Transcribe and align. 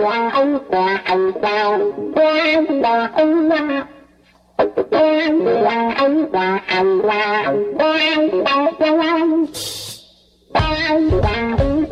quang 0.00 0.30
ông 0.30 0.58
quà 0.68 1.00
anh 1.04 1.32
sao? 1.42 1.78
Quang 2.14 2.82
đò 2.82 3.06
ông 3.14 3.48
qua 3.48 3.86
quang 4.90 5.46
là 5.46 5.90
anh 5.96 6.26
quà 6.32 6.60
anh 6.66 6.98
là 6.98 7.54
quang 7.78 8.44
đò 8.44 8.70
quang 8.78 9.46
quang 10.52 11.10
là 11.22 11.56
ông 11.58 11.84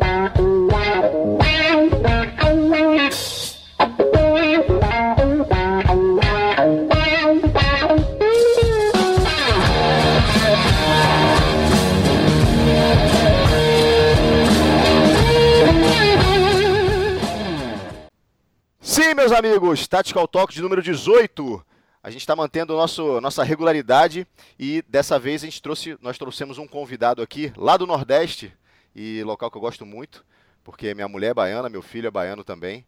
amigos, 19.39 19.87
Tactical 19.87 20.27
Talk 20.27 20.53
de 20.53 20.61
número 20.61 20.81
18. 20.81 21.65
A 22.03 22.09
gente 22.09 22.19
está 22.19 22.35
mantendo 22.35 22.75
nosso, 22.75 23.21
nossa 23.21 23.41
regularidade 23.41 24.27
e 24.59 24.81
dessa 24.81 25.17
vez 25.17 25.41
a 25.41 25.45
gente 25.45 25.61
trouxe, 25.61 25.97
nós 26.01 26.17
trouxemos 26.17 26.57
um 26.57 26.67
convidado 26.67 27.21
aqui 27.21 27.53
lá 27.55 27.77
do 27.77 27.87
Nordeste 27.87 28.53
e 28.93 29.23
local 29.23 29.49
que 29.49 29.55
eu 29.55 29.61
gosto 29.61 29.85
muito, 29.85 30.25
porque 30.61 30.93
minha 30.93 31.07
mulher 31.07 31.29
é 31.29 31.33
baiana, 31.33 31.69
meu 31.69 31.81
filho 31.81 32.07
é 32.07 32.11
baiano 32.11 32.43
também. 32.43 32.85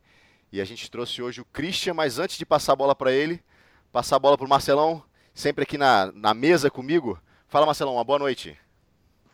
E 0.52 0.60
a 0.60 0.66
gente 0.66 0.92
trouxe 0.92 1.22
hoje 1.22 1.40
o 1.40 1.46
Christian, 1.46 1.94
mas 1.94 2.20
antes 2.20 2.38
de 2.38 2.46
passar 2.46 2.74
a 2.74 2.76
bola 2.76 2.94
para 2.94 3.14
ele, 3.14 3.42
passar 3.90 4.18
a 4.18 4.20
bola 4.20 4.38
para 4.38 4.46
o 4.46 4.50
Marcelão, 4.50 5.02
sempre 5.34 5.64
aqui 5.64 5.78
na, 5.78 6.12
na 6.12 6.34
mesa 6.34 6.70
comigo. 6.70 7.18
Fala, 7.48 7.66
Marcelão, 7.66 7.94
uma 7.94 8.04
boa 8.04 8.20
noite. 8.20 8.60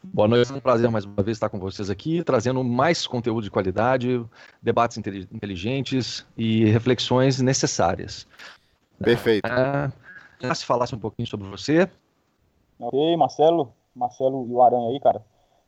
Boa 0.03 0.27
noite, 0.27 0.51
é 0.51 0.55
um 0.55 0.59
prazer 0.59 0.89
mais 0.89 1.05
uma 1.05 1.23
vez 1.23 1.37
estar 1.37 1.49
com 1.49 1.59
vocês 1.59 1.89
aqui, 1.89 2.23
trazendo 2.23 2.63
mais 2.63 3.05
conteúdo 3.05 3.43
de 3.43 3.51
qualidade, 3.51 4.23
debates 4.61 4.97
inteligentes 4.97 6.25
e 6.37 6.65
reflexões 6.65 7.41
necessárias. 7.41 8.27
Perfeito. 8.99 9.47
É, 9.47 10.53
se 10.53 10.65
falasse 10.65 10.95
um 10.95 10.99
pouquinho 10.99 11.27
sobre 11.27 11.47
você. 11.49 11.89
Ok, 12.79 13.17
Marcelo, 13.17 13.73
Marcelo 13.95 14.47
e 14.47 14.53
o 14.53 14.61
Aranha 14.61 14.89
aí, 14.89 14.99
cara. 14.99 15.23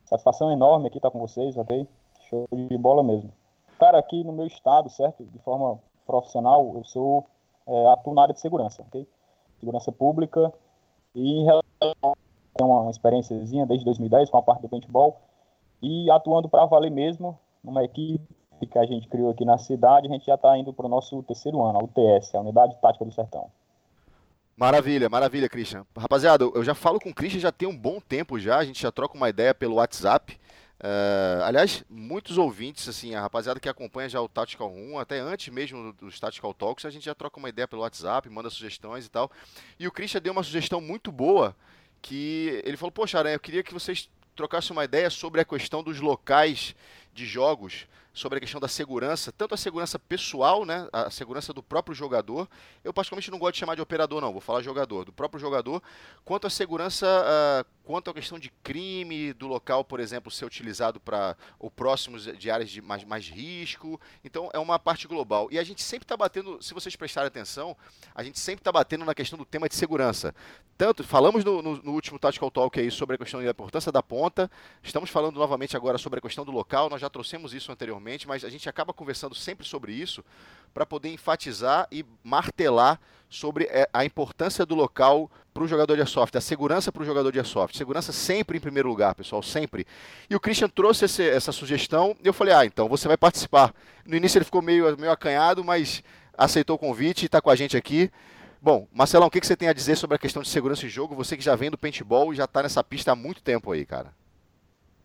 Satisfação 0.06 0.52
enorme 0.52 0.88
aqui 0.88 0.98
estar 0.98 1.12
com 1.12 1.20
vocês, 1.20 1.58
ok? 1.58 1.88
Show 2.30 2.48
de 2.52 2.78
bola 2.78 3.04
mesmo. 3.04 3.32
Cara, 3.80 4.00
aqui 4.00 4.24
no 4.24 4.34
meu 4.34 4.46
estado, 4.46 4.90
certo? 4.90 5.24
De 5.24 5.40
forma 5.40 5.80
profissional, 6.06 6.72
eu 6.76 6.84
sou 6.84 7.28
é, 7.68 7.88
atuo 7.94 8.14
na 8.14 8.24
área 8.24 8.34
de 8.34 8.42
segurança, 8.42 8.82
ok? 8.84 9.08
Segurança 9.60 9.92
pública 9.92 10.52
e 11.16 11.42
em 11.42 11.46
relação 11.46 12.16
tenho 12.60 12.70
uma 12.70 12.92
experiênciazinha 12.92 13.66
desde 13.66 13.86
2010 13.86 14.30
com 14.30 14.38
a 14.38 14.42
parte 14.42 14.62
do 14.62 14.70
paintball 14.70 15.22
e 15.82 16.12
atuando 16.12 16.50
para 16.50 16.66
valer 16.66 16.92
mesmo 16.92 17.40
numa 17.64 17.84
equipe 17.84 18.22
que 18.70 18.78
a 18.78 18.86
gente 18.86 19.08
criou 19.08 19.32
aqui 19.32 19.46
na 19.46 19.58
cidade, 19.58 20.08
a 20.08 20.12
gente 20.12 20.26
já 20.26 20.36
está 20.36 20.58
indo 20.58 20.74
para 20.74 20.86
o 20.86 20.90
nosso 20.90 21.24
terceiro 21.24 21.64
ano, 21.64 21.80
a 21.80 21.84
UTS, 21.84 22.36
a 22.36 22.42
Unidade 22.42 22.76
Tática 22.82 23.06
do 23.06 23.12
Sertão. 23.12 23.50
Maravilha, 24.58 25.08
maravilha, 25.08 25.48
Christian. 25.48 25.86
Rapaziada, 25.98 26.44
eu 26.44 26.62
já 26.62 26.76
falo 26.76 27.00
com 27.00 27.10
o 27.10 27.16
Christian 27.16 27.40
já 27.40 27.52
tem 27.54 27.70
um 27.70 27.78
bom 27.78 28.02
tempo 28.02 28.38
já, 28.38 28.58
a 28.58 28.66
gente 28.66 28.82
já 28.82 28.92
troca 28.92 29.16
uma 29.16 29.30
ideia 29.30 29.56
pelo 29.56 29.76
WhatsApp. 29.76 30.38
Uh, 30.82 31.44
aliás, 31.44 31.86
muitos 31.90 32.38
ouvintes, 32.38 32.90
assim, 32.90 33.16
a 33.16 33.22
rapaziada 33.22 33.60
que 33.60 33.70
acompanha 33.70 34.10
já 34.10 34.22
o 34.22 34.28
Tactical 34.28 34.70
1, 34.70 35.00
até 35.00 35.20
antes 35.20 35.54
mesmo 35.54 35.94
dos 35.94 36.20
Tactical 36.20 36.54
Talks, 36.54 36.86
a 36.86 36.90
gente 36.90 37.06
já 37.06 37.16
troca 37.16 37.40
uma 37.40 37.48
ideia 37.48 37.68
pelo 37.68 37.82
WhatsApp, 37.84 38.30
manda 38.30 38.50
sugestões 38.50 39.06
e 39.06 39.10
tal. 39.10 39.32
E 39.80 39.88
o 39.88 39.92
Christian 39.92 40.22
deu 40.22 40.34
uma 40.34 40.44
sugestão 40.44 40.82
muito 40.82 41.10
boa 41.10 41.56
que 42.02 42.62
ele 42.66 42.78
falou: 42.78 42.92
Poxa, 42.92 43.20
Aranha, 43.20 43.36
eu 43.36 43.40
queria 43.40 43.64
que 43.64 43.74
vocês 43.74 44.10
trocassem 44.36 44.72
uma 44.72 44.86
ideia 44.86 45.10
sobre 45.10 45.42
a 45.42 45.46
questão 45.46 45.84
dos 45.84 46.00
locais 46.00 46.76
de 47.20 47.26
jogos 47.26 47.86
sobre 48.14 48.38
a 48.38 48.42
questão 48.42 48.60
da 48.60 48.68
segurança, 48.68 49.32
tanto 49.32 49.54
a 49.54 49.58
segurança 49.58 50.00
pessoal, 50.00 50.66
né, 50.66 50.88
a 50.92 51.10
segurança 51.10 51.54
do 51.54 51.62
próprio 51.62 51.96
jogador. 51.96 52.50
Eu 52.84 52.94
particularmente 52.94 53.32
não 53.32 53.38
gosto 53.38 53.54
de 53.54 53.60
chamar 53.60 53.76
de 53.76 53.82
operador, 53.82 54.20
não, 54.20 54.32
vou 54.32 54.42
falar 54.42 54.62
jogador, 54.62 55.06
do 55.06 55.14
próprio 55.14 55.40
jogador, 55.40 55.82
quanto 56.26 56.48
a 56.48 56.50
segurança, 56.50 57.06
uh, 57.08 57.66
quanto 57.84 58.10
a 58.10 58.14
questão 58.14 58.38
de 58.38 58.50
crime 58.64 59.32
do 59.34 59.48
local, 59.48 59.84
por 59.84 60.00
exemplo, 60.00 60.32
ser 60.32 60.46
utilizado 60.46 61.00
para 61.00 61.36
o 61.58 61.72
próximos 61.72 62.24
de 62.24 62.52
áreas 62.52 62.70
de 62.70 62.82
mais, 62.82 63.04
mais 63.04 63.28
risco. 63.28 64.00
Então 64.24 64.50
é 64.54 64.60
uma 64.60 64.78
parte 64.78 65.08
global. 65.08 65.48
E 65.52 65.58
a 65.58 65.64
gente 65.64 65.82
sempre 65.82 66.04
está 66.04 66.18
batendo, 66.18 66.62
se 66.62 66.74
vocês 66.74 66.96
prestarem 66.96 67.28
atenção, 67.28 67.76
a 68.14 68.24
gente 68.24 68.40
sempre 68.40 68.62
está 68.62 68.72
batendo 68.72 69.06
na 69.06 69.16
questão 69.16 69.38
do 69.38 69.46
tema 69.46 69.70
de 69.70 69.76
segurança. 69.76 70.36
Tanto, 70.78 71.04
falamos 71.04 71.44
no, 71.44 71.62
no, 71.62 71.78
no 71.78 71.92
último 71.92 72.20
Tactical 72.20 72.52
Talk 72.52 72.80
aí 72.80 72.90
sobre 72.90 73.16
a 73.16 73.18
questão 73.18 73.42
da 73.44 73.50
importância 73.50 73.92
da 73.92 74.02
ponta, 74.02 74.50
estamos 74.82 75.10
falando 75.10 75.36
novamente 75.38 75.76
agora 75.76 75.98
sobre 75.98 76.20
a 76.20 76.22
questão 76.22 76.46
do 76.46 76.52
local, 76.52 76.90
nós 76.90 77.02
já 77.02 77.09
trouxemos 77.10 77.54
isso 77.54 77.72
anteriormente 77.72 78.28
mas 78.28 78.44
a 78.44 78.50
gente 78.50 78.70
acaba 78.70 78.94
conversando 78.94 79.36
sempre 79.36 79.68
sobre 79.68 79.92
isso 79.92 80.24
para 80.74 80.86
poder 80.86 81.10
enfatizar 81.10 81.88
e 81.92 82.06
martelar 82.24 83.00
sobre 83.30 83.66
é, 83.66 83.88
a 83.94 84.04
importância 84.04 84.66
do 84.66 84.76
local 84.76 85.30
para 85.54 85.64
o 85.64 85.68
jogador 85.68 85.96
de 85.96 86.02
airsoft, 86.02 86.36
a 86.38 86.42
segurança 86.42 86.92
para 86.92 87.04
o 87.04 87.06
jogador 87.06 87.32
de 87.32 87.40
airsoft. 87.40 87.78
Segurança 87.78 88.12
sempre 88.12 88.58
em 88.58 88.62
primeiro 88.62 88.90
lugar, 88.90 89.14
pessoal, 89.14 89.44
sempre. 89.44 89.86
E 90.30 90.36
o 90.36 90.40
Christian 90.40 90.70
trouxe 90.70 91.06
esse, 91.06 91.28
essa 91.28 91.52
sugestão 91.52 92.16
e 92.24 92.28
eu 92.28 92.34
falei, 92.34 92.54
ah, 92.54 92.66
então 92.66 92.88
você 92.88 93.08
vai 93.08 93.18
participar. 93.18 93.74
No 94.06 94.16
início 94.16 94.38
ele 94.38 94.46
ficou 94.46 94.62
meio, 94.62 94.98
meio 94.98 95.12
acanhado, 95.12 95.64
mas 95.64 96.04
aceitou 96.38 96.76
o 96.76 96.80
convite 96.80 97.24
e 97.24 97.26
está 97.26 97.42
com 97.42 97.50
a 97.50 97.56
gente 97.56 97.76
aqui. 97.76 98.12
Bom, 98.62 98.88
Marcelão, 98.92 99.28
o 99.28 99.32
que, 99.32 99.40
que 99.40 99.48
você 99.48 99.56
tem 99.56 99.70
a 99.70 99.74
dizer 99.74 99.96
sobre 99.96 100.16
a 100.16 100.20
questão 100.20 100.42
de 100.42 100.50
segurança 100.50 100.86
em 100.86 100.90
jogo? 100.90 101.16
Você 101.16 101.38
que 101.38 101.44
já 101.44 101.56
vem 101.56 101.70
do 101.70 101.78
paintball 101.78 102.34
e 102.34 102.36
já 102.36 102.46
está 102.46 102.64
nessa 102.64 102.84
pista 102.84 103.12
há 103.12 103.16
muito 103.16 103.42
tempo 103.42 103.72
aí, 103.72 103.86
cara. 103.86 104.14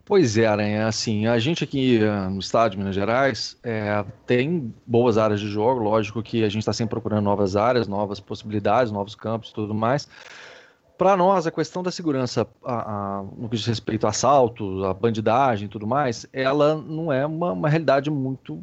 Pois 0.06 0.37
é, 0.37 0.47
Aranha, 0.47 0.87
assim, 0.87 1.26
a 1.26 1.38
gente 1.38 1.65
aqui 1.65 1.98
uh, 2.03 2.28
no 2.28 2.38
estado 2.38 2.72
de 2.72 2.76
Minas 2.76 2.94
Gerais 2.94 3.56
é, 3.62 4.04
tem 4.26 4.75
boas 4.87 5.16
áreas 5.16 5.41
de 5.41 5.48
jogo, 5.48 5.81
lógico 5.81 6.22
que 6.22 6.44
a 6.44 6.48
gente 6.50 6.59
está 6.59 6.75
sempre 6.75 6.91
procurando 6.91 7.25
novas 7.25 7.56
áreas, 7.56 7.88
novas 7.88 8.20
possibilidades, 8.20 8.92
novos 8.92 9.15
campos 9.15 9.48
e 9.48 9.54
tudo 9.54 9.72
mais. 9.72 10.06
Para 10.98 11.16
nós, 11.16 11.47
a 11.47 11.50
questão 11.50 11.82
da 11.82 11.91
segurança, 11.91 12.47
a, 12.62 13.19
a, 13.19 13.22
no 13.22 13.48
que 13.48 13.56
diz 13.56 13.65
respeito 13.65 14.06
a 14.06 14.10
assalto, 14.10 14.84
a 14.84 14.92
bandidagem 14.92 15.66
e 15.66 15.69
tudo 15.69 15.87
mais, 15.87 16.26
ela 16.34 16.75
não 16.76 17.10
é 17.10 17.25
uma, 17.25 17.53
uma 17.53 17.69
realidade 17.71 18.10
muito 18.10 18.62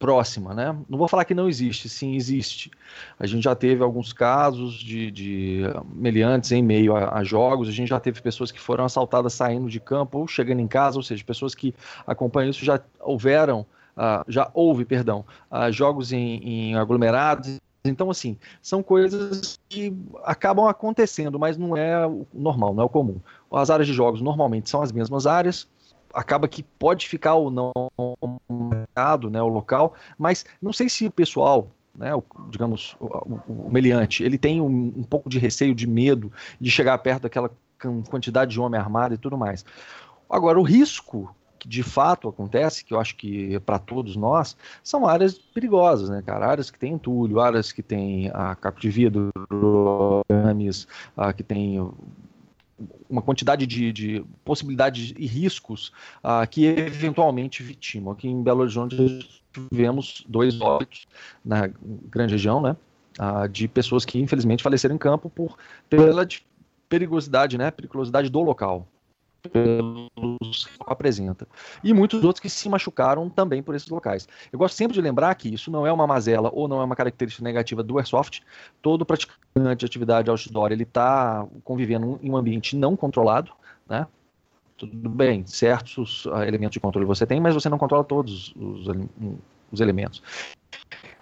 próxima, 0.00 0.54
né? 0.54 0.74
Não 0.88 0.96
vou 0.96 1.06
falar 1.06 1.26
que 1.26 1.34
não 1.34 1.46
existe, 1.46 1.86
sim 1.86 2.16
existe. 2.16 2.70
A 3.18 3.26
gente 3.26 3.44
já 3.44 3.54
teve 3.54 3.84
alguns 3.84 4.14
casos 4.14 4.74
de, 4.74 5.10
de 5.10 5.62
meliantes 5.94 6.50
em 6.52 6.62
meio 6.62 6.96
a, 6.96 7.18
a, 7.18 7.22
jogos, 7.22 7.68
a 7.68 7.70
gente 7.70 7.90
já 7.90 8.00
teve 8.00 8.22
pessoas 8.22 8.50
que 8.50 8.58
foram 8.58 8.86
assaltadas 8.86 9.34
saindo 9.34 9.68
de 9.68 9.78
campo 9.78 10.18
ou 10.18 10.26
chegando 10.26 10.60
em 10.60 10.66
casa, 10.66 10.96
ou 10.96 11.02
seja, 11.02 11.22
pessoas 11.22 11.54
que 11.54 11.74
acompanham 12.06 12.50
isso 12.50 12.64
já 12.64 12.80
houveram, 12.98 13.60
uh, 13.94 14.24
já 14.26 14.50
houve, 14.54 14.86
perdão, 14.86 15.22
uh, 15.52 15.70
jogos 15.70 16.12
em, 16.12 16.36
em 16.42 16.74
aglomerados. 16.76 17.60
Então, 17.84 18.10
assim, 18.10 18.38
são 18.62 18.82
coisas 18.82 19.60
que 19.68 19.94
acabam 20.24 20.66
acontecendo, 20.66 21.38
mas 21.38 21.58
não 21.58 21.76
é 21.76 22.06
o 22.06 22.26
normal, 22.32 22.74
não 22.74 22.84
é 22.84 22.86
o 22.86 22.90
comum. 22.90 23.20
As 23.52 23.68
áreas 23.68 23.86
de 23.86 23.92
jogos 23.92 24.22
normalmente 24.22 24.70
são 24.70 24.80
as 24.80 24.92
mesmas 24.92 25.26
áreas, 25.26 25.68
acaba 26.12 26.48
que 26.48 26.62
pode 26.62 27.06
ficar 27.06 27.34
ou 27.34 27.50
não 27.50 27.72
mercado, 28.90 29.30
né, 29.30 29.40
o 29.40 29.48
local, 29.48 29.94
mas 30.18 30.44
não 30.60 30.72
sei 30.72 30.88
se 30.88 31.06
o 31.06 31.10
pessoal, 31.10 31.68
né, 31.94 32.14
o, 32.14 32.22
digamos, 32.50 32.96
o, 33.00 33.06
o, 33.06 33.66
o 33.66 33.70
meliante, 33.70 34.22
ele 34.22 34.38
tem 34.38 34.60
um, 34.60 34.92
um, 34.96 35.02
pouco 35.02 35.28
de 35.28 35.38
receio, 35.38 35.74
de 35.74 35.86
medo 35.86 36.32
de 36.60 36.70
chegar 36.70 36.98
perto 36.98 37.22
daquela 37.22 37.50
quantidade 38.08 38.50
de 38.50 38.60
homem 38.60 38.78
armado 38.78 39.14
e 39.14 39.18
tudo 39.18 39.38
mais. 39.38 39.64
Agora, 40.28 40.60
o 40.60 40.62
risco 40.62 41.34
que 41.58 41.68
de 41.68 41.82
fato 41.82 42.26
acontece, 42.26 42.82
que 42.82 42.94
eu 42.94 42.98
acho 42.98 43.14
que 43.16 43.60
para 43.60 43.78
todos 43.78 44.16
nós, 44.16 44.56
são 44.82 45.06
áreas 45.06 45.38
perigosas, 45.38 46.08
né, 46.08 46.22
cara? 46.24 46.46
Áreas 46.46 46.70
que 46.70 46.78
tem 46.78 46.94
entulho, 46.94 47.38
áreas 47.38 47.70
que 47.70 47.82
tem 47.82 48.30
a 48.32 48.54
caco 48.54 48.80
de 48.80 48.88
vidro, 48.88 49.30
arames, 50.30 50.88
que 51.36 51.42
tem 51.42 51.78
uma 53.08 53.22
quantidade 53.22 53.66
de, 53.66 53.92
de, 53.92 54.24
possibilidades 54.44 55.12
e 55.16 55.26
riscos 55.26 55.92
uh, 56.24 56.46
que 56.48 56.64
eventualmente 56.66 57.62
vitimam. 57.62 58.12
Aqui 58.12 58.28
em 58.28 58.42
Belo 58.42 58.60
Horizonte 58.60 59.28
tivemos 59.52 60.24
dois 60.28 60.60
óbitos 60.60 61.06
na 61.44 61.68
grande 62.10 62.34
região, 62.34 62.60
né, 62.60 62.76
uh, 63.18 63.48
de 63.48 63.68
pessoas 63.68 64.04
que 64.04 64.18
infelizmente 64.18 64.62
faleceram 64.62 64.94
em 64.94 64.98
campo 64.98 65.28
por 65.28 65.56
pela 65.88 66.26
perigosidade, 66.88 67.56
né, 67.56 67.70
periculosidade 67.70 68.28
do 68.28 68.40
local 68.40 68.86
pelos 69.48 70.66
que 70.66 70.78
apresenta. 70.86 71.46
E 71.82 71.92
muitos 71.92 72.22
outros 72.24 72.40
que 72.40 72.50
se 72.50 72.68
machucaram 72.68 73.28
também 73.28 73.62
por 73.62 73.74
esses 73.74 73.88
locais. 73.88 74.28
Eu 74.52 74.58
gosto 74.58 74.74
sempre 74.74 74.94
de 74.94 75.00
lembrar 75.00 75.34
que 75.34 75.52
isso 75.52 75.70
não 75.70 75.86
é 75.86 75.92
uma 75.92 76.06
mazela 76.06 76.50
ou 76.52 76.68
não 76.68 76.80
é 76.80 76.84
uma 76.84 76.96
característica 76.96 77.42
negativa 77.42 77.82
do 77.82 77.98
Airsoft. 77.98 78.40
Todo 78.82 79.06
praticante 79.06 79.80
de 79.80 79.86
atividade 79.86 80.30
outdoor 80.30 80.72
ele 80.72 80.82
está 80.82 81.46
convivendo 81.64 82.18
em 82.22 82.30
um 82.30 82.36
ambiente 82.36 82.76
não 82.76 82.96
controlado, 82.96 83.52
né? 83.88 84.06
Tudo 84.76 85.10
bem, 85.10 85.46
certos 85.46 86.24
uh, 86.24 86.42
elementos 86.42 86.72
de 86.72 86.80
controle 86.80 87.06
você 87.06 87.26
tem, 87.26 87.38
mas 87.38 87.54
você 87.54 87.68
não 87.68 87.76
controla 87.76 88.02
todos 88.02 88.54
os, 88.56 88.86
os 89.70 89.80
elementos. 89.80 90.22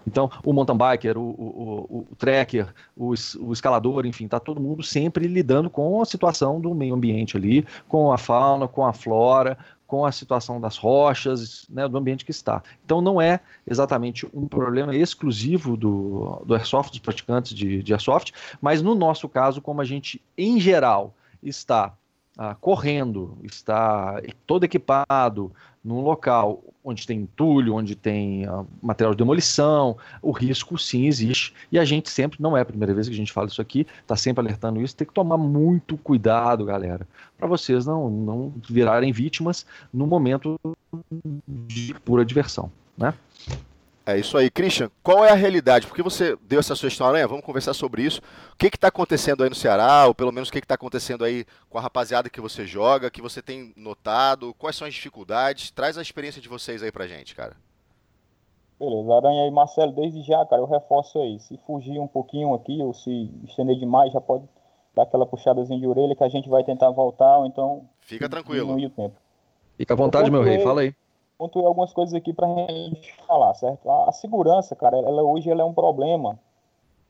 Então, 0.08 0.30
o 0.42 0.52
mountain 0.52 0.76
biker, 0.76 1.18
o, 1.18 1.20
o, 1.20 2.06
o 2.10 2.16
trekker, 2.16 2.74
o, 2.96 3.12
o, 3.40 3.52
escalador, 3.52 4.06
enfim, 4.06 4.24
está 4.24 4.40
todo 4.40 4.60
mundo 4.60 4.82
sempre 4.82 5.28
lidando 5.28 5.68
com 5.68 6.00
a 6.00 6.06
situação 6.06 6.60
do 6.60 6.74
meio 6.74 6.94
ambiente 6.94 7.36
ali, 7.36 7.66
com 7.86 8.10
a 8.10 8.16
fauna, 8.18 8.66
com 8.66 8.84
a 8.84 8.92
flora, 8.92 9.56
com 9.86 10.04
a 10.04 10.12
situação 10.12 10.60
das 10.60 10.76
rochas, 10.76 11.66
né, 11.68 11.86
do 11.86 11.96
ambiente 11.96 12.24
que 12.24 12.30
está. 12.30 12.62
Então 12.84 13.00
não 13.00 13.20
é 13.20 13.40
exatamente 13.66 14.26
um 14.34 14.46
problema 14.46 14.94
exclusivo 14.94 15.76
do, 15.76 16.42
do 16.44 16.54
airsoft, 16.54 16.90
dos 16.90 17.00
praticantes 17.00 17.54
de, 17.54 17.82
de 17.82 17.92
airsoft, 17.92 18.32
mas 18.60 18.82
no 18.82 18.94
nosso 18.94 19.28
caso, 19.28 19.62
como 19.62 19.80
a 19.80 19.84
gente 19.84 20.20
em 20.36 20.58
geral 20.58 21.14
está 21.42 21.94
ah, 22.38 22.54
correndo, 22.54 23.36
está 23.42 24.22
todo 24.46 24.62
equipado 24.62 25.52
num 25.82 26.00
local 26.00 26.62
onde 26.84 27.04
tem 27.06 27.20
entulho, 27.20 27.74
onde 27.74 27.96
tem 27.96 28.46
ah, 28.46 28.64
material 28.80 29.12
de 29.12 29.18
demolição, 29.18 29.96
o 30.22 30.30
risco 30.30 30.78
sim 30.78 31.06
existe. 31.06 31.52
E 31.72 31.78
a 31.80 31.84
gente 31.84 32.08
sempre, 32.08 32.40
não 32.40 32.56
é 32.56 32.60
a 32.60 32.64
primeira 32.64 32.94
vez 32.94 33.08
que 33.08 33.14
a 33.14 33.16
gente 33.16 33.32
fala 33.32 33.48
isso 33.48 33.60
aqui, 33.60 33.84
está 34.00 34.14
sempre 34.14 34.40
alertando 34.40 34.80
isso, 34.80 34.94
tem 34.94 35.06
que 35.06 35.12
tomar 35.12 35.36
muito 35.36 35.98
cuidado, 35.98 36.64
galera, 36.64 37.06
para 37.36 37.48
vocês 37.48 37.84
não, 37.84 38.08
não 38.08 38.54
virarem 38.68 39.10
vítimas 39.10 39.66
no 39.92 40.06
momento 40.06 40.58
de 41.48 41.92
pura 42.04 42.24
diversão, 42.24 42.70
né? 42.96 43.12
É 44.08 44.16
isso 44.16 44.38
aí. 44.38 44.48
Christian, 44.48 44.90
qual 45.02 45.22
é 45.22 45.30
a 45.30 45.34
realidade? 45.34 45.86
Porque 45.86 46.02
você 46.02 46.34
deu 46.40 46.60
essa 46.60 46.74
sugestão, 46.74 47.06
Aranha, 47.06 47.28
vamos 47.28 47.44
conversar 47.44 47.74
sobre 47.74 48.00
isso. 48.00 48.22
O 48.54 48.56
que 48.56 48.68
está 48.68 48.88
acontecendo 48.88 49.42
aí 49.42 49.50
no 49.50 49.54
Ceará, 49.54 50.06
ou 50.06 50.14
pelo 50.14 50.32
menos 50.32 50.48
o 50.48 50.52
que 50.52 50.60
está 50.60 50.76
acontecendo 50.76 51.26
aí 51.26 51.44
com 51.68 51.76
a 51.76 51.80
rapaziada 51.82 52.30
que 52.30 52.40
você 52.40 52.66
joga, 52.66 53.10
que 53.10 53.20
você 53.20 53.42
tem 53.42 53.70
notado, 53.76 54.54
quais 54.54 54.76
são 54.76 54.88
as 54.88 54.94
dificuldades? 54.94 55.70
Traz 55.70 55.98
a 55.98 56.00
experiência 56.00 56.40
de 56.40 56.48
vocês 56.48 56.82
aí 56.82 56.90
pra 56.90 57.06
gente, 57.06 57.34
cara. 57.34 57.54
Beleza, 58.80 59.14
Aranha 59.14 59.46
e 59.46 59.50
Marcelo, 59.50 59.92
desde 59.92 60.22
já, 60.22 60.42
cara, 60.46 60.62
eu 60.62 60.66
reforço 60.66 61.20
aí. 61.20 61.38
Se 61.40 61.60
fugir 61.66 62.00
um 62.00 62.08
pouquinho 62.08 62.54
aqui, 62.54 62.80
ou 62.80 62.94
se 62.94 63.30
estender 63.46 63.78
demais, 63.78 64.10
já 64.10 64.22
pode 64.22 64.48
dar 64.96 65.02
aquela 65.02 65.26
puxadazinha 65.26 65.78
de 65.78 65.86
orelha 65.86 66.16
que 66.16 66.24
a 66.24 66.30
gente 66.30 66.48
vai 66.48 66.64
tentar 66.64 66.88
voltar, 66.92 67.36
ou 67.36 67.44
então. 67.44 67.86
Fica 68.00 68.26
tranquilo. 68.26 68.74
O 68.74 68.88
tempo. 68.88 69.16
Fica 69.76 69.92
à 69.92 69.96
vontade, 69.98 70.30
meu 70.30 70.42
rei, 70.42 70.60
fala 70.60 70.80
aí 70.80 70.94
pontuei 71.38 71.64
algumas 71.64 71.92
coisas 71.92 72.12
aqui 72.14 72.32
para 72.32 72.48
a 72.48 72.66
gente 72.66 73.14
falar, 73.26 73.54
certo? 73.54 73.88
A, 73.88 74.08
a, 74.08 74.12
segurança, 74.12 74.74
cara, 74.74 74.98
ela 74.98 75.22
hoje 75.22 75.48
ela 75.48 75.62
é 75.62 75.64
um 75.64 75.72
problema 75.72 76.38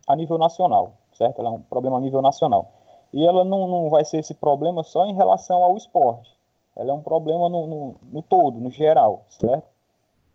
a 0.07 0.15
nível 0.15 0.37
nacional, 0.37 0.93
certo? 1.15 1.41
Ela 1.41 1.49
é 1.49 1.53
um 1.53 1.63
problema 1.63 1.97
a 1.97 2.01
nível 2.01 2.21
nacional. 2.21 2.71
E 3.13 3.27
ela 3.27 3.43
não, 3.43 3.67
não 3.67 3.89
vai 3.89 4.05
ser 4.05 4.19
esse 4.19 4.35
problema 4.35 4.85
só 4.85 5.07
em 5.07 5.15
relação 5.15 5.63
ao 5.63 5.77
esporte. 5.77 6.31
Ela 6.77 6.91
é 6.91 6.93
um 6.93 7.01
problema 7.01 7.49
no, 7.49 7.67
no, 7.67 7.95
no 8.03 8.23
todo, 8.23 8.61
no 8.61 8.71
geral, 8.71 9.25
certo? 9.31 9.67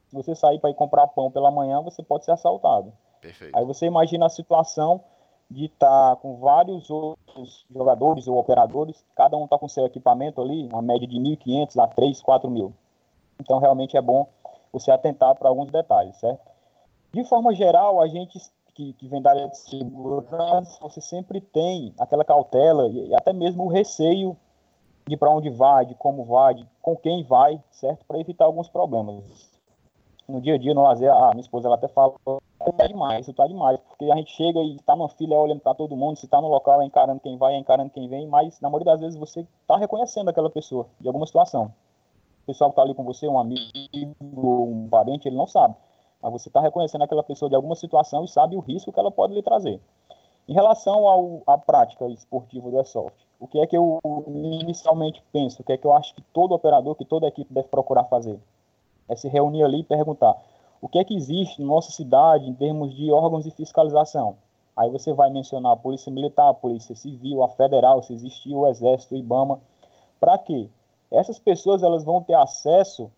Se 0.08 0.16
você 0.16 0.36
sair 0.36 0.60
para 0.60 0.72
ir 0.72 0.76
comprar 0.76 1.08
pão 1.08 1.32
pela 1.32 1.52
manhã, 1.52 1.80
você 1.82 2.02
pode 2.02 2.26
ser 2.26 2.32
assaltado. 2.32 2.92
Perfeito. 3.22 3.56
Aí 3.56 3.64
você 3.64 3.86
imagina 3.86 4.26
a 4.26 4.30
situação 4.30 5.02
de 5.50 5.66
estar 5.66 6.10
tá 6.10 6.16
com 6.16 6.38
vários 6.38 6.90
outros 6.90 7.66
jogadores 7.72 8.28
ou 8.28 8.38
operadores, 8.38 9.06
cada 9.16 9.38
um 9.38 9.46
está 9.46 9.58
com 9.58 9.68
seu 9.68 9.86
equipamento 9.86 10.42
ali, 10.42 10.68
uma 10.68 10.82
média 10.82 11.08
de 11.08 11.16
1.500 11.16 11.84
a 11.84 11.88
3, 11.88 12.22
4 12.22 12.50
mil. 12.50 12.74
Então, 13.44 13.60
realmente 13.60 13.98
é 13.98 14.02
bom 14.02 14.28
você 14.72 14.90
atentar 14.90 15.36
para 15.36 15.50
alguns 15.50 15.70
detalhes, 15.70 16.16
certo? 16.18 16.42
De 17.14 17.24
forma 17.26 17.54
geral, 17.54 18.02
a 18.02 18.08
gente 18.08 18.40
que, 18.74 18.94
que 18.94 19.08
vem 19.08 19.22
da 19.22 19.32
área 19.32 19.48
de 19.48 19.58
segurança, 19.58 20.80
você 20.82 21.00
sempre 21.00 21.40
tem 21.40 21.94
aquela 22.00 22.26
cautela 22.26 22.88
e 22.88 23.14
até 23.14 23.32
mesmo 23.32 23.66
o 23.66 23.68
receio 23.68 24.36
de 25.06 25.18
para 25.18 25.30
onde 25.30 25.50
vai, 25.50 25.86
de 25.86 25.96
como 25.96 26.24
vai, 26.24 26.56
de 26.56 26.68
com 26.82 26.96
quem 26.96 27.24
vai, 27.24 27.62
certo? 27.72 28.06
Para 28.06 28.20
evitar 28.20 28.46
alguns 28.46 28.70
problemas. 28.70 29.52
No 30.28 30.40
dia 30.40 30.56
a 30.56 30.58
dia, 30.58 30.74
no 30.74 30.82
lazer, 30.82 31.12
a 31.12 31.32
minha 31.32 31.42
esposa 31.42 31.68
ela 31.68 31.76
até 31.76 31.90
fala, 31.90 32.14
tá 32.26 32.88
demais, 32.88 33.28
isso 33.28 33.34
tá 33.34 33.46
demais, 33.46 33.78
porque 33.82 34.10
a 34.10 34.16
gente 34.16 34.32
chega 34.32 34.60
e 34.62 34.78
está 34.78 34.96
numa 34.96 35.10
fila 35.10 35.36
olhando 35.36 35.60
para 35.60 35.76
todo 35.76 35.98
mundo, 35.98 36.18
se 36.18 36.26
está 36.26 36.42
no 36.42 36.48
local 36.48 36.82
é 36.82 36.86
encarando 36.86 37.20
quem 37.20 37.38
vai, 37.38 37.56
é 37.56 37.58
encarando 37.58 37.90
quem 37.90 38.08
vem, 38.08 38.26
mas 38.26 38.60
na 38.62 38.70
maioria 38.70 38.94
das 38.94 39.02
vezes 39.02 39.20
você 39.20 39.42
está 39.62 39.76
reconhecendo 39.76 40.30
aquela 40.30 40.50
pessoa 40.50 40.88
de 41.00 41.08
alguma 41.08 41.28
situação. 41.28 41.74
Pessoal 42.46 42.70
que 42.70 42.74
está 42.74 42.82
ali 42.82 42.94
com 42.94 43.04
você, 43.04 43.28
um 43.28 43.40
amigo, 43.40 44.16
um 44.22 44.88
parente, 44.90 45.28
ele 45.28 45.36
não 45.36 45.48
sabe. 45.48 45.76
Mas 46.22 46.32
você 46.32 46.50
está 46.50 46.62
reconhecendo 46.62 47.04
aquela 47.04 47.24
pessoa 47.24 47.50
de 47.50 47.56
alguma 47.56 47.76
situação 47.76 48.24
e 48.24 48.28
sabe 48.28 48.56
o 48.56 48.60
risco 48.60 48.92
que 48.92 49.00
ela 49.00 49.12
pode 49.12 49.34
lhe 49.34 49.42
trazer. 49.42 49.80
Em 50.48 50.54
relação 50.54 51.08
ao, 51.08 51.42
à 51.48 51.58
prática 51.58 52.06
esportiva 52.08 52.70
do 52.70 52.78
Airsoft, 52.78 53.16
o 53.40 53.48
que 53.48 53.60
é 53.60 53.68
que 53.68 53.78
eu 53.78 54.00
inicialmente 54.28 55.24
penso, 55.32 55.62
o 55.62 55.66
que 55.66 55.74
é 55.74 55.78
que 55.78 55.88
eu 55.88 55.94
acho 55.94 56.14
que 56.14 56.22
todo 56.34 56.54
operador, 56.54 56.96
que 56.96 57.06
toda 57.06 57.28
equipe 57.28 57.54
deve 57.54 57.68
procurar 57.68 58.06
fazer? 58.06 58.40
É 59.08 59.16
se 59.16 59.28
reunir 59.28 59.64
ali 59.64 59.80
e 59.80 59.84
perguntar 59.84 60.36
o 60.82 60.90
que 60.90 61.00
é 61.00 61.04
que 61.04 61.16
existe 61.16 61.62
na 61.62 61.68
nossa 61.68 61.92
cidade 61.92 62.50
em 62.50 62.54
termos 62.54 62.94
de 62.94 63.10
órgãos 63.10 63.46
de 63.46 63.52
fiscalização. 63.52 64.36
Aí 64.76 64.90
você 64.90 65.14
vai 65.14 65.30
mencionar 65.30 65.72
a 65.72 65.78
Polícia 65.78 66.12
Militar, 66.12 66.50
a 66.50 66.54
Polícia 66.54 66.94
Civil, 66.94 67.42
a 67.42 67.48
Federal, 67.48 68.04
se 68.04 68.14
existir 68.14 68.54
o 68.54 68.68
Exército, 68.68 69.16
o 69.16 69.18
IBAMA. 69.18 69.62
Para 70.20 70.38
quê? 70.38 70.70
Essas 71.14 71.40
pessoas 71.40 71.84
elas 71.84 72.04
vão 72.04 72.22
ter 72.22 72.34
acesso 72.34 73.12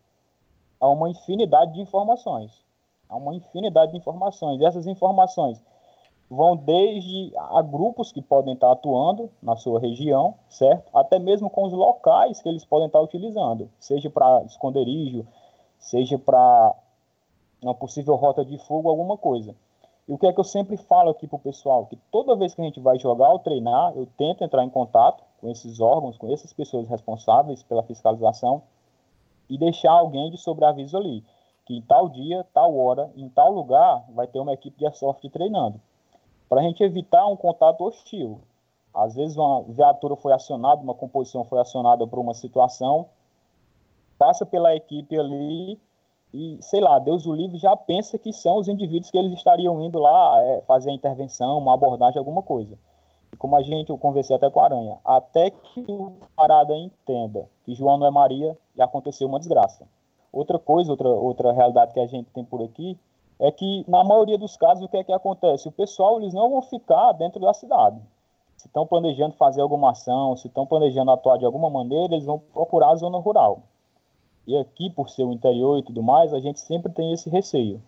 a 0.79 0.87
uma 0.89 1.09
infinidade 1.09 1.73
de 1.73 1.81
informações. 1.81 2.51
A 3.09 3.15
uma 3.15 3.33
infinidade 3.33 3.91
de 3.91 3.97
informações. 3.97 4.61
Essas 4.61 4.85
informações 4.85 5.61
vão 6.29 6.55
desde 6.55 7.31
a 7.37 7.61
grupos 7.61 8.11
que 8.11 8.21
podem 8.21 8.53
estar 8.53 8.71
atuando 8.71 9.29
na 9.41 9.55
sua 9.55 9.79
região, 9.79 10.35
certo? 10.49 10.89
Até 10.97 11.19
mesmo 11.19 11.49
com 11.49 11.63
os 11.63 11.73
locais 11.73 12.41
que 12.41 12.49
eles 12.49 12.65
podem 12.65 12.87
estar 12.87 12.99
utilizando, 12.99 13.69
seja 13.79 14.09
para 14.09 14.43
esconderijo, 14.43 15.25
seja 15.77 16.17
para 16.17 16.75
uma 17.61 17.75
possível 17.75 18.15
rota 18.15 18.43
de 18.43 18.57
fogo, 18.57 18.89
alguma 18.89 19.17
coisa. 19.17 19.55
E 20.07 20.13
o 20.13 20.17
que 20.17 20.27
é 20.27 20.33
que 20.33 20.39
eu 20.39 20.43
sempre 20.43 20.77
falo 20.77 21.09
aqui 21.09 21.27
para 21.27 21.37
o 21.37 21.39
pessoal? 21.39 21.87
Que 21.87 21.95
toda 22.11 22.35
vez 22.35 22.53
que 22.53 22.61
a 22.61 22.63
gente 22.63 22.79
vai 22.79 22.99
jogar 22.99 23.29
ou 23.29 23.39
treinar, 23.39 23.93
eu 23.95 24.07
tento 24.17 24.43
entrar 24.43 24.63
em 24.63 24.69
contato 24.69 25.23
com 25.41 25.49
esses 25.49 25.79
órgãos, 25.79 26.17
com 26.17 26.31
essas 26.31 26.53
pessoas 26.53 26.87
responsáveis 26.87 27.63
pela 27.63 27.81
fiscalização 27.81 28.61
e 29.49 29.57
deixar 29.57 29.91
alguém 29.91 30.29
de 30.29 30.37
sobreaviso 30.37 30.95
ali, 30.95 31.23
que 31.65 31.75
em 31.75 31.81
tal 31.81 32.07
dia, 32.07 32.45
tal 32.53 32.77
hora, 32.77 33.11
em 33.15 33.27
tal 33.29 33.51
lugar, 33.51 34.05
vai 34.09 34.27
ter 34.27 34.39
uma 34.39 34.53
equipe 34.53 34.77
de 34.77 34.85
airsoft 34.85 35.27
treinando. 35.29 35.81
Para 36.47 36.61
a 36.61 36.63
gente 36.63 36.83
evitar 36.83 37.25
um 37.27 37.35
contato 37.35 37.83
hostil. 37.83 38.39
Às 38.93 39.15
vezes 39.15 39.35
uma 39.35 39.63
viatura 39.63 40.15
foi 40.15 40.31
acionada, 40.31 40.81
uma 40.81 40.93
composição 40.93 41.43
foi 41.43 41.59
acionada 41.59 42.07
por 42.07 42.19
uma 42.19 42.33
situação, 42.33 43.07
passa 44.17 44.45
pela 44.45 44.73
equipe 44.75 45.19
ali 45.19 45.79
e, 46.35 46.61
sei 46.61 46.81
lá, 46.81 46.99
Deus 46.99 47.25
o 47.25 47.33
livre 47.33 47.57
já 47.57 47.77
pensa 47.77 48.19
que 48.19 48.33
são 48.33 48.57
os 48.57 48.67
indivíduos 48.67 49.09
que 49.09 49.17
eles 49.17 49.31
estariam 49.31 49.81
indo 49.81 49.97
lá 49.99 50.43
é, 50.43 50.61
fazer 50.67 50.89
a 50.89 50.93
intervenção, 50.93 51.57
uma 51.57 51.73
abordagem, 51.73 52.19
alguma 52.19 52.41
coisa. 52.41 52.77
E 53.31 53.37
como 53.37 53.55
a 53.55 53.61
gente, 53.61 53.89
eu 53.89 53.97
conversei 53.97 54.35
até 54.35 54.49
com 54.49 54.59
a 54.59 54.65
Aranha, 54.65 54.97
até 55.05 55.49
que 55.49 55.85
o 55.87 56.11
parada 56.35 56.75
entenda 56.75 57.47
que 57.63 57.73
João 57.73 57.97
não 57.97 58.05
é 58.05 58.11
Maria 58.11 58.57
e 58.75 58.81
aconteceu 58.81 59.29
uma 59.29 59.39
desgraça. 59.39 59.87
Outra 60.29 60.59
coisa, 60.59 60.91
outra, 60.91 61.07
outra 61.07 61.53
realidade 61.53 61.93
que 61.93 62.01
a 62.01 62.05
gente 62.05 62.29
tem 62.31 62.43
por 62.43 62.61
aqui, 62.61 62.99
é 63.39 63.49
que 63.49 63.85
na 63.87 64.03
maioria 64.03 64.37
dos 64.37 64.57
casos 64.57 64.83
o 64.83 64.89
que 64.89 64.97
é 64.97 65.05
que 65.05 65.13
acontece? 65.13 65.69
O 65.69 65.71
pessoal 65.71 66.19
eles 66.19 66.33
não 66.33 66.49
vão 66.49 66.61
ficar 66.61 67.13
dentro 67.13 67.39
da 67.39 67.53
cidade. 67.53 67.97
Se 68.57 68.67
estão 68.67 68.85
planejando 68.85 69.37
fazer 69.37 69.61
alguma 69.61 69.91
ação, 69.91 70.35
se 70.35 70.47
estão 70.47 70.65
planejando 70.65 71.11
atuar 71.11 71.37
de 71.37 71.45
alguma 71.45 71.69
maneira, 71.69 72.13
eles 72.13 72.25
vão 72.25 72.39
procurar 72.39 72.89
a 72.89 72.95
zona 72.95 73.19
rural. 73.19 73.61
E 74.47 74.57
aqui, 74.57 74.89
por 74.89 75.09
ser 75.09 75.23
o 75.23 75.31
interior 75.31 75.79
e 75.79 75.83
tudo 75.83 76.03
mais, 76.03 76.33
a 76.33 76.39
gente 76.39 76.59
sempre 76.59 76.91
tem 76.91 77.11
esse 77.11 77.29
receio 77.29 77.81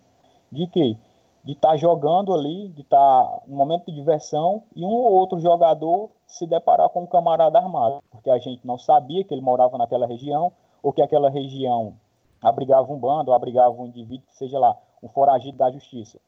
de 0.52 0.68
que 0.68 0.98
de 1.44 1.54
estar 1.54 1.70
tá 1.70 1.78
jogando 1.78 2.34
ali, 2.34 2.68
de 2.70 2.82
estar 2.82 2.98
tá 2.98 3.42
no 3.48 3.56
momento 3.56 3.86
de 3.86 3.94
diversão 3.94 4.64
e 4.76 4.84
um 4.84 4.90
ou 4.90 5.14
outro 5.14 5.40
jogador 5.40 6.10
se 6.26 6.46
deparar 6.46 6.90
com 6.90 7.04
um 7.04 7.08
camarada 7.08 7.58
armado, 7.58 8.04
porque 8.12 8.30
a 8.30 8.38
gente 8.38 8.68
não 8.68 8.78
sabia 8.78 9.24
que 9.24 9.34
ele 9.34 9.42
morava 9.42 9.78
naquela 9.78 10.06
região 10.06 10.52
ou 10.84 10.92
que 10.92 11.02
aquela 11.02 11.30
região 11.30 11.94
abrigava 12.42 12.92
um 12.92 13.00
bando 13.00 13.32
abrigava 13.32 13.82
um 13.82 13.86
indivíduo, 13.86 14.28
seja 14.32 14.60
lá, 14.60 14.76
um 15.02 15.08
foragido 15.08 15.58
da 15.58 15.72
justiça. 15.72 16.20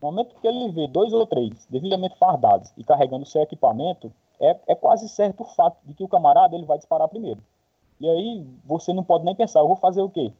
No 0.00 0.10
momento 0.10 0.36
que 0.40 0.46
ele 0.46 0.70
vê 0.70 0.86
dois 0.86 1.12
ou 1.12 1.26
três 1.26 1.66
devidamente 1.68 2.16
fardados 2.16 2.72
e 2.76 2.84
carregando 2.84 3.26
seu 3.26 3.42
equipamento, 3.42 4.12
é, 4.38 4.56
é 4.68 4.74
quase 4.74 5.08
certo 5.08 5.42
o 5.42 5.46
fato 5.46 5.78
de 5.84 5.94
que 5.94 6.04
o 6.04 6.08
camarada 6.08 6.54
ele 6.54 6.66
vai 6.66 6.76
disparar 6.76 7.08
primeiro. 7.08 7.42
E 8.00 8.08
aí 8.08 8.46
você 8.64 8.92
não 8.92 9.04
pode 9.04 9.24
nem 9.24 9.34
pensar, 9.34 9.60
eu 9.60 9.68
vou 9.68 9.76
fazer 9.76 10.02
o 10.02 10.10
quê? 10.10 10.32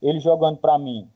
Ele 0.00 0.18
jogando 0.18 0.56
para 0.56 0.78
mim 0.78 1.08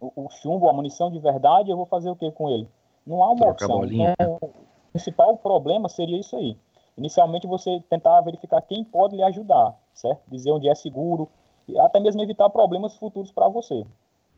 o, 0.00 0.26
o, 0.26 0.30
chumbo, 0.30 0.68
a 0.68 0.72
munição 0.72 1.10
de 1.10 1.18
verdade, 1.18 1.70
eu 1.70 1.76
vou 1.76 1.86
fazer 1.86 2.10
o 2.10 2.16
quê 2.16 2.30
com 2.30 2.48
ele? 2.48 2.68
Não 3.06 3.22
há 3.22 3.30
uma 3.30 3.36
Troca 3.36 3.66
opção. 3.66 3.84
Então, 3.84 4.38
o 4.42 4.50
principal 4.92 5.36
problema 5.36 5.88
seria 5.88 6.18
isso 6.18 6.36
aí. 6.36 6.56
Inicialmente 6.96 7.46
você 7.46 7.82
tentar 7.88 8.20
verificar 8.20 8.62
quem 8.62 8.84
pode 8.84 9.16
lhe 9.16 9.22
ajudar, 9.22 9.74
certo? 9.92 10.22
Dizer 10.28 10.52
onde 10.52 10.68
é 10.68 10.74
seguro 10.74 11.28
e 11.66 11.78
até 11.78 11.98
mesmo 11.98 12.22
evitar 12.22 12.48
problemas 12.50 12.96
futuros 12.96 13.32
para 13.32 13.48
você. 13.48 13.84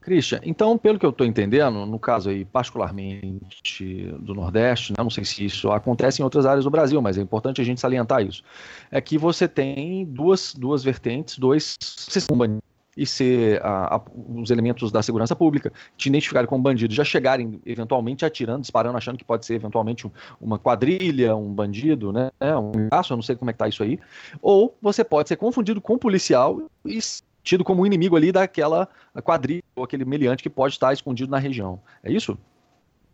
Christian, 0.06 0.38
então, 0.44 0.78
pelo 0.78 1.00
que 1.00 1.04
eu 1.04 1.10
estou 1.10 1.26
entendendo, 1.26 1.84
no 1.84 1.98
caso 1.98 2.30
aí, 2.30 2.44
particularmente 2.44 4.06
do 4.20 4.34
Nordeste, 4.34 4.92
né, 4.92 5.02
não 5.02 5.10
sei 5.10 5.24
se 5.24 5.44
isso 5.44 5.72
acontece 5.72 6.22
em 6.22 6.24
outras 6.24 6.46
áreas 6.46 6.62
do 6.62 6.70
Brasil, 6.70 7.02
mas 7.02 7.18
é 7.18 7.20
importante 7.20 7.60
a 7.60 7.64
gente 7.64 7.80
salientar 7.80 8.24
isso, 8.24 8.44
é 8.88 9.00
que 9.00 9.18
você 9.18 9.48
tem 9.48 10.04
duas, 10.04 10.54
duas 10.54 10.84
vertentes, 10.84 11.36
dois 11.36 11.76
e 12.96 13.04
ser 13.04 13.60
a, 13.64 13.96
a, 13.96 14.02
os 14.28 14.48
elementos 14.50 14.92
da 14.92 15.02
segurança 15.02 15.34
pública 15.34 15.72
te 15.96 16.08
identificarem 16.08 16.48
como 16.48 16.62
bandido, 16.62 16.94
já 16.94 17.04
chegarem 17.04 17.60
eventualmente 17.66 18.24
atirando, 18.24 18.60
disparando, 18.60 18.96
achando 18.96 19.18
que 19.18 19.24
pode 19.24 19.44
ser 19.44 19.54
eventualmente 19.54 20.06
um, 20.06 20.10
uma 20.40 20.56
quadrilha, 20.56 21.34
um 21.34 21.52
bandido, 21.52 22.12
né, 22.12 22.30
um 22.40 22.88
gasto, 22.92 23.10
eu 23.10 23.16
não 23.16 23.22
sei 23.22 23.34
como 23.34 23.50
é 23.50 23.52
que 23.52 23.58
tá 23.58 23.66
isso 23.66 23.82
aí, 23.82 23.98
ou 24.40 24.72
você 24.80 25.02
pode 25.02 25.28
ser 25.28 25.36
confundido 25.36 25.80
com 25.80 25.94
um 25.94 25.98
policial 25.98 26.62
e 26.84 27.00
tido 27.46 27.62
como 27.62 27.86
inimigo 27.86 28.16
ali 28.16 28.32
daquela 28.32 28.88
quadrilha 29.22 29.62
ou 29.76 29.84
aquele 29.84 30.04
meliante 30.04 30.42
que 30.42 30.50
pode 30.50 30.74
estar 30.74 30.92
escondido 30.92 31.30
na 31.30 31.38
região. 31.38 31.78
É 32.02 32.10
isso? 32.10 32.36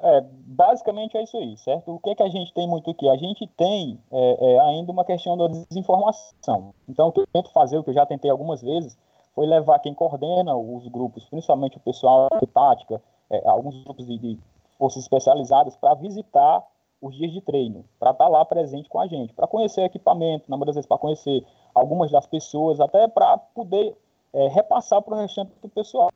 É, 0.01 0.25
basicamente 0.47 1.17
é 1.17 1.23
isso 1.23 1.37
aí, 1.37 1.57
certo? 1.59 1.95
O 1.95 1.99
que, 2.01 2.11
é 2.11 2.15
que 2.15 2.23
a 2.23 2.29
gente 2.29 2.53
tem 2.55 2.67
muito 2.67 2.91
aqui? 2.91 3.09
A 3.09 3.17
gente 3.17 3.47
tem 3.57 4.01
é, 4.11 4.37
é, 4.41 4.61
ainda 4.61 4.91
uma 4.91 5.05
questão 5.05 5.37
da 5.37 5.47
desinformação. 5.47 6.75
Então, 6.89 7.09
o 7.09 7.13
que 7.13 7.21
eu 7.21 7.27
tento 7.27 7.53
fazer, 7.53 7.77
o 7.77 7.85
que 7.85 7.91
eu 7.91 7.95
já 7.95 8.07
tentei 8.07 8.31
algumas 8.31 8.63
vezes, 8.63 8.99
foi 9.35 9.47
levar 9.47 9.79
quem 9.79 9.95
coordena 9.95 10.57
os 10.57 10.89
grupos, 10.89 11.27
principalmente 11.27 11.77
o 11.77 11.81
pessoal 11.81 12.29
de 12.41 12.47
tática, 12.47 13.01
é, 13.31 13.47
alguns 13.47 13.85
grupos 13.85 14.07
de, 14.07 14.19
de 14.19 14.39
forças 14.79 15.03
especializadas, 15.03 15.77
para 15.77 15.95
visitar 15.95 16.67
os 17.01 17.15
dias 17.15 17.33
de 17.33 17.41
treino, 17.41 17.85
para 18.01 18.13
estar 18.13 18.25
tá 18.25 18.31
lá 18.31 18.45
presente 18.45 18.89
com 18.89 18.99
a 18.99 19.07
gente, 19.07 19.33
para 19.35 19.47
conhecer 19.47 19.83
equipamento, 19.83 20.51
na 20.51 20.57
maioria 20.57 20.71
das 20.71 20.77
vezes 20.77 20.89
para 20.89 20.99
conhecer 20.99 21.45
algumas 21.75 22.11
das 22.11 22.27
pessoas, 22.27 22.81
até 22.81 23.07
para 23.07 23.39
poder 23.39 23.97
é, 24.33 24.49
repassar 24.49 25.03
para 25.03 25.15
o 25.15 25.19
restante 25.19 25.53
do 25.61 25.69
pessoal. 25.69 26.11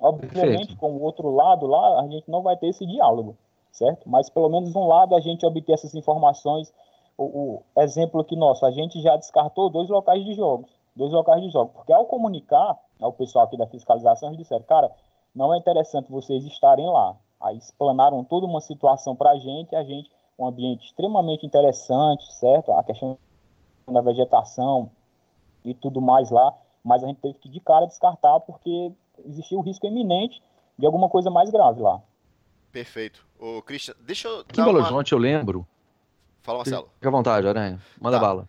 Obviamente, 0.00 0.32
Perfeito. 0.40 0.76
com 0.76 0.92
o 0.92 1.02
outro 1.02 1.30
lado 1.30 1.66
lá, 1.66 2.00
a 2.00 2.08
gente 2.08 2.30
não 2.30 2.42
vai 2.42 2.56
ter 2.56 2.68
esse 2.68 2.86
diálogo, 2.86 3.36
certo? 3.72 4.08
Mas 4.08 4.28
pelo 4.28 4.48
menos 4.48 4.74
um 4.74 4.86
lado 4.86 5.14
a 5.14 5.20
gente 5.20 5.46
obter 5.46 5.72
essas 5.72 5.94
informações. 5.94 6.72
O, 7.18 7.24
o, 7.24 7.80
exemplo 7.80 8.20
aqui 8.20 8.36
nosso, 8.36 8.66
a 8.66 8.70
gente 8.70 9.00
já 9.00 9.16
descartou 9.16 9.70
dois 9.70 9.88
locais 9.88 10.22
de 10.22 10.34
jogos, 10.34 10.70
dois 10.94 11.12
locais 11.12 11.40
de 11.42 11.48
jogos, 11.48 11.72
porque 11.74 11.92
ao 11.92 12.04
comunicar 12.04 12.78
ao 13.00 13.12
pessoal 13.12 13.46
aqui 13.46 13.56
da 13.56 13.66
fiscalização, 13.66 14.28
eles 14.28 14.38
disseram, 14.38 14.64
cara, 14.64 14.90
não 15.34 15.52
é 15.54 15.58
interessante 15.58 16.10
vocês 16.10 16.44
estarem 16.44 16.86
lá. 16.88 17.16
Aí 17.40 17.56
explanaram 17.56 18.22
toda 18.24 18.46
uma 18.46 18.60
situação 18.60 19.14
para 19.14 19.30
a 19.30 19.38
gente, 19.38 19.74
a 19.74 19.82
gente, 19.82 20.10
um 20.38 20.46
ambiente 20.46 20.86
extremamente 20.86 21.46
interessante, 21.46 22.32
certo? 22.34 22.72
A 22.72 22.82
questão 22.82 23.18
da 23.86 24.00
vegetação 24.00 24.90
e 25.64 25.74
tudo 25.74 26.00
mais 26.00 26.30
lá, 26.30 26.54
mas 26.86 27.02
a 27.02 27.08
gente 27.08 27.20
teve 27.20 27.34
que 27.34 27.48
de 27.48 27.58
cara 27.58 27.84
descartar 27.84 28.38
porque 28.40 28.92
existia 29.24 29.58
o 29.58 29.60
risco 29.60 29.86
iminente 29.86 30.40
de 30.78 30.86
alguma 30.86 31.08
coisa 31.08 31.28
mais 31.28 31.50
grave 31.50 31.82
lá. 31.82 32.00
Perfeito. 32.70 33.26
Ô, 33.38 33.60
Christian, 33.60 33.94
deixa 34.00 34.28
eu. 34.28 34.40
Aqui 34.40 34.60
em 34.60 34.64
Belo 34.64 34.78
Horizonte 34.78 35.12
eu 35.12 35.18
lembro. 35.18 35.66
Fala, 36.42 36.58
Marcelo. 36.58 36.88
Fica 36.94 37.08
à 37.08 37.10
vontade, 37.10 37.48
Aranha. 37.48 37.80
Manda 38.00 38.18
tá. 38.18 38.22
bala. 38.22 38.48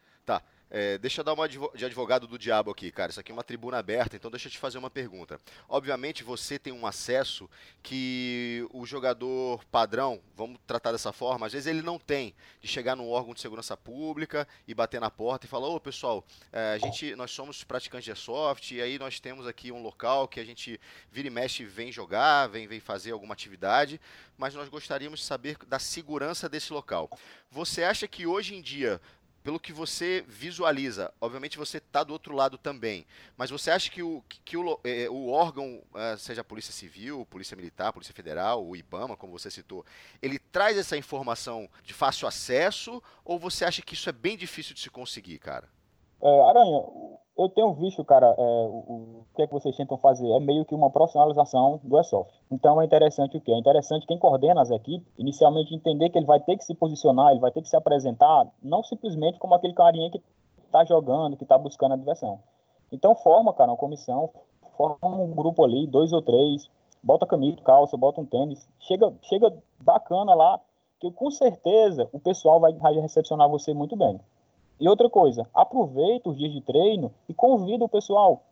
É, 0.69 0.97
deixa 0.97 1.21
eu 1.21 1.25
dar 1.25 1.33
uma 1.33 1.47
de 1.47 1.85
advogado 1.85 2.27
do 2.27 2.37
diabo 2.37 2.71
aqui, 2.71 2.91
cara. 2.91 3.09
Isso 3.09 3.19
aqui 3.19 3.31
é 3.31 3.33
uma 3.33 3.43
tribuna 3.43 3.77
aberta, 3.77 4.15
então 4.15 4.29
deixa 4.29 4.47
eu 4.47 4.51
te 4.51 4.57
fazer 4.57 4.77
uma 4.77 4.89
pergunta. 4.89 5.39
Obviamente 5.69 6.23
você 6.23 6.59
tem 6.59 6.73
um 6.73 6.85
acesso 6.85 7.49
que 7.81 8.67
o 8.73 8.85
jogador 8.85 9.63
padrão, 9.65 10.21
vamos 10.35 10.59
tratar 10.67 10.91
dessa 10.91 11.13
forma, 11.13 11.45
às 11.45 11.53
vezes 11.53 11.67
ele 11.67 11.81
não 11.81 11.97
tem, 11.97 12.35
de 12.59 12.67
chegar 12.67 12.95
num 12.95 13.09
órgão 13.09 13.33
de 13.33 13.39
segurança 13.39 13.77
pública 13.77 14.47
e 14.67 14.73
bater 14.73 14.99
na 14.99 15.09
porta 15.09 15.45
e 15.45 15.49
falar, 15.49 15.69
ô 15.69 15.79
pessoal, 15.79 16.25
é, 16.51 16.73
a 16.73 16.77
gente, 16.77 17.15
nós 17.15 17.31
somos 17.31 17.63
praticantes 17.63 18.05
de 18.05 18.11
airsoft 18.11 18.71
e 18.71 18.81
aí 18.81 18.99
nós 18.99 19.19
temos 19.19 19.47
aqui 19.47 19.71
um 19.71 19.81
local 19.81 20.27
que 20.27 20.39
a 20.39 20.45
gente 20.45 20.79
vira 21.11 21.27
e 21.27 21.31
mexe 21.31 21.63
vem 21.63 21.91
jogar, 21.91 22.47
vem, 22.47 22.67
vem 22.67 22.79
fazer 22.79 23.11
alguma 23.11 23.33
atividade, 23.33 24.01
mas 24.37 24.53
nós 24.53 24.67
gostaríamos 24.69 25.21
de 25.21 25.25
saber 25.25 25.57
da 25.65 25.79
segurança 25.79 26.49
desse 26.49 26.71
local. 26.73 27.09
Você 27.49 27.83
acha 27.83 28.07
que 28.07 28.27
hoje 28.27 28.55
em 28.55 28.61
dia 28.61 29.01
pelo 29.47 29.61
que 29.61 29.71
você 29.71 30.25
visualiza, 30.27 31.09
obviamente 31.21 31.57
você 31.57 31.77
está 31.77 32.03
do 32.03 32.11
outro 32.11 32.35
lado 32.35 32.57
também, 32.57 33.07
mas 33.37 33.49
você 33.49 33.71
acha 33.71 33.89
que 33.89 34.03
o, 34.03 34.21
que 34.43 34.57
o, 34.57 34.77
é, 34.83 35.09
o 35.09 35.29
órgão, 35.29 35.81
é, 35.95 36.17
seja 36.17 36.41
a 36.41 36.43
Polícia 36.43 36.73
Civil, 36.73 37.25
Polícia 37.27 37.55
Militar, 37.55 37.93
Polícia 37.93 38.13
Federal, 38.13 38.67
o 38.67 38.75
IBAMA, 38.75 39.15
como 39.15 39.31
você 39.31 39.49
citou, 39.49 39.85
ele 40.21 40.37
traz 40.37 40.77
essa 40.77 40.97
informação 40.97 41.69
de 41.81 41.93
fácil 41.93 42.27
acesso 42.27 43.01
ou 43.23 43.39
você 43.39 43.63
acha 43.63 43.81
que 43.81 43.93
isso 43.93 44.09
é 44.09 44.11
bem 44.11 44.35
difícil 44.35 44.75
de 44.75 44.81
se 44.81 44.89
conseguir, 44.89 45.39
cara? 45.39 45.69
É, 46.21 46.49
Aranha, 46.49 46.81
eu 47.37 47.47
tenho 47.49 47.71
visto, 47.73 48.03
cara, 48.03 48.33
é, 48.37 48.41
o, 48.41 49.21
o, 49.21 49.25
que 49.35 49.43
é 49.43 49.47
que 49.47 49.53
vocês 49.53 49.75
tentam 49.75 49.97
fazer? 49.97 50.29
É 50.31 50.39
meio 50.39 50.65
que 50.65 50.73
uma 50.73 50.89
profissionalização 50.89 51.79
do 51.83 51.95
Airsoft. 51.95 52.33
Então 52.49 52.81
é 52.81 52.85
interessante 52.85 53.37
o 53.37 53.41
quê? 53.41 53.51
É 53.51 53.57
interessante 53.57 54.07
quem 54.07 54.17
coordena 54.17 54.61
as 54.61 54.71
equipes, 54.71 55.07
inicialmente 55.17 55.73
entender 55.73 56.09
que 56.09 56.17
ele 56.17 56.25
vai 56.25 56.39
ter 56.39 56.57
que 56.57 56.65
se 56.65 56.73
posicionar, 56.73 57.31
ele 57.31 57.39
vai 57.39 57.51
ter 57.51 57.61
que 57.61 57.69
se 57.69 57.75
apresentar, 57.75 58.47
não 58.61 58.81
simplesmente 58.83 59.37
como 59.37 59.53
aquele 59.53 59.73
carinha 59.73 60.09
que 60.09 60.21
está 60.65 60.83
jogando, 60.83 61.37
que 61.37 61.43
está 61.43 61.57
buscando 61.57 61.93
a 61.93 61.97
diversão. 61.97 62.39
Então 62.91 63.13
forma, 63.13 63.53
cara, 63.53 63.71
uma 63.71 63.77
comissão, 63.77 64.29
forma 64.75 64.97
um 65.03 65.31
grupo 65.33 65.63
ali, 65.63 65.85
dois 65.85 66.11
ou 66.13 66.21
três, 66.21 66.67
bota 67.03 67.25
camisa, 67.25 67.57
calça, 67.63 67.95
bota 67.95 68.19
um 68.19 68.25
tênis, 68.25 68.67
chega, 68.79 69.13
chega 69.21 69.53
bacana 69.79 70.33
lá, 70.33 70.59
que 70.99 71.11
com 71.11 71.29
certeza 71.29 72.09
o 72.11 72.19
pessoal 72.19 72.59
vai 72.59 72.73
recepcionar 72.99 73.47
você 73.47 73.73
muito 73.73 73.95
bem. 73.95 74.19
E 74.79 74.87
outra 74.87 75.09
coisa, 75.09 75.47
aproveita 75.53 76.29
os 76.29 76.37
dias 76.37 76.51
de 76.51 76.61
treino 76.61 77.11
e 77.27 77.33
convida 77.33 77.83
o 77.83 77.89
pessoal. 77.89 78.43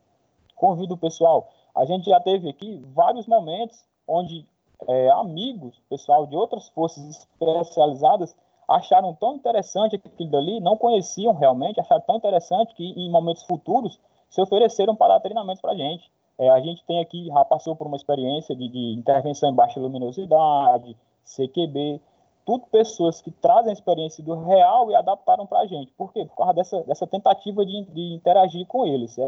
Convida 0.55 0.93
o 0.93 0.97
pessoal. 0.97 1.49
A 1.75 1.85
gente 1.85 2.09
já 2.09 2.19
teve 2.19 2.49
aqui 2.49 2.83
vários 2.93 3.27
momentos 3.27 3.83
onde 4.07 4.45
é, 4.87 5.09
amigos, 5.11 5.79
pessoal 5.89 6.25
de 6.25 6.35
outras 6.35 6.67
forças 6.69 7.03
especializadas, 7.09 8.35
acharam 8.67 9.13
tão 9.13 9.35
interessante 9.35 9.95
aquilo 9.95 10.29
dali, 10.29 10.59
não 10.59 10.75
conheciam 10.75 11.33
realmente, 11.33 11.79
acharam 11.79 12.01
tão 12.01 12.17
interessante 12.17 12.73
que 12.73 12.83
em 12.83 13.09
momentos 13.09 13.43
futuros 13.43 13.99
se 14.29 14.41
ofereceram 14.41 14.95
para 14.95 15.15
dar 15.15 15.19
treinamentos 15.19 15.61
para 15.61 15.71
a 15.71 15.75
gente. 15.75 16.11
É, 16.37 16.49
a 16.49 16.59
gente 16.59 16.83
tem 16.85 16.99
aqui, 16.99 17.27
já 17.27 17.45
passou 17.45 17.75
por 17.75 17.87
uma 17.87 17.95
experiência 17.95 18.55
de, 18.55 18.67
de 18.67 18.93
intervenção 18.97 19.49
em 19.49 19.55
baixa 19.55 19.79
luminosidade, 19.79 20.97
CQB, 21.23 22.01
tudo 22.45 22.67
pessoas 22.67 23.21
que 23.21 23.31
trazem 23.31 23.71
a 23.71 23.73
experiência 23.73 24.23
do 24.23 24.45
real 24.45 24.91
e 24.91 24.95
adaptaram 24.95 25.45
para 25.47 25.59
a 25.59 25.65
gente. 25.65 25.91
Por 25.97 26.13
quê? 26.13 26.25
Por 26.25 26.37
causa 26.37 26.53
dessa, 26.53 26.83
dessa 26.83 27.07
tentativa 27.07 27.65
de, 27.65 27.85
de 27.85 28.13
interagir 28.13 28.65
com 28.67 28.85
eles. 28.85 29.17
É... 29.17 29.23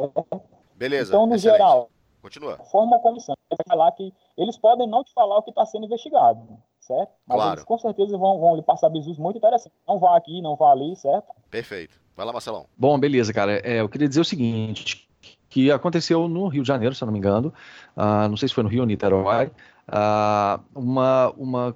Beleza. 0.75 1.11
Então, 1.11 1.25
no 1.25 1.35
excelente. 1.35 1.57
geral, 1.57 1.89
Continua. 2.21 2.57
forma 2.71 2.95
uma 2.95 2.99
comissão. 2.99 3.35
Vai 3.49 3.57
falar 3.67 3.91
que 3.93 4.13
eles 4.37 4.57
podem 4.57 4.87
não 4.87 5.03
te 5.03 5.11
falar 5.13 5.37
o 5.37 5.41
que 5.41 5.49
está 5.49 5.65
sendo 5.65 5.85
investigado, 5.85 6.45
certo? 6.79 7.11
Mas 7.25 7.37
claro. 7.37 7.53
eles 7.53 7.63
com 7.63 7.77
certeza 7.77 8.17
vão, 8.17 8.39
vão 8.39 8.55
lhe 8.55 8.61
passar 8.61 8.89
bisus 8.89 9.17
muito 9.17 9.37
interessantes. 9.37 9.77
Não 9.87 9.97
vá 9.97 10.15
aqui, 10.15 10.41
não 10.41 10.55
vá 10.55 10.71
ali, 10.71 10.95
certo? 10.95 11.33
Perfeito. 11.49 11.99
Vai 12.15 12.25
lá, 12.25 12.33
Marcelão. 12.33 12.65
Bom, 12.77 12.99
beleza, 12.99 13.33
cara. 13.33 13.59
É, 13.63 13.79
eu 13.79 13.89
queria 13.89 14.07
dizer 14.07 14.21
o 14.21 14.25
seguinte, 14.25 15.07
que 15.49 15.71
aconteceu 15.71 16.27
no 16.27 16.47
Rio 16.47 16.61
de 16.61 16.67
Janeiro, 16.67 16.93
se 16.93 17.03
eu 17.03 17.05
não 17.05 17.13
me 17.13 17.19
engano, 17.19 17.53
uh, 17.95 18.27
não 18.29 18.37
sei 18.37 18.49
se 18.49 18.53
foi 18.53 18.63
no 18.63 18.69
Rio 18.69 18.81
ou 18.81 18.85
Niterói, 18.85 19.47
uh, 19.47 20.61
uma, 20.75 21.33
uma 21.37 21.75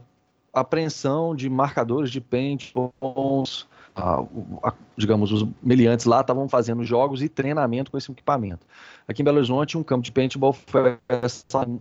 apreensão 0.54 1.36
de 1.36 1.50
marcadores 1.50 2.12
de 2.12 2.20
paintballs, 2.20 3.68
ah, 3.96 4.24
digamos, 4.98 5.32
os 5.32 5.46
meliantes 5.62 6.06
lá 6.06 6.22
estavam 6.22 6.48
fazendo 6.48 6.84
jogos 6.84 7.22
e 7.22 7.30
treinamento 7.30 7.92
com 7.92 7.98
esse 7.98 8.12
equipamento. 8.12 8.66
Aqui 9.08 9.22
em 9.22 9.26
Belo 9.26 9.38
Horizonte, 9.38 9.78
um 9.78 9.84
campo 9.84 10.04
de 10.04 10.12
paintball 10.12 10.54
foi 10.54 10.98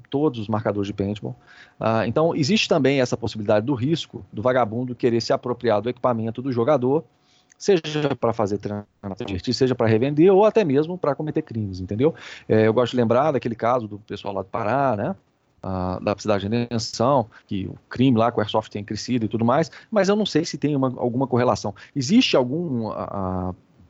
todos 0.09 0.41
os 0.41 0.49
marcadores 0.49 0.89
de 0.89 0.93
paintball. 0.93 1.37
Ah, 1.79 2.07
então, 2.07 2.35
existe 2.35 2.69
também 2.69 3.01
essa 3.01 3.17
possibilidade 3.17 3.67
do 3.67 3.75
risco 3.75 4.25
do 4.33 4.43
vagabundo 4.43 4.95
querer 4.95 5.21
se 5.21 5.33
apropriar 5.33 5.81
do 5.81 5.89
equipamento 5.89 6.43
do 6.43 6.51
jogador, 6.51 7.05
seja 7.57 8.17
para 8.19 8.33
fazer 8.33 8.59
treinamento, 8.59 9.53
seja 9.53 9.75
para 9.75 9.87
revender 9.87 10.33
ou 10.33 10.45
até 10.45 10.65
mesmo 10.65 10.97
para 10.97 11.15
cometer 11.15 11.43
crimes, 11.43 11.79
entendeu? 11.79 12.15
É, 12.49 12.67
eu 12.67 12.73
gosto 12.73 12.93
de 12.93 12.97
lembrar 12.97 13.33
daquele 13.33 13.55
caso 13.55 13.87
do 13.87 13.99
pessoal 13.99 14.35
lá 14.35 14.43
do 14.43 14.49
Pará, 14.49 14.97
né? 14.97 15.15
Da 15.63 16.17
cidade 16.19 16.49
de 16.49 16.57
redenção, 16.57 17.27
que 17.47 17.67
o 17.67 17.75
crime 17.89 18.17
lá 18.17 18.33
com 18.33 18.39
o 18.39 18.43
Airsoft 18.43 18.71
tem 18.71 18.85
crescido 18.85 19.25
e 19.25 19.29
tudo 19.29 19.45
mais, 19.45 19.71
mas 19.91 20.09
eu 20.09 20.17
não 20.17 20.27
sei 20.27 20.45
se 20.45 20.57
tem 20.57 20.75
uma, 20.75 20.89
alguma 20.97 21.27
correlação. 21.27 21.75
Existe 21.95 22.37
algum 22.37 22.91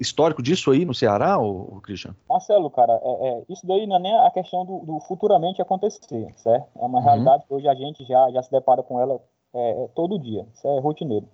histórico 0.00 0.42
disso 0.42 0.70
aí 0.70 0.84
no 0.84 0.94
Ceará, 0.94 1.38
ou, 1.38 1.74
ou 1.74 1.80
Christian? 1.82 2.14
Marcelo, 2.28 2.70
cara, 2.70 2.98
é, 3.02 3.28
é, 3.28 3.44
isso 3.50 3.66
daí 3.66 3.86
não 3.86 3.96
é 3.96 3.98
nem 3.98 4.18
a 4.18 4.30
questão 4.30 4.64
do, 4.64 4.78
do 4.78 5.00
futuramente 5.00 5.60
acontecer, 5.60 6.32
certo? 6.36 6.66
É 6.76 6.84
uma 6.84 6.98
uhum. 6.98 7.04
realidade 7.04 7.44
que 7.46 7.52
hoje 7.52 7.68
a 7.68 7.74
gente 7.74 8.04
já, 8.04 8.30
já 8.30 8.42
se 8.42 8.50
depara 8.50 8.82
com 8.82 8.98
ela 8.98 9.20
é, 9.52 9.84
é 9.84 9.88
todo 9.88 10.18
dia, 10.18 10.46
isso 10.54 10.66
é 10.66 10.80
rotineiro. 10.80 11.28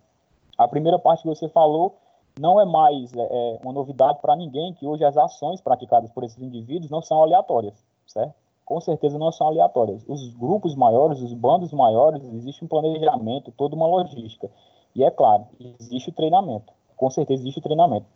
A 0.58 0.66
primeira 0.66 0.98
parte 0.98 1.22
que 1.22 1.28
você 1.28 1.48
falou 1.48 1.96
não 2.40 2.60
é 2.60 2.64
mais 2.64 3.14
é, 3.14 3.20
é 3.20 3.58
uma 3.62 3.72
novidade 3.72 4.18
para 4.20 4.34
ninguém 4.34 4.74
que 4.74 4.86
hoje 4.86 5.04
as 5.04 5.16
ações 5.16 5.60
praticadas 5.60 6.10
por 6.10 6.24
esses 6.24 6.42
indivíduos 6.42 6.90
não 6.90 7.00
são 7.00 7.22
aleatórias, 7.22 7.84
certo? 8.06 8.34
Com 8.66 8.80
certeza 8.80 9.16
não 9.16 9.30
são 9.30 9.46
aleatórias. 9.46 10.04
Os 10.08 10.28
grupos 10.34 10.74
maiores, 10.74 11.22
os 11.22 11.32
bandos 11.32 11.72
maiores, 11.72 12.22
existe 12.34 12.64
um 12.64 12.68
planejamento, 12.68 13.52
toda 13.52 13.76
uma 13.76 13.86
logística. 13.86 14.50
E 14.92 15.04
é 15.04 15.10
claro, 15.10 15.46
existe 15.80 16.10
o 16.10 16.12
treinamento. 16.12 16.72
Com 16.96 17.08
certeza 17.08 17.42
existe 17.42 17.60
o 17.60 17.62
treinamento. 17.62 18.06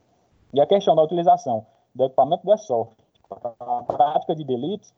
E 0.53 0.61
a 0.61 0.67
questão 0.67 0.97
da 0.97 1.05
utilização 1.05 1.65
do 1.95 2.05
equipamento 2.05 2.45
do 2.45 2.51
airsoft, 2.51 2.93
a 3.31 3.85
prática 3.87 4.35
de 4.35 4.43
delitos, 4.43 4.93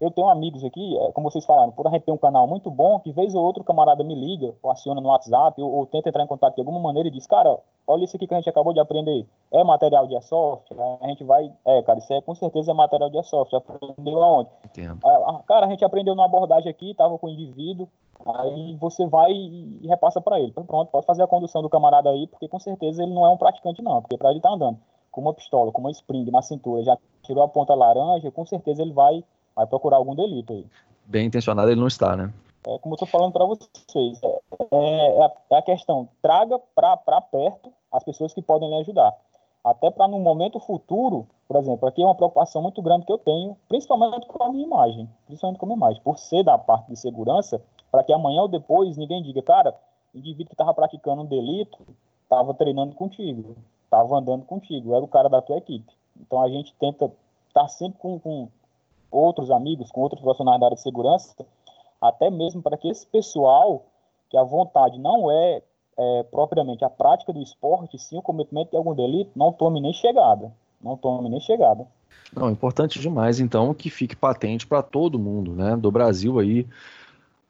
eu 0.00 0.10
tenho 0.10 0.28
amigos 0.28 0.64
aqui, 0.64 0.96
é, 0.96 1.12
como 1.12 1.30
vocês 1.30 1.44
falaram, 1.44 1.72
por 1.72 1.86
a 1.86 1.90
gente 1.90 2.04
ter 2.04 2.12
um 2.12 2.18
canal 2.18 2.46
muito 2.46 2.70
bom, 2.70 3.00
que 3.00 3.10
vez 3.10 3.34
ou 3.34 3.44
outro 3.44 3.64
camarada 3.64 4.04
me 4.04 4.14
liga, 4.14 4.54
ou 4.62 4.70
aciona 4.70 5.00
no 5.00 5.08
WhatsApp, 5.08 5.60
ou, 5.60 5.70
ou, 5.72 5.86
tenta 5.86 6.08
entrar 6.08 6.22
em 6.22 6.28
contato 6.28 6.54
de 6.54 6.60
alguma 6.60 6.78
maneira 6.78 7.08
e 7.08 7.12
diz, 7.12 7.26
cara, 7.26 7.58
olha 7.86 8.04
isso 8.04 8.16
aqui 8.16 8.26
que 8.26 8.34
a 8.34 8.36
gente 8.36 8.48
acabou 8.48 8.72
de 8.72 8.78
aprender, 8.78 9.26
é 9.52 9.64
material 9.64 10.06
de 10.06 10.14
airsoft? 10.14 10.72
A 11.00 11.08
gente 11.08 11.24
vai, 11.24 11.52
é, 11.64 11.82
cara, 11.82 11.98
isso 11.98 12.12
é 12.12 12.20
com 12.20 12.34
certeza 12.34 12.70
é 12.70 12.74
material 12.74 13.10
de 13.10 13.16
airsoft, 13.16 13.52
aprendeu 13.54 14.22
aonde? 14.22 14.50
Entendo. 14.64 15.00
Ah, 15.04 15.42
cara, 15.46 15.66
a 15.66 15.68
gente 15.68 15.84
aprendeu 15.84 16.14
numa 16.14 16.26
abordagem 16.26 16.70
aqui, 16.70 16.94
tava 16.94 17.18
com 17.18 17.26
o 17.26 17.30
indivíduo, 17.30 17.88
aí 18.24 18.76
você 18.76 19.04
vai 19.06 19.32
e 19.32 19.86
repassa 19.88 20.20
para 20.20 20.38
ele. 20.38 20.52
Pronto, 20.52 20.90
pode 20.90 21.06
fazer 21.06 21.24
a 21.24 21.26
condução 21.26 21.60
do 21.60 21.68
camarada 21.68 22.10
aí, 22.10 22.28
porque 22.28 22.46
com 22.46 22.60
certeza 22.60 23.02
ele 23.02 23.12
não 23.12 23.26
é 23.26 23.30
um 23.30 23.36
praticante 23.36 23.82
não, 23.82 24.00
porque 24.00 24.16
para 24.16 24.30
ele 24.30 24.38
estar 24.38 24.50
tá 24.50 24.54
andando 24.54 24.78
com 25.10 25.20
uma 25.20 25.34
pistola, 25.34 25.72
com 25.72 25.80
uma 25.80 25.90
spring 25.90 26.30
na 26.30 26.42
cintura, 26.42 26.84
já 26.84 26.96
tirou 27.22 27.42
a 27.42 27.48
ponta 27.48 27.74
laranja, 27.74 28.30
com 28.30 28.46
certeza 28.46 28.82
ele 28.82 28.92
vai 28.92 29.24
vai 29.58 29.66
procurar 29.66 29.96
algum 29.96 30.14
delito 30.14 30.52
aí. 30.52 30.64
Bem 31.04 31.26
intencionado 31.26 31.68
ele 31.68 31.80
não 31.80 31.88
está, 31.88 32.16
né? 32.16 32.32
É 32.64 32.78
como 32.78 32.92
eu 32.92 32.94
estou 32.94 33.08
falando 33.08 33.32
para 33.32 33.44
vocês, 33.44 34.22
é, 34.22 34.40
é, 34.70 35.24
é, 35.24 35.32
é, 35.50 35.58
a 35.58 35.62
questão, 35.62 36.08
traga 36.22 36.60
para 36.76 37.20
perto 37.20 37.72
as 37.90 38.04
pessoas 38.04 38.32
que 38.32 38.40
podem 38.40 38.68
lhe 38.68 38.76
ajudar. 38.76 39.12
Até 39.64 39.90
para 39.90 40.06
no 40.06 40.20
momento 40.20 40.60
futuro, 40.60 41.26
por 41.48 41.56
exemplo, 41.56 41.88
aqui 41.88 42.02
é 42.02 42.04
uma 42.04 42.14
preocupação 42.14 42.62
muito 42.62 42.80
grande 42.80 43.04
que 43.04 43.12
eu 43.12 43.18
tenho, 43.18 43.56
principalmente 43.68 44.28
com 44.28 44.42
a 44.44 44.48
minha 44.48 44.64
imagem, 44.64 45.08
principalmente 45.26 45.58
com 45.58 45.66
a 45.66 45.68
minha 45.68 45.76
imagem, 45.76 46.02
por 46.02 46.18
ser 46.18 46.44
da 46.44 46.56
parte 46.56 46.88
de 46.88 46.96
segurança, 46.96 47.60
para 47.90 48.04
que 48.04 48.12
amanhã 48.12 48.42
ou 48.42 48.48
depois 48.48 48.96
ninguém 48.96 49.22
diga, 49.22 49.42
cara, 49.42 49.74
o 50.14 50.18
indivíduo 50.18 50.46
que 50.46 50.54
estava 50.54 50.72
praticando 50.72 51.22
um 51.22 51.26
delito 51.26 51.78
estava 52.22 52.54
treinando 52.54 52.94
contigo, 52.94 53.56
estava 53.84 54.16
andando 54.16 54.44
contigo, 54.44 54.94
era 54.94 55.04
o 55.04 55.08
cara 55.08 55.28
da 55.28 55.42
tua 55.42 55.56
equipe. 55.56 55.92
Então 56.20 56.40
a 56.40 56.48
gente 56.48 56.72
tenta 56.78 57.06
estar 57.48 57.62
tá 57.62 57.68
sempre 57.68 57.98
com, 57.98 58.20
com 58.20 58.48
outros 59.10 59.50
amigos, 59.50 59.90
com 59.90 60.00
outros 60.00 60.20
profissionais 60.20 60.60
da 60.60 60.66
área 60.66 60.76
de 60.76 60.82
segurança, 60.82 61.34
até 62.00 62.30
mesmo 62.30 62.62
para 62.62 62.76
que 62.76 62.88
esse 62.88 63.06
pessoal, 63.06 63.86
que 64.30 64.36
a 64.36 64.44
vontade 64.44 64.98
não 64.98 65.30
é, 65.30 65.62
é, 65.98 66.22
propriamente 66.24 66.84
a 66.84 66.90
prática 66.90 67.32
do 67.32 67.42
esporte, 67.42 67.98
sim 67.98 68.18
o 68.18 68.22
cometimento 68.22 68.70
de 68.70 68.76
algum 68.76 68.94
delito, 68.94 69.30
não 69.34 69.52
tome 69.52 69.80
nem 69.80 69.92
chegada. 69.92 70.52
Não 70.80 70.96
tome 70.96 71.28
nem 71.28 71.40
chegada. 71.40 71.86
Não, 72.34 72.50
importante 72.50 73.00
demais, 73.00 73.40
então, 73.40 73.72
que 73.74 73.90
fique 73.90 74.14
patente 74.14 74.66
para 74.66 74.82
todo 74.82 75.18
mundo, 75.18 75.52
né, 75.52 75.76
do 75.76 75.90
Brasil 75.90 76.38
aí, 76.38 76.66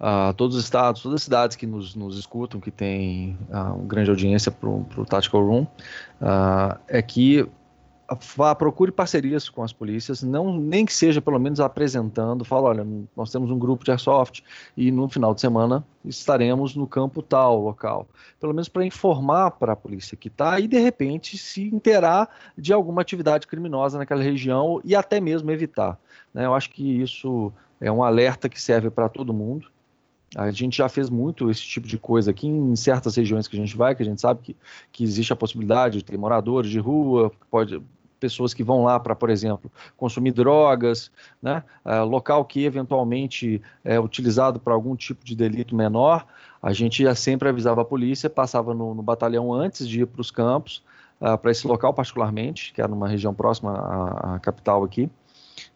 uh, 0.01 0.33
todos 0.35 0.57
os 0.57 0.65
estados, 0.65 1.03
todas 1.03 1.17
as 1.17 1.23
cidades 1.23 1.57
que 1.57 1.67
nos, 1.67 1.95
nos 1.95 2.17
escutam, 2.19 2.61
que 2.61 2.71
tem 2.71 3.37
uh, 3.51 3.75
uma 3.75 3.85
grande 3.85 4.09
audiência 4.09 4.51
para 4.51 4.69
o 4.69 5.07
Tactical 5.07 5.45
Room, 5.45 5.63
uh, 5.63 6.79
é 6.87 7.03
que 7.03 7.47
vá, 8.37 8.55
procure 8.55 8.91
parcerias 8.91 9.49
com 9.49 9.63
as 9.63 9.73
polícias, 9.73 10.23
não 10.23 10.57
nem 10.57 10.87
que 10.87 10.93
seja 10.93 11.21
pelo 11.21 11.39
menos 11.39 11.61
apresentando, 11.61 12.45
fala, 12.45 12.69
olha, 12.71 12.87
nós 13.17 13.31
temos 13.31 13.51
um 13.51 13.59
grupo 13.59 13.85
de 13.85 13.91
airsoft 13.91 14.43
e 14.77 14.91
no 14.91 15.09
final 15.09 15.35
de 15.35 15.41
semana 15.41 15.85
estaremos 16.05 16.75
no 16.75 16.87
campo 16.87 17.23
tal, 17.23 17.61
local. 17.61 18.09
Pelo 18.41 18.55
menos 18.55 18.69
para 18.69 18.85
informar 18.85 19.51
para 19.53 19.73
a 19.73 19.77
polícia 19.77 20.17
que 20.17 20.29
está 20.29 20.59
e 20.59 20.67
de 20.67 20.79
repente 20.79 21.37
se 21.37 21.63
interar 21.65 22.29
de 22.57 22.73
alguma 22.73 23.03
atividade 23.03 23.47
criminosa 23.47 23.99
naquela 23.99 24.23
região 24.23 24.81
e 24.85 24.95
até 24.95 25.21
mesmo 25.21 25.51
evitar. 25.51 25.99
Né? 26.33 26.47
Eu 26.47 26.55
acho 26.55 26.71
que 26.71 27.03
isso 27.03 27.53
é 27.81 27.93
um 27.93 28.03
alerta 28.03 28.49
que 28.49 28.61
serve 28.61 28.91
para 28.91 29.09
todo 29.09 29.35
mundo. 29.35 29.69
A 30.37 30.51
gente 30.51 30.77
já 30.77 30.89
fez 30.89 31.09
muito 31.09 31.51
esse 31.51 31.63
tipo 31.63 31.87
de 31.87 31.97
coisa 31.97 32.31
aqui 32.31 32.47
em 32.47 32.77
certas 32.77 33.17
regiões 33.17 33.49
que 33.49 33.57
a 33.57 33.59
gente 33.59 33.77
vai, 33.77 33.95
que 33.95 34.03
a 34.03 34.07
gente 34.07 34.21
sabe 34.21 34.41
que, 34.43 34.57
que 34.93 35.03
existe 35.03 35.33
a 35.33 35.37
possibilidade 35.37 35.99
de 35.99 36.05
ter 36.05 36.19
moradores 36.19 36.71
de 36.71 36.79
rua, 36.79 37.33
pode, 37.51 37.81
pessoas 38.19 38.53
que 38.53 38.63
vão 38.63 38.85
lá 38.85 38.99
para, 38.99 39.15
por 39.15 39.31
exemplo, 39.31 39.71
consumir 39.97 40.33
drogas, 40.33 41.11
né? 41.43 41.63
É, 41.85 42.01
local 42.01 42.45
que 42.45 42.65
eventualmente 42.65 43.63
é 43.85 43.99
utilizado 43.99 44.61
para 44.61 44.75
algum 44.75 44.95
tipo 44.97 45.25
de 45.25 45.35
delito 45.35 45.75
menor, 45.75 46.27
a 46.63 46.73
gente 46.73 47.03
já 47.03 47.15
sempre 47.15 47.49
avisava 47.49 47.83
a 47.83 47.85
polícia, 47.85 48.29
passava 48.29 48.75
no, 48.75 48.95
no 48.95 49.03
batalhão 49.03 49.53
antes 49.53 49.89
de 49.89 50.03
ir 50.03 50.07
para 50.07 50.21
os 50.21 50.31
campos, 50.31 50.83
uh, 51.21 51.39
para 51.39 51.51
esse 51.51 51.67
local 51.67 51.95
particularmente, 51.95 52.73
que 52.73 52.81
era 52.81 52.89
numa 52.89 53.09
região 53.09 53.33
próxima 53.33 53.73
à, 53.73 54.35
à 54.35 54.39
capital 54.41 54.83
aqui, 54.83 55.09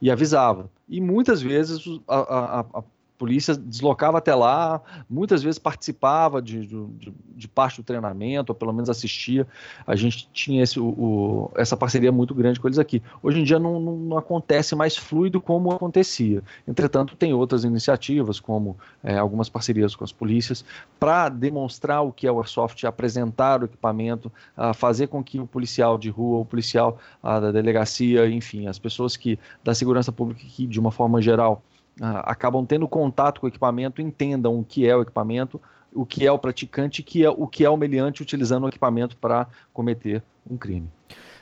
e 0.00 0.10
avisava. 0.10 0.68
E 0.88 1.00
muitas 1.00 1.40
vezes 1.40 1.82
a, 2.08 2.18
a, 2.18 2.60
a 2.60 2.82
polícia 3.22 3.54
deslocava 3.54 4.18
até 4.18 4.34
lá, 4.34 4.80
muitas 5.08 5.44
vezes 5.44 5.56
participava 5.56 6.42
de, 6.42 6.66
de, 6.66 7.12
de, 7.36 7.46
parte 7.46 7.80
do 7.80 7.84
treinamento, 7.84 8.50
ou 8.50 8.56
pelo 8.56 8.72
menos 8.72 8.90
assistia. 8.90 9.46
A 9.86 9.94
gente 9.94 10.28
tinha 10.32 10.60
esse, 10.60 10.80
o, 10.80 10.86
o, 10.86 11.52
essa 11.54 11.76
parceria 11.76 12.10
muito 12.10 12.34
grande 12.34 12.58
com 12.58 12.66
eles 12.66 12.80
aqui. 12.80 13.00
Hoje 13.22 13.38
em 13.38 13.44
dia 13.44 13.60
não, 13.60 13.78
não, 13.78 13.96
não, 13.96 14.18
acontece 14.18 14.74
mais 14.74 14.96
fluido 14.96 15.40
como 15.40 15.70
acontecia. 15.70 16.42
Entretanto, 16.66 17.14
tem 17.14 17.32
outras 17.32 17.62
iniciativas, 17.62 18.40
como 18.40 18.76
é, 19.04 19.16
algumas 19.16 19.48
parcerias 19.48 19.94
com 19.94 20.02
as 20.02 20.10
polícias, 20.10 20.64
para 20.98 21.28
demonstrar 21.28 22.02
o 22.02 22.12
que 22.12 22.26
é 22.26 22.32
o 22.32 22.38
Airsoft, 22.38 22.84
apresentar 22.84 23.62
o 23.62 23.66
equipamento, 23.66 24.32
fazer 24.74 25.06
com 25.06 25.22
que 25.22 25.38
o 25.38 25.46
policial 25.46 25.96
de 25.96 26.10
rua, 26.10 26.40
o 26.40 26.44
policial 26.44 26.98
da 27.22 27.52
delegacia, 27.52 28.28
enfim, 28.28 28.66
as 28.66 28.80
pessoas 28.80 29.16
que 29.16 29.38
da 29.62 29.76
segurança 29.76 30.10
pública 30.10 30.42
que, 30.44 30.66
de 30.66 30.80
uma 30.80 30.90
forma 30.90 31.22
geral, 31.22 31.62
acabam 32.00 32.64
tendo 32.64 32.88
contato 32.88 33.40
com 33.40 33.46
o 33.46 33.48
equipamento, 33.48 34.00
entendam 34.00 34.58
o 34.58 34.64
que 34.64 34.86
é 34.86 34.96
o 34.96 35.02
equipamento, 35.02 35.60
o 35.94 36.06
que 36.06 36.26
é 36.26 36.32
o 36.32 36.38
praticante, 36.38 37.02
que 37.02 37.24
é, 37.24 37.30
o 37.30 37.46
que 37.46 37.64
é 37.64 37.70
o 37.70 37.76
meliante 37.76 38.22
utilizando 38.22 38.64
o 38.64 38.68
equipamento 38.68 39.16
para 39.16 39.46
cometer 39.72 40.22
um 40.48 40.56
crime. 40.56 40.88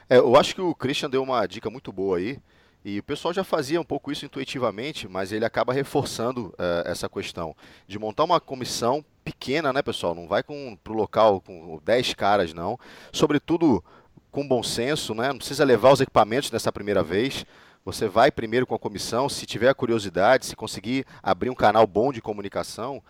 É, 0.08 0.18
eu 0.18 0.36
acho 0.36 0.54
que 0.54 0.60
o 0.60 0.74
Christian 0.74 1.08
deu 1.08 1.22
uma 1.22 1.46
dica 1.46 1.70
muito 1.70 1.92
boa 1.92 2.18
aí. 2.18 2.38
E 2.82 2.98
o 2.98 3.02
pessoal 3.02 3.34
já 3.34 3.44
fazia 3.44 3.78
um 3.78 3.84
pouco 3.84 4.10
isso 4.10 4.24
intuitivamente, 4.24 5.06
mas 5.06 5.32
ele 5.32 5.44
acaba 5.44 5.72
reforçando 5.72 6.46
uh, 6.46 6.86
essa 6.86 7.10
questão 7.10 7.54
de 7.86 7.98
montar 7.98 8.24
uma 8.24 8.40
comissão 8.40 9.04
pequena, 9.22 9.70
né, 9.70 9.82
pessoal? 9.82 10.14
Não 10.14 10.26
vai 10.26 10.42
para 10.42 10.92
o 10.92 10.96
local 10.96 11.42
com 11.42 11.78
10 11.84 12.14
caras, 12.14 12.54
não. 12.54 12.78
Sobretudo 13.12 13.84
com 14.30 14.48
bom 14.48 14.62
senso, 14.62 15.14
né? 15.14 15.28
Não 15.28 15.36
precisa 15.36 15.62
levar 15.62 15.92
os 15.92 16.00
equipamentos 16.00 16.50
nessa 16.50 16.72
primeira 16.72 17.02
vez. 17.02 17.44
Você 17.82 18.06
vai 18.06 18.30
primeiro 18.30 18.66
com 18.66 18.74
a 18.74 18.78
comissão, 18.78 19.26
se 19.26 19.46
tiver 19.46 19.74
curiosidade, 19.74 20.44
se 20.44 20.54
conseguir 20.54 21.06
abrir 21.22 21.48
um 21.48 21.54
canal 21.54 21.86
bom 21.86 22.12
de 22.12 22.20
comunicação, 22.20 23.02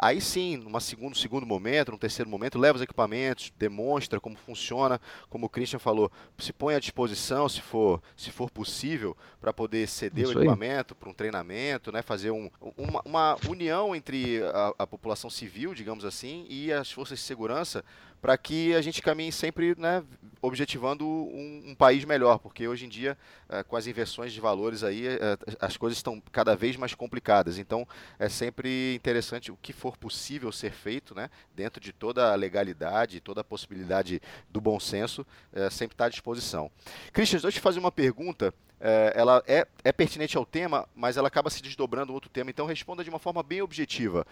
aí 0.00 0.20
sim, 0.20 0.56
num 0.56 0.78
segundo, 0.80 1.16
segundo 1.16 1.46
momento, 1.46 1.92
num 1.92 1.98
terceiro 1.98 2.30
momento, 2.30 2.58
leva 2.58 2.76
os 2.76 2.82
equipamentos, 2.82 3.52
demonstra 3.58 4.18
como 4.20 4.36
funciona, 4.36 5.00
como 5.28 5.46
o 5.46 5.48
Christian 5.48 5.78
falou, 5.78 6.10
se 6.38 6.52
põe 6.52 6.74
à 6.74 6.78
disposição, 6.78 7.48
se 7.48 7.60
for, 7.60 8.02
se 8.16 8.30
for 8.30 8.50
possível, 8.50 9.16
para 9.40 9.52
poder 9.52 9.86
ceder 9.86 10.24
Isso 10.24 10.38
o 10.38 10.40
equipamento 10.40 10.94
para 10.94 11.10
um 11.10 11.12
treinamento, 11.12 11.92
né, 11.92 12.00
fazer 12.00 12.30
um, 12.30 12.50
uma, 12.78 13.02
uma, 13.04 13.36
união 13.48 13.94
entre 13.94 14.42
a, 14.42 14.74
a, 14.78 14.86
população 14.86 15.28
civil, 15.28 15.74
digamos 15.74 16.04
assim, 16.04 16.46
e 16.48 16.72
as 16.72 16.90
forças 16.90 17.18
de 17.18 17.24
segurança, 17.24 17.84
para 18.24 18.38
que 18.38 18.74
a 18.74 18.80
gente 18.80 19.02
caminhe 19.02 19.30
sempre 19.30 19.74
né, 19.78 20.02
objetivando 20.40 21.06
um, 21.06 21.62
um, 21.66 21.74
país 21.74 22.06
melhor, 22.06 22.38
porque 22.38 22.66
hoje 22.66 22.86
em 22.86 22.88
dia, 22.88 23.18
uh, 23.50 23.62
com 23.64 23.76
as 23.76 23.86
inversões 23.86 24.32
de 24.32 24.40
valores 24.40 24.82
aí, 24.82 25.08
uh, 25.08 25.56
as 25.60 25.76
coisas 25.76 25.98
estão 25.98 26.22
cada 26.32 26.56
vez 26.56 26.74
mais 26.74 26.94
complicadas. 26.94 27.58
Então, 27.58 27.86
é 28.18 28.30
sempre 28.30 28.94
interessante 28.94 29.52
o 29.52 29.58
que 29.60 29.73
for 29.74 29.96
possível 29.96 30.50
ser 30.50 30.72
feito, 30.72 31.14
né, 31.14 31.28
dentro 31.54 31.80
de 31.80 31.92
toda 31.92 32.32
a 32.32 32.34
legalidade, 32.34 33.20
toda 33.20 33.40
a 33.40 33.44
possibilidade 33.44 34.20
do 34.48 34.60
bom 34.60 34.80
senso, 34.80 35.26
é, 35.52 35.68
sempre 35.70 35.94
está 35.94 36.06
à 36.06 36.08
disposição. 36.08 36.70
Christian, 37.12 37.38
deixa 37.38 37.48
eu 37.48 37.52
te 37.52 37.60
fazer 37.60 37.78
uma 37.78 37.92
pergunta. 37.92 38.54
É, 38.86 39.14
ela 39.16 39.42
é, 39.46 39.66
é, 39.82 39.92
pertinente 39.92 40.36
ao 40.36 40.44
tema, 40.44 40.86
mas 40.94 41.16
ela 41.16 41.28
acaba 41.28 41.48
se 41.48 41.62
desdobrando 41.62 42.12
outro 42.12 42.28
tema. 42.28 42.50
Então 42.50 42.66
responda 42.66 43.02
de 43.02 43.08
uma 43.08 43.18
forma 43.18 43.42
bem 43.42 43.62
objetiva. 43.62 44.26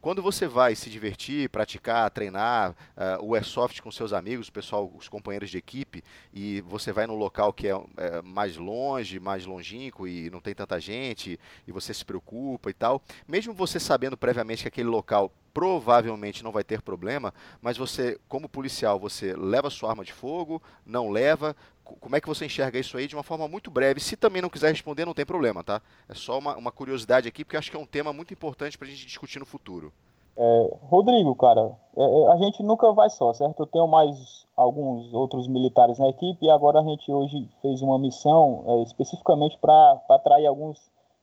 Quando 0.00 0.22
você 0.22 0.46
vai 0.46 0.74
se 0.74 0.88
divertir, 0.88 1.50
praticar, 1.50 2.10
treinar 2.10 2.70
uh, 2.70 3.22
o 3.22 3.34
airsoft 3.34 3.82
com 3.82 3.90
seus 3.90 4.14
amigos, 4.14 4.48
o 4.48 4.52
pessoal, 4.52 4.90
os 4.96 5.08
companheiros 5.08 5.50
de 5.50 5.58
equipe, 5.58 6.02
e 6.32 6.62
você 6.62 6.90
vai 6.90 7.06
num 7.06 7.16
local 7.16 7.52
que 7.52 7.68
é, 7.68 7.72
é 7.98 8.22
mais 8.22 8.56
longe, 8.56 9.20
mais 9.20 9.44
longínquo 9.44 10.08
e 10.08 10.30
não 10.30 10.40
tem 10.40 10.54
tanta 10.54 10.80
gente, 10.80 11.38
e 11.66 11.72
você 11.72 11.92
se 11.92 12.04
preocupa 12.04 12.70
e 12.70 12.74
tal, 12.74 13.02
mesmo 13.26 13.52
você 13.52 13.78
sabendo 13.78 14.16
previamente 14.16 14.62
que 14.62 14.68
aquele 14.68 14.87
local 14.88 15.30
provavelmente 15.52 16.44
não 16.44 16.52
vai 16.52 16.62
ter 16.62 16.80
problema, 16.80 17.34
mas 17.60 17.76
você, 17.76 18.16
como 18.28 18.48
policial, 18.48 18.96
você 18.96 19.34
leva 19.34 19.70
sua 19.70 19.90
arma 19.90 20.04
de 20.04 20.12
fogo, 20.12 20.62
não 20.86 21.10
leva, 21.10 21.56
como 21.82 22.14
é 22.14 22.20
que 22.20 22.28
você 22.28 22.46
enxerga 22.46 22.78
isso 22.78 22.96
aí 22.96 23.06
de 23.06 23.16
uma 23.16 23.22
forma 23.22 23.48
muito 23.48 23.70
breve? 23.70 23.98
Se 23.98 24.16
também 24.16 24.42
não 24.42 24.48
quiser 24.48 24.70
responder, 24.70 25.04
não 25.04 25.14
tem 25.14 25.26
problema, 25.26 25.64
tá? 25.64 25.80
É 26.08 26.14
só 26.14 26.38
uma, 26.38 26.56
uma 26.56 26.70
curiosidade 26.70 27.26
aqui, 27.26 27.44
porque 27.44 27.56
acho 27.56 27.70
que 27.70 27.76
é 27.76 27.80
um 27.80 27.86
tema 27.86 28.12
muito 28.12 28.32
importante 28.32 28.78
para 28.78 28.86
a 28.86 28.90
gente 28.90 29.06
discutir 29.06 29.38
no 29.38 29.46
futuro. 29.46 29.92
É, 30.36 30.76
Rodrigo, 30.82 31.34
cara, 31.34 31.72
é, 31.96 32.02
é, 32.02 32.32
a 32.32 32.36
gente 32.36 32.62
nunca 32.62 32.92
vai 32.92 33.10
só, 33.10 33.32
certo? 33.34 33.60
Eu 33.60 33.66
tenho 33.66 33.88
mais 33.88 34.46
alguns 34.56 35.12
outros 35.12 35.48
militares 35.48 35.98
na 35.98 36.08
equipe 36.08 36.46
e 36.46 36.50
agora 36.50 36.78
a 36.78 36.84
gente 36.84 37.10
hoje 37.10 37.48
fez 37.60 37.82
uma 37.82 37.98
missão 37.98 38.62
é, 38.66 38.82
especificamente 38.82 39.58
para 39.58 40.00
atrair 40.08 40.46
alguns 40.46 40.78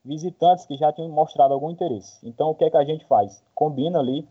visitantes 0.05 0.65
que 0.65 0.77
já 0.77 0.93
tinham 0.93 1.09
mostrado 1.09 1.53
algum 1.53 1.69
interesse. 1.69 2.19
Então, 2.23 2.51
o 2.51 2.55
que 2.55 2.63
é 2.63 2.69
que 2.69 2.77
a 2.77 2.85
gente 2.85 3.05
faz? 3.05 3.43
Combina 3.55 3.99
ali, 3.99 4.27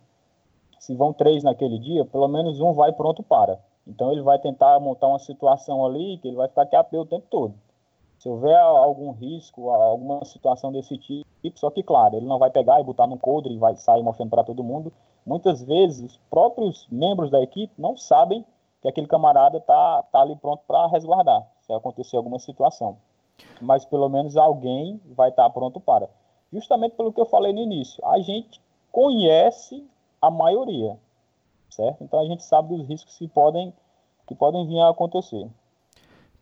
se 0.79 0.95
vão 0.95 1.13
três 1.13 1.43
naquele 1.43 1.79
dia, 1.79 2.05
pelo 2.05 2.29
menos 2.29 2.61
um 2.61 2.73
vai 2.73 2.93
pronto 2.93 3.23
para. 3.23 3.59
Então 3.87 4.13
ele 4.13 4.23
vai 4.23 4.39
tentar 4.39 4.79
montar 4.81 5.09
uma 5.09 5.19
situação 5.19 5.85
ali 5.85 6.19
que 6.19 6.29
ele 6.29 6.37
vai 6.37 6.49
ficar 6.49 6.67
QAP 6.67 6.95
o 6.97 7.07
tempo 7.07 7.27
todo. 7.31 7.55
Se 8.19 8.29
houver 8.29 8.59
algum 8.59 9.11
risco, 9.11 9.69
alguma 9.71 10.25
situação 10.25 10.73
desse 10.73 10.97
tipo, 10.97 11.27
só 11.57 11.71
que, 11.71 11.83
claro, 11.83 12.17
ele 12.17 12.27
não 12.27 12.39
vai 12.39 12.51
pegar 12.51 12.81
e 12.81 12.85
botar 12.85 13.07
no 13.07 13.19
coldre 13.19 13.53
e 13.53 13.59
vai 13.59 13.77
sair 13.77 14.03
mostrando 14.03 14.31
para 14.31 14.45
todo 14.45 14.65
mundo. 14.65 14.93
Muitas 15.27 15.63
vezes, 15.63 16.13
os 16.13 16.17
próprios 16.31 16.87
membros 16.91 17.31
da 17.31 17.43
equipe 17.43 17.73
não 17.77 17.97
sabem 17.97 18.45
que 18.81 18.89
aquele 18.89 19.07
camarada 19.07 19.61
tá, 19.61 20.03
tá 20.11 20.21
ali 20.21 20.37
pronto 20.37 20.63
para 20.67 20.87
resguardar, 20.87 21.47
se 21.61 21.73
acontecer 21.73 22.17
alguma 22.17 22.39
situação. 22.39 22.97
Mas 23.61 23.85
pelo 23.85 24.09
menos 24.09 24.37
alguém 24.37 25.01
vai 25.07 25.31
estar 25.31 25.49
pronto 25.51 25.81
para. 25.81 26.09
Justamente 26.53 26.97
pelo 26.97 27.13
que 27.13 27.21
eu 27.21 27.27
falei 27.27 27.53
no 27.53 27.61
início, 27.61 28.05
a 28.07 28.21
gente 28.21 28.61
conhece 28.93 29.85
a 30.21 30.31
maioria, 30.31 30.97
certo? 31.69 32.05
Então 32.05 32.21
a 32.21 32.27
gente 32.27 32.45
sabe 32.45 32.69
dos 32.69 32.87
riscos 32.87 33.17
que 33.17 33.29
podem, 33.29 33.73
que 34.27 34.35
podem 34.35 34.67
vir 34.67 34.79
a 34.79 34.91
acontecer. 34.91 35.49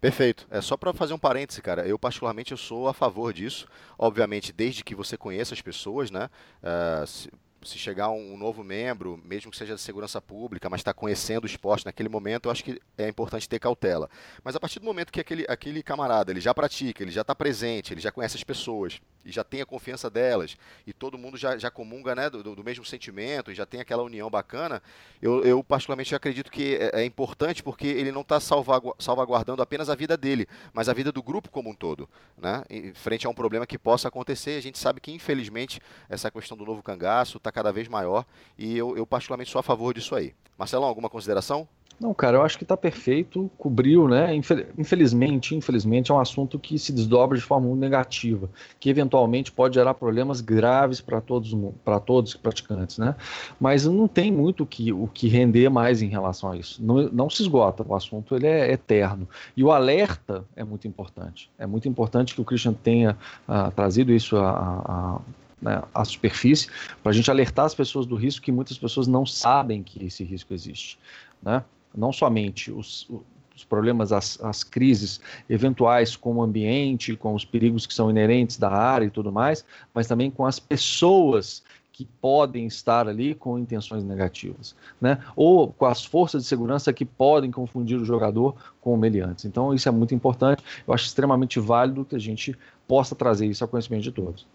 Perfeito. 0.03 0.49
É 0.51 0.61
só 0.61 0.77
para 0.77 0.93
fazer 0.93 1.15
um 1.15 1.19
parêntese, 1.19 1.63
cara. 1.63 1.87
Eu 1.87 1.97
particularmente 1.97 2.51
eu 2.51 2.59
sou 2.59 2.89
a 2.89 2.93
favor 2.93 3.33
disso. 3.33 3.69
Obviamente, 3.97 4.53
desde 4.53 4.83
que 4.83 4.97
você 4.97 5.17
conheça 5.17 5.55
as 5.55 5.63
pessoas, 5.63 6.11
né? 6.11 6.29
Uh, 6.61 7.31
se 7.65 7.79
chegar 7.79 8.11
um, 8.11 8.37
novo 8.37 8.63
membro, 8.65 9.21
mesmo 9.25 9.51
que 9.51 9.57
seja 9.57 9.75
de 9.75 9.81
segurança 9.81 10.21
pública, 10.21 10.69
mas 10.69 10.81
está 10.81 10.93
conhecendo 10.93 11.45
o 11.45 11.47
esporte 11.47 11.87
naquele 11.87 12.09
momento, 12.09 12.47
eu 12.47 12.53
acho 12.53 12.65
que 12.65 12.81
é 12.99 13.09
importante 13.09 13.49
ter 13.49 13.59
cautela. 13.59 14.09
Mas 14.43 14.57
a 14.57 14.61
partir 14.61 14.79
do 14.79 14.85
momento 14.85 15.13
que 15.13 15.21
aquele, 15.21 15.45
aquele 15.49 15.83
camarada 15.83 16.33
ele 16.33 16.41
já 16.41 16.55
pratica, 16.55 17.03
ele 17.03 17.11
já 17.11 17.23
está 17.23 17.35
presente, 17.35 17.93
ele 17.93 18.01
já 18.01 18.11
conhece 18.11 18.37
as 18.37 18.45
pessoas 18.45 19.01
e 19.25 19.31
já 19.31 19.45
tem 19.45 19.61
a 19.61 19.67
confiança 19.67 20.11
delas 20.11 20.57
e 20.87 20.93
todo 20.93 21.17
mundo 21.17 21.37
já, 21.37 21.57
já 21.57 21.71
comunga 21.71 22.15
né, 22.15 22.29
do, 22.29 22.43
do 22.43 22.65
mesmo 22.65 22.85
sentimento 22.85 23.51
e 23.53 23.55
já 23.55 23.65
tem 23.65 23.81
aquela 23.81 24.03
união 24.03 24.29
bacana, 24.29 24.83
eu, 25.21 25.45
eu 25.45 25.63
particularmente 25.63 26.15
acredito 26.15 26.51
que 26.51 26.77
é, 26.77 27.03
é 27.03 27.05
importante 27.05 27.63
porque 27.63 27.87
ele 27.87 28.11
não 28.11 28.23
está 28.23 28.39
salvaguardando 28.41 29.63
apenas 29.63 29.89
a 29.89 29.95
vida 29.95 30.17
dele, 30.17 30.49
mas 30.73 30.89
a 30.89 30.93
vida 30.93 31.13
do 31.13 31.23
grupo 31.23 31.51
como 31.51 31.71
um 31.71 31.75
todo, 31.75 32.09
né? 32.37 32.65
Em 32.69 32.93
frente 32.95 33.27
a 33.27 33.31
um 33.31 33.35
problema 33.35 33.67
que 33.67 33.79
possa 33.79 34.09
acontecer. 34.09 34.59
A 34.59 34.63
gente 34.63 34.79
sabe 34.79 35.01
que 35.01 35.13
infelizmente 35.13 35.81
essa 36.09 36.31
questão 36.31 36.57
do 36.57 36.65
novo 36.65 36.83
cangaço 36.83 37.37
está 37.37 37.52
cada 37.53 37.73
vez 37.73 37.89
maior 37.89 38.25
e 38.59 38.77
eu, 38.77 38.97
eu 38.97 39.07
particularmente 39.07 39.51
sou 39.51 39.59
a 39.59 39.63
favor 39.63 39.95
disso 39.95 40.15
aí. 40.15 40.35
Marcelão, 40.59 40.89
alguma 40.89 41.09
consideração? 41.09 41.69
Não, 42.03 42.13
cara, 42.13 42.39
eu 42.39 42.43
acho 42.43 42.59
que 42.59 42.65
está 42.65 42.77
perfeito, 42.77 43.49
cobriu, 43.57 44.09
né? 44.09 44.35
Infelizmente, 44.77 45.55
infelizmente 45.55 46.11
é 46.11 46.15
um 46.15 46.19
assunto 46.19 46.59
que 46.59 46.77
se 46.77 46.93
desdobra 46.93 47.39
de 47.39 47.45
forma 47.45 47.69
muito 47.69 47.79
negativa, 47.79 48.51
que 48.81 48.91
eventualmente 48.91 49.53
pode 49.53 49.77
gerar 49.77 49.95
problemas 49.95 50.41
graves 50.41 51.01
para 51.01 51.21
todos, 51.21 51.57
para 51.85 52.01
todos 52.01 52.33
os 52.33 52.37
praticantes, 52.37 52.99
né? 52.99 53.15
Mas 53.61 53.87
não 53.87 54.09
tem 54.09 54.33
muito 54.33 54.67
que, 54.67 54.93
o 54.93 55.07
que 55.07 55.29
render 55.29 55.69
mais 55.69 56.03
em 56.03 56.09
relação 56.09 56.51
a 56.51 56.57
isso. 56.57 56.83
Não, 56.83 57.09
não 57.11 57.31
se 57.31 57.43
esgota, 57.43 57.85
o 57.87 57.95
assunto 57.95 58.35
ele 58.35 58.49
é 58.49 58.73
eterno. 58.73 59.29
E 59.57 59.63
o 59.63 59.71
alerta 59.71 60.45
é 60.57 60.65
muito 60.65 60.89
importante. 60.89 61.51
É 61.57 61.67
muito 61.67 61.89
importante 61.89 62.35
que 62.35 62.41
o 62.41 62.45
Christian 62.45 62.73
tenha 62.73 63.17
uh, 63.49 63.71
trazido 63.71 64.13
isso 64.13 64.37
a, 64.37 64.51
a 64.51 65.21
né, 65.63 65.81
à 65.95 66.05
superfície, 66.05 66.69
para 67.03 67.11
a 67.11 67.15
gente 67.15 67.31
alertar 67.31 67.65
as 67.65 67.75
pessoas 67.75 68.05
do 68.05 68.17
risco 68.17 68.45
que 68.45 68.53
muitas 68.53 68.77
pessoas 68.77 69.07
não 69.07 69.25
sabem 69.25 69.83
que 69.83 70.05
esse 70.05 70.25
risco 70.25 70.53
existe. 70.53 70.99
Né? 71.41 71.65
Não 71.97 72.13
somente 72.13 72.73
os, 72.73 73.09
os 73.55 73.65
problemas, 73.65 74.13
as, 74.13 74.43
as 74.43 74.65
crises 74.65 75.21
eventuais 75.49 76.17
com 76.17 76.35
o 76.35 76.43
ambiente, 76.43 77.17
com 77.17 77.35
os 77.35 77.45
perigos 77.45 77.87
que 77.87 77.95
são 77.95 78.11
inerentes 78.11 78.59
da 78.59 78.71
área 78.71 79.07
e 79.07 79.11
tudo 79.11 79.31
mais, 79.31 79.65
mas 79.95 80.09
também 80.09 80.31
com 80.31 80.45
as 80.45 80.59
pessoas 80.59 81.63
que 81.93 82.07
podem 82.21 82.67
estar 82.67 83.07
ali 83.07 83.35
com 83.35 83.59
intenções 83.59 84.03
negativas, 84.03 84.75
né? 84.99 85.19
Ou 85.37 85.69
com 85.69 85.85
as 85.85 86.03
forças 86.03 86.43
de 86.43 86.49
segurança 86.49 86.91
que 86.91 87.05
podem 87.05 87.51
confundir 87.51 88.01
o 88.01 88.05
jogador 88.05 88.57
com 88.81 88.95
o 88.95 88.97
meliantes. 88.97 89.45
Então 89.45 89.75
isso 89.75 89.89
é 89.89 89.93
muito 89.93 90.15
importante. 90.15 90.65
Eu 90.87 90.95
acho 90.95 91.05
extremamente 91.05 91.61
válido 91.61 92.05
que 92.05 92.17
a 92.17 92.19
gente 92.19 92.57
possa 92.89 93.15
trazer 93.15 93.47
isso 93.47 93.63
ao 93.63 93.69
conhecimento 93.69 94.05
de 94.05 94.11
todos. 94.11 94.47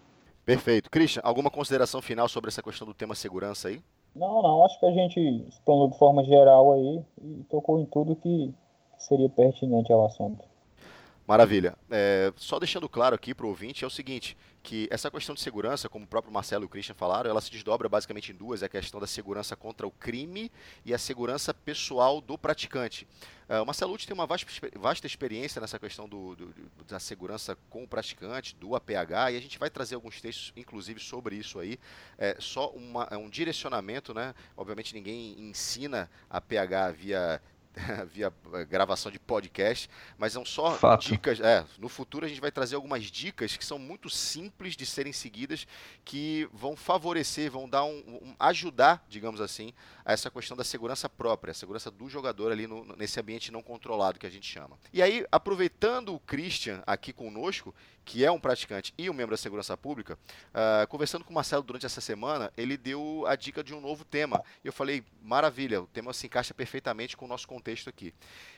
Perfeito. 0.48 0.90
Christian, 0.90 1.20
alguma 1.22 1.50
consideração 1.50 2.00
final 2.00 2.26
sobre 2.26 2.48
essa 2.48 2.62
questão 2.62 2.86
do 2.86 2.94
tema 2.94 3.14
segurança 3.14 3.68
aí? 3.68 3.82
Não, 4.16 4.40
não. 4.40 4.64
Acho 4.64 4.80
que 4.80 4.86
a 4.86 4.92
gente 4.92 5.20
explanou 5.46 5.90
de 5.90 5.98
forma 5.98 6.24
geral 6.24 6.72
aí 6.72 7.04
e 7.22 7.44
tocou 7.50 7.78
em 7.78 7.84
tudo 7.84 8.16
que 8.16 8.54
seria 8.96 9.28
pertinente 9.28 9.92
ao 9.92 10.06
assunto. 10.06 10.42
Maravilha. 11.28 11.76
É, 11.90 12.32
só 12.36 12.58
deixando 12.58 12.88
claro 12.88 13.14
aqui 13.14 13.34
para 13.34 13.44
o 13.44 13.50
ouvinte 13.50 13.84
é 13.84 13.86
o 13.86 13.90
seguinte, 13.90 14.34
que 14.62 14.88
essa 14.90 15.10
questão 15.10 15.34
de 15.34 15.42
segurança, 15.42 15.86
como 15.86 16.06
o 16.06 16.08
próprio 16.08 16.32
Marcelo 16.32 16.64
e 16.64 16.66
o 16.66 16.68
Christian 16.70 16.94
falaram, 16.94 17.28
ela 17.28 17.42
se 17.42 17.50
desdobra 17.50 17.86
basicamente 17.86 18.32
em 18.32 18.34
duas, 18.34 18.62
é 18.62 18.66
a 18.66 18.68
questão 18.68 18.98
da 18.98 19.06
segurança 19.06 19.54
contra 19.54 19.86
o 19.86 19.90
crime 19.90 20.50
e 20.86 20.94
a 20.94 20.98
segurança 20.98 21.52
pessoal 21.52 22.22
do 22.22 22.38
praticante. 22.38 23.06
Uh, 23.46 23.62
o 23.62 23.66
Marcelo 23.66 23.92
Uti 23.92 24.06
tem 24.06 24.14
uma 24.14 24.26
vasta, 24.26 24.46
vasta, 24.78 25.06
experiência 25.06 25.60
nessa 25.60 25.78
questão 25.78 26.08
do, 26.08 26.34
do, 26.34 26.54
da 26.86 26.98
segurança 26.98 27.58
com 27.68 27.84
o 27.84 27.88
praticante, 27.88 28.56
do 28.56 28.74
APH, 28.74 29.32
e 29.32 29.36
a 29.36 29.40
gente 29.40 29.58
vai 29.58 29.68
trazer 29.68 29.96
alguns 29.96 30.22
textos, 30.22 30.50
inclusive, 30.56 30.98
sobre 30.98 31.36
isso 31.36 31.58
aí. 31.58 31.78
É 32.16 32.36
só 32.40 32.70
uma, 32.70 33.06
é 33.10 33.18
um 33.18 33.28
direcionamento, 33.28 34.14
né? 34.14 34.34
Obviamente 34.56 34.94
ninguém 34.94 35.38
ensina 35.38 36.10
APH 36.30 36.96
via 36.96 37.42
via 38.12 38.32
eh, 38.54 38.64
gravação 38.64 39.10
de 39.10 39.18
podcast, 39.18 39.88
mas 40.16 40.32
são 40.32 40.44
só 40.44 40.72
Fato. 40.72 41.06
dicas. 41.06 41.40
É, 41.40 41.64
no 41.78 41.88
futuro 41.88 42.26
a 42.26 42.28
gente 42.28 42.40
vai 42.40 42.50
trazer 42.50 42.76
algumas 42.76 43.04
dicas 43.04 43.56
que 43.56 43.64
são 43.64 43.78
muito 43.78 44.10
simples 44.10 44.76
de 44.76 44.84
serem 44.84 45.12
seguidas, 45.12 45.66
que 46.04 46.48
vão 46.52 46.76
favorecer, 46.76 47.50
vão 47.50 47.68
dar 47.68 47.84
um, 47.84 47.98
um 48.22 48.36
ajudar, 48.38 49.04
digamos 49.08 49.40
assim, 49.40 49.72
a 50.08 50.12
essa 50.14 50.30
questão 50.30 50.56
da 50.56 50.64
segurança 50.64 51.06
própria, 51.06 51.50
a 51.50 51.54
segurança 51.54 51.90
do 51.90 52.08
jogador 52.08 52.50
ali 52.50 52.66
no, 52.66 52.96
nesse 52.96 53.20
ambiente 53.20 53.52
não 53.52 53.62
controlado 53.62 54.18
que 54.18 54.26
a 54.26 54.30
gente 54.30 54.50
chama. 54.50 54.78
E 54.90 55.02
aí, 55.02 55.26
aproveitando 55.30 56.14
o 56.14 56.18
Christian 56.18 56.82
aqui 56.86 57.12
conosco, 57.12 57.74
que 58.06 58.24
é 58.24 58.30
um 58.30 58.40
praticante 58.40 58.94
e 58.96 59.10
um 59.10 59.12
membro 59.12 59.32
da 59.32 59.36
segurança 59.36 59.76
pública, 59.76 60.14
uh, 60.14 60.88
conversando 60.88 61.26
com 61.26 61.30
o 61.30 61.34
Marcelo 61.34 61.62
durante 61.62 61.84
essa 61.84 62.00
semana, 62.00 62.50
ele 62.56 62.78
deu 62.78 63.26
a 63.26 63.36
dica 63.36 63.62
de 63.62 63.74
um 63.74 63.82
novo 63.82 64.02
tema. 64.02 64.42
Eu 64.64 64.72
falei, 64.72 65.04
maravilha, 65.20 65.82
o 65.82 65.86
tema 65.86 66.14
se 66.14 66.26
encaixa 66.26 66.54
perfeitamente 66.54 67.14
com 67.14 67.26
o 67.26 67.28
nosso 67.28 67.46
contexto 67.46 67.90
aqui, 67.90 68.14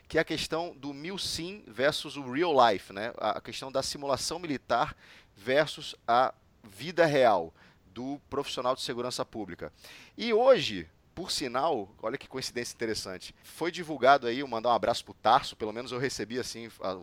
que 0.07 0.19
é 0.19 0.21
a 0.21 0.25
questão 0.25 0.73
do 0.77 0.95
mil 0.95 1.19
sim 1.19 1.65
versus 1.67 2.17
o 2.17 2.31
real 2.31 2.55
life, 2.71 2.93
né? 2.93 3.13
a 3.17 3.41
questão 3.41 3.73
da 3.73 3.83
simulação 3.83 4.39
militar 4.39 4.97
versus 5.37 5.97
a 6.07 6.33
vida 6.63 7.05
real 7.05 7.53
do 7.87 8.21
profissional 8.31 8.77
de 8.77 8.83
segurança 8.83 9.25
pública. 9.25 9.73
E 10.17 10.33
hoje, 10.33 10.89
por 11.15 11.31
sinal, 11.31 11.89
olha 12.03 12.17
que 12.17 12.29
coincidência 12.29 12.75
interessante. 12.75 13.35
Foi 13.43 13.71
divulgado 13.71 14.27
aí, 14.27 14.43
mandar 14.45 14.71
um 14.71 14.75
abraço 14.75 15.05
pro 15.05 15.15
Tarso, 15.15 15.57
pelo 15.57 15.73
menos 15.73 15.93
eu 15.93 15.99
recebi 15.99 16.39
assim. 16.39 16.71
A, 16.81 16.99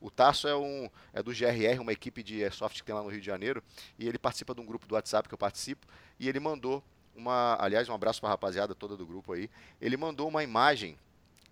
o 0.00 0.10
Tarso 0.10 0.48
é 0.48 0.56
um 0.56 0.90
é 1.12 1.22
do 1.22 1.32
GRR, 1.32 1.80
uma 1.80 1.92
equipe 1.92 2.22
de 2.22 2.42
airsoft 2.42 2.78
que 2.78 2.84
tem 2.84 2.94
lá 2.94 3.02
no 3.02 3.08
Rio 3.08 3.20
de 3.20 3.26
Janeiro, 3.26 3.62
e 3.98 4.08
ele 4.08 4.18
participa 4.18 4.54
de 4.54 4.60
um 4.60 4.66
grupo 4.66 4.86
do 4.86 4.94
WhatsApp 4.94 5.28
que 5.28 5.34
eu 5.34 5.38
participo, 5.38 5.86
e 6.18 6.28
ele 6.28 6.40
mandou 6.40 6.82
uma, 7.14 7.56
aliás, 7.60 7.88
um 7.88 7.94
abraço 7.94 8.20
para 8.20 8.30
a 8.30 8.32
rapaziada 8.32 8.74
toda 8.74 8.96
do 8.96 9.06
grupo 9.06 9.32
aí. 9.32 9.50
Ele 9.80 9.96
mandou 9.96 10.28
uma 10.28 10.42
imagem 10.42 10.98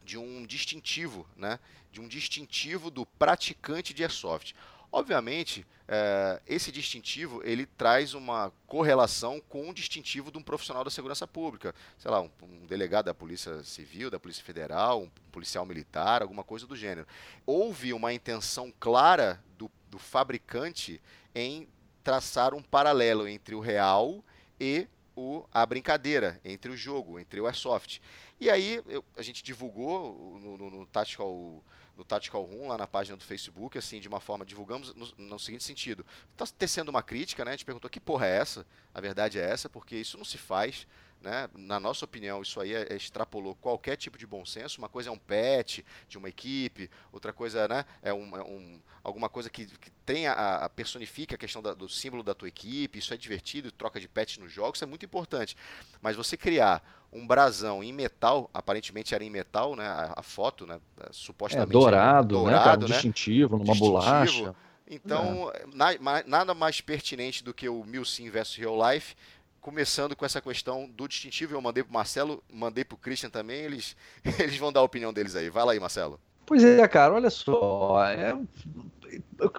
de 0.04 0.16
um 0.16 0.46
distintivo, 0.46 1.26
né? 1.36 1.58
De 1.92 2.00
um 2.00 2.08
distintivo 2.08 2.90
do 2.90 3.04
praticante 3.04 3.92
de 3.92 4.02
airsoft. 4.02 4.54
Obviamente, 4.90 5.66
é, 5.86 6.40
esse 6.46 6.72
distintivo 6.72 7.42
ele 7.44 7.66
traz 7.66 8.14
uma 8.14 8.52
correlação 8.66 9.40
com 9.48 9.68
o 9.68 9.74
distintivo 9.74 10.30
de 10.30 10.38
um 10.38 10.42
profissional 10.42 10.84
da 10.84 10.90
segurança 10.90 11.26
pública, 11.26 11.74
sei 11.98 12.10
lá, 12.10 12.20
um, 12.20 12.30
um 12.42 12.66
delegado 12.66 13.06
da 13.06 13.14
Polícia 13.14 13.62
Civil, 13.62 14.10
da 14.10 14.18
Polícia 14.18 14.44
Federal, 14.44 15.02
um 15.02 15.10
policial 15.30 15.64
militar, 15.66 16.22
alguma 16.22 16.44
coisa 16.44 16.66
do 16.66 16.76
gênero. 16.76 17.06
Houve 17.46 17.92
uma 17.92 18.12
intenção 18.12 18.72
clara 18.78 19.42
do, 19.56 19.70
do 19.90 19.98
fabricante 19.98 21.00
em 21.34 21.68
traçar 22.02 22.54
um 22.54 22.62
paralelo 22.62 23.28
entre 23.28 23.54
o 23.54 23.60
real 23.60 24.24
e 24.58 24.86
o, 25.14 25.44
a 25.52 25.66
brincadeira, 25.66 26.40
entre 26.44 26.70
o 26.70 26.76
jogo, 26.76 27.18
entre 27.18 27.40
o 27.40 27.46
airsoft. 27.46 28.00
E 28.40 28.48
aí 28.48 28.82
eu, 28.86 29.04
a 29.16 29.22
gente 29.22 29.42
divulgou 29.42 30.38
no, 30.40 30.56
no, 30.56 30.70
no 30.70 30.86
Tactical 30.86 31.62
no 31.98 32.04
Tactical 32.04 32.44
Room, 32.44 32.68
lá 32.68 32.78
na 32.78 32.86
página 32.86 33.16
do 33.16 33.24
Facebook, 33.24 33.76
assim, 33.76 33.98
de 33.98 34.06
uma 34.06 34.20
forma, 34.20 34.46
divulgamos 34.46 34.94
no, 34.94 35.08
no 35.18 35.38
seguinte 35.38 35.64
sentido. 35.64 36.06
Está 36.30 36.46
tecendo 36.46 36.92
uma 36.92 37.02
crítica, 37.02 37.44
né? 37.44 37.50
A 37.50 37.54
gente 37.54 37.64
perguntou 37.64 37.90
que 37.90 37.98
porra 37.98 38.26
é 38.26 38.36
essa? 38.36 38.64
A 38.94 39.00
verdade 39.00 39.36
é 39.38 39.42
essa, 39.42 39.68
porque 39.68 39.96
isso 39.96 40.16
não 40.16 40.24
se 40.24 40.38
faz. 40.38 40.86
Né? 41.20 41.48
Na 41.54 41.80
nossa 41.80 42.04
opinião, 42.04 42.42
isso 42.42 42.60
aí 42.60 42.72
é, 42.72 42.86
é, 42.90 42.96
extrapolou 42.96 43.54
qualquer 43.56 43.96
tipo 43.96 44.16
de 44.16 44.26
bom 44.26 44.44
senso. 44.44 44.78
Uma 44.78 44.88
coisa 44.88 45.10
é 45.10 45.12
um 45.12 45.18
pet 45.18 45.84
de 46.08 46.16
uma 46.16 46.28
equipe, 46.28 46.88
outra 47.12 47.32
coisa 47.32 47.66
né, 47.66 47.84
é, 48.02 48.12
um, 48.12 48.36
é 48.36 48.42
um 48.42 48.80
alguma 49.02 49.28
coisa 49.28 49.48
que, 49.48 49.66
que 49.66 49.90
tenha 50.04 50.32
a, 50.32 50.66
a 50.66 50.68
personifique 50.68 51.34
a 51.34 51.38
questão 51.38 51.62
da, 51.62 51.74
do 51.74 51.88
símbolo 51.88 52.22
da 52.22 52.34
tua 52.34 52.48
equipe. 52.48 52.98
Isso 52.98 53.12
é 53.12 53.16
divertido, 53.16 53.72
troca 53.72 53.98
de 53.98 54.06
pet 54.06 54.38
nos 54.38 54.52
jogos, 54.52 54.78
isso 54.78 54.84
é 54.84 54.86
muito 54.86 55.04
importante. 55.04 55.56
Mas 56.00 56.14
você 56.14 56.36
criar 56.36 56.82
um 57.12 57.26
brasão 57.26 57.82
em 57.82 57.92
metal, 57.92 58.50
aparentemente 58.52 59.14
era 59.14 59.24
em 59.24 59.30
metal, 59.30 59.74
né? 59.74 59.86
A, 59.86 60.14
a 60.16 60.22
foto, 60.22 60.66
né? 60.66 60.78
É, 61.00 61.08
supostamente. 61.10 61.70
É, 61.70 61.72
dourado, 61.72 62.28
dourado, 62.28 62.80
né? 62.80 62.86
um 62.86 62.88
né? 62.88 62.94
distintivo, 62.94 63.58
numa 63.58 63.64
distintivo. 63.72 63.92
bolacha. 63.92 64.54
Então, 64.90 65.52
é. 65.54 65.64
na, 65.74 66.22
nada 66.26 66.54
mais 66.54 66.80
pertinente 66.80 67.44
do 67.44 67.52
que 67.52 67.68
o 67.68 67.84
Milsim 67.84 68.30
versus 68.30 68.56
Real 68.56 68.76
Life 68.90 69.14
começando 69.60 70.16
com 70.16 70.24
essa 70.24 70.40
questão 70.40 70.88
do 70.88 71.08
distintivo, 71.08 71.54
eu 71.54 71.60
mandei 71.60 71.82
para 71.82 71.90
o 71.90 71.94
Marcelo, 71.94 72.42
mandei 72.52 72.84
para 72.84 72.94
o 72.94 72.98
Christian 72.98 73.30
também, 73.30 73.60
eles, 73.60 73.96
eles 74.38 74.56
vão 74.56 74.72
dar 74.72 74.80
a 74.80 74.84
opinião 74.84 75.12
deles 75.12 75.36
aí. 75.36 75.50
Vai 75.50 75.64
lá 75.64 75.72
aí, 75.72 75.80
Marcelo. 75.80 76.18
Pois 76.46 76.64
é, 76.64 76.88
cara, 76.88 77.14
olha 77.14 77.28
só. 77.28 78.02
É, 78.08 78.34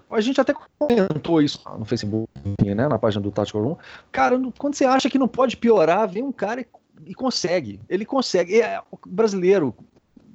a 0.09 0.21
gente 0.21 0.41
até 0.41 0.53
comentou 0.77 1.41
isso 1.41 1.61
no 1.77 1.85
Facebook, 1.85 2.29
né, 2.65 2.87
na 2.87 2.97
página 2.97 3.21
do 3.21 3.31
Tactical 3.31 3.63
Room. 3.63 3.77
Cara, 4.11 4.39
quando 4.57 4.75
você 4.75 4.85
acha 4.85 5.09
que 5.09 5.19
não 5.19 5.27
pode 5.27 5.55
piorar, 5.57 6.09
vem 6.09 6.23
um 6.23 6.31
cara 6.31 6.61
e, 6.61 6.67
e 7.05 7.13
consegue. 7.13 7.79
Ele 7.87 8.05
consegue. 8.05 8.61
É, 8.61 8.81
o 8.91 8.97
brasileiro 9.07 9.75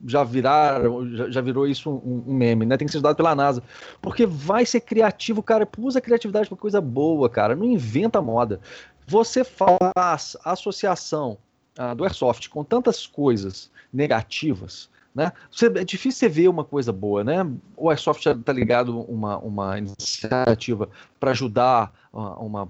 já 0.07 0.23
viraram, 0.23 1.09
já, 1.17 1.31
já 1.31 1.41
virou 1.41 1.67
isso 1.67 1.91
um, 1.91 2.25
um, 2.27 2.35
meme, 2.35 2.67
né? 2.67 2.77
Tem 2.77 2.87
que 2.87 2.93
ser 2.93 2.99
estudado 2.99 3.17
pela 3.17 3.35
NASA. 3.35 3.63
Porque 4.01 4.27
vai 4.27 4.67
ser 4.67 4.81
criativo, 4.81 5.43
cara. 5.43 5.67
Usa 5.79 5.99
a 5.99 6.03
criatividade 6.03 6.49
para 6.49 6.59
coisa 6.59 6.81
boa, 6.81 7.29
cara. 7.29 7.57
Não 7.57 7.65
inventa 7.65 8.21
moda. 8.21 8.61
Você 9.07 9.45
faz 9.45 10.37
associação 10.45 11.39
ah, 11.79 11.95
do 11.95 12.05
Airsoft 12.05 12.49
com 12.49 12.65
tantas 12.65 13.07
coisas 13.07 13.71
negativas, 13.93 14.89
né? 15.15 15.33
Você, 15.51 15.67
é 15.67 15.85
difícil 15.85 16.21
você 16.21 16.29
ver 16.29 16.49
uma 16.49 16.65
coisa 16.65 16.93
boa, 16.93 17.23
né? 17.23 17.47
O 17.77 17.91
Airsoft 17.91 18.27
está 18.27 18.53
ligado 18.53 19.01
uma, 19.03 19.39
uma 19.39 19.79
iniciativa 19.79 20.89
para 21.21 21.31
ajudar 21.31 21.93
uma, 22.13 22.39
uma 22.39 22.69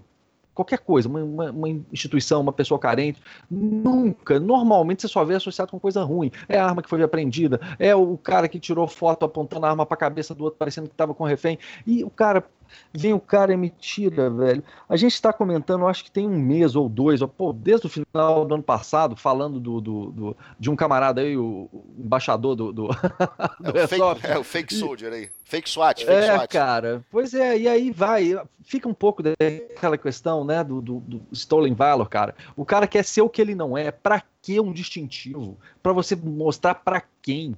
qualquer 0.54 0.78
coisa, 0.78 1.08
uma, 1.08 1.22
uma, 1.22 1.50
uma, 1.50 1.68
instituição, 1.92 2.40
uma 2.40 2.52
pessoa 2.52 2.78
carente, 2.78 3.20
nunca, 3.50 4.38
normalmente 4.38 5.02
você 5.02 5.08
só 5.08 5.24
vê 5.24 5.34
associado 5.34 5.70
com 5.70 5.80
coisa 5.80 6.02
ruim. 6.04 6.30
É 6.48 6.58
a 6.58 6.64
arma 6.64 6.82
que 6.82 6.88
foi 6.88 7.02
apreendida, 7.02 7.60
é 7.78 7.94
o 7.94 8.16
cara 8.16 8.48
que 8.48 8.60
tirou 8.60 8.86
foto 8.86 9.24
apontando 9.24 9.66
a 9.66 9.70
arma 9.70 9.84
para 9.84 9.96
a 9.96 9.98
cabeça 9.98 10.34
do 10.34 10.44
outro, 10.44 10.58
parecendo 10.58 10.86
que 10.86 10.94
estava 10.94 11.12
com 11.12 11.24
refém. 11.24 11.58
E 11.86 12.04
o 12.04 12.10
cara, 12.10 12.44
vem 12.92 13.12
o 13.12 13.20
cara 13.20 13.52
e 13.52 13.56
me 13.56 13.70
tira, 13.70 14.30
velho. 14.30 14.62
A 14.88 14.96
gente 14.96 15.14
está 15.14 15.32
comentando, 15.32 15.86
acho 15.86 16.04
que 16.04 16.10
tem 16.10 16.26
um 16.26 16.38
mês 16.38 16.76
ou 16.76 16.88
dois, 16.88 17.22
ou, 17.22 17.28
pô, 17.28 17.52
desde 17.52 17.86
o 17.86 17.90
final 17.90 18.44
do 18.44 18.54
ano 18.54 18.62
passado, 18.62 19.16
falando 19.16 19.58
do, 19.58 19.80
do, 19.80 20.06
do 20.10 20.36
de 20.58 20.70
um 20.70 20.76
camarada 20.76 21.20
aí, 21.20 21.36
o, 21.36 21.68
o 21.72 21.94
embaixador 21.98 22.54
do. 22.54 22.72
do, 22.72 22.88
do 23.60 23.78
é, 23.78 23.84
o 23.84 23.88
fake, 23.88 24.26
é, 24.26 24.38
o 24.38 24.44
fake 24.44 24.74
soldier 24.74 25.12
aí. 25.12 25.30
Fake 25.44 25.68
SWAT, 25.68 26.04
fake 26.04 26.12
é, 26.12 26.34
SWAT. 26.34 26.48
cara. 26.48 27.04
Pois 27.10 27.34
é, 27.34 27.58
e 27.58 27.68
aí 27.68 27.90
vai, 27.90 28.34
fica 28.64 28.88
um 28.88 28.94
pouco 28.94 29.22
daquela 29.22 29.98
questão, 29.98 30.44
né, 30.44 30.64
do, 30.64 30.80
do, 30.80 31.00
do, 31.00 31.22
Stolen 31.32 31.74
Valor, 31.74 32.08
cara. 32.08 32.34
O 32.56 32.64
cara 32.64 32.86
quer 32.86 33.04
ser 33.04 33.22
o 33.22 33.28
que 33.28 33.40
ele 33.40 33.54
não 33.54 33.76
é. 33.76 33.90
Pra 33.90 34.22
que 34.42 34.58
um 34.60 34.72
distintivo? 34.72 35.58
Para 35.82 35.92
você 35.92 36.16
mostrar 36.16 36.74
para 36.74 37.02
quem? 37.22 37.56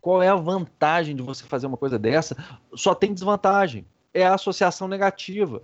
Qual 0.00 0.22
é 0.22 0.28
a 0.28 0.34
vantagem 0.34 1.14
de 1.14 1.22
você 1.22 1.44
fazer 1.44 1.66
uma 1.66 1.76
coisa 1.76 1.98
dessa? 1.98 2.36
Só 2.74 2.94
tem 2.94 3.12
desvantagem 3.12 3.84
é 4.12 4.24
a 4.24 4.34
associação 4.34 4.88
negativa. 4.88 5.62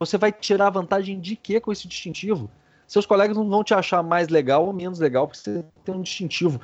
Você 0.00 0.16
vai 0.16 0.32
tirar 0.32 0.70
vantagem 0.70 1.20
de 1.20 1.36
quê 1.36 1.60
com 1.60 1.70
esse 1.70 1.86
distintivo? 1.86 2.50
Seus 2.86 3.06
colegas 3.06 3.36
não 3.36 3.48
vão 3.48 3.64
te 3.64 3.74
achar 3.74 4.02
mais 4.02 4.28
legal 4.28 4.66
ou 4.66 4.72
menos 4.72 4.98
legal 4.98 5.26
porque 5.26 5.40
você 5.40 5.64
tem 5.84 5.94
um 5.94 6.02
distintivo 6.02 6.60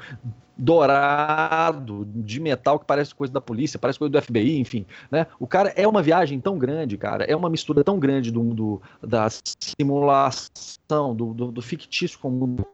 dourado 0.57 2.07
de 2.07 2.38
metal 2.38 2.79
que 2.79 2.85
parece 2.85 3.14
coisa 3.14 3.33
da 3.33 3.40
polícia, 3.40 3.79
parece 3.79 3.99
coisa 3.99 4.12
do 4.12 4.21
FBI, 4.21 4.59
enfim, 4.59 4.85
né? 5.11 5.27
O 5.38 5.47
cara 5.47 5.73
é 5.75 5.88
uma 5.88 6.03
viagem 6.03 6.38
tão 6.38 6.59
grande, 6.59 6.99
cara, 6.99 7.25
é 7.25 7.35
uma 7.35 7.49
mistura 7.49 7.83
tão 7.83 7.99
grande 7.99 8.31
do, 8.31 8.43
do 8.55 8.83
da 9.03 9.29
simulação, 9.31 11.14
do, 11.16 11.33
do, 11.33 11.53
do 11.53 11.62
fictício 11.62 12.19
com 12.19 12.29
o 12.29 12.33
mundo 12.33 12.66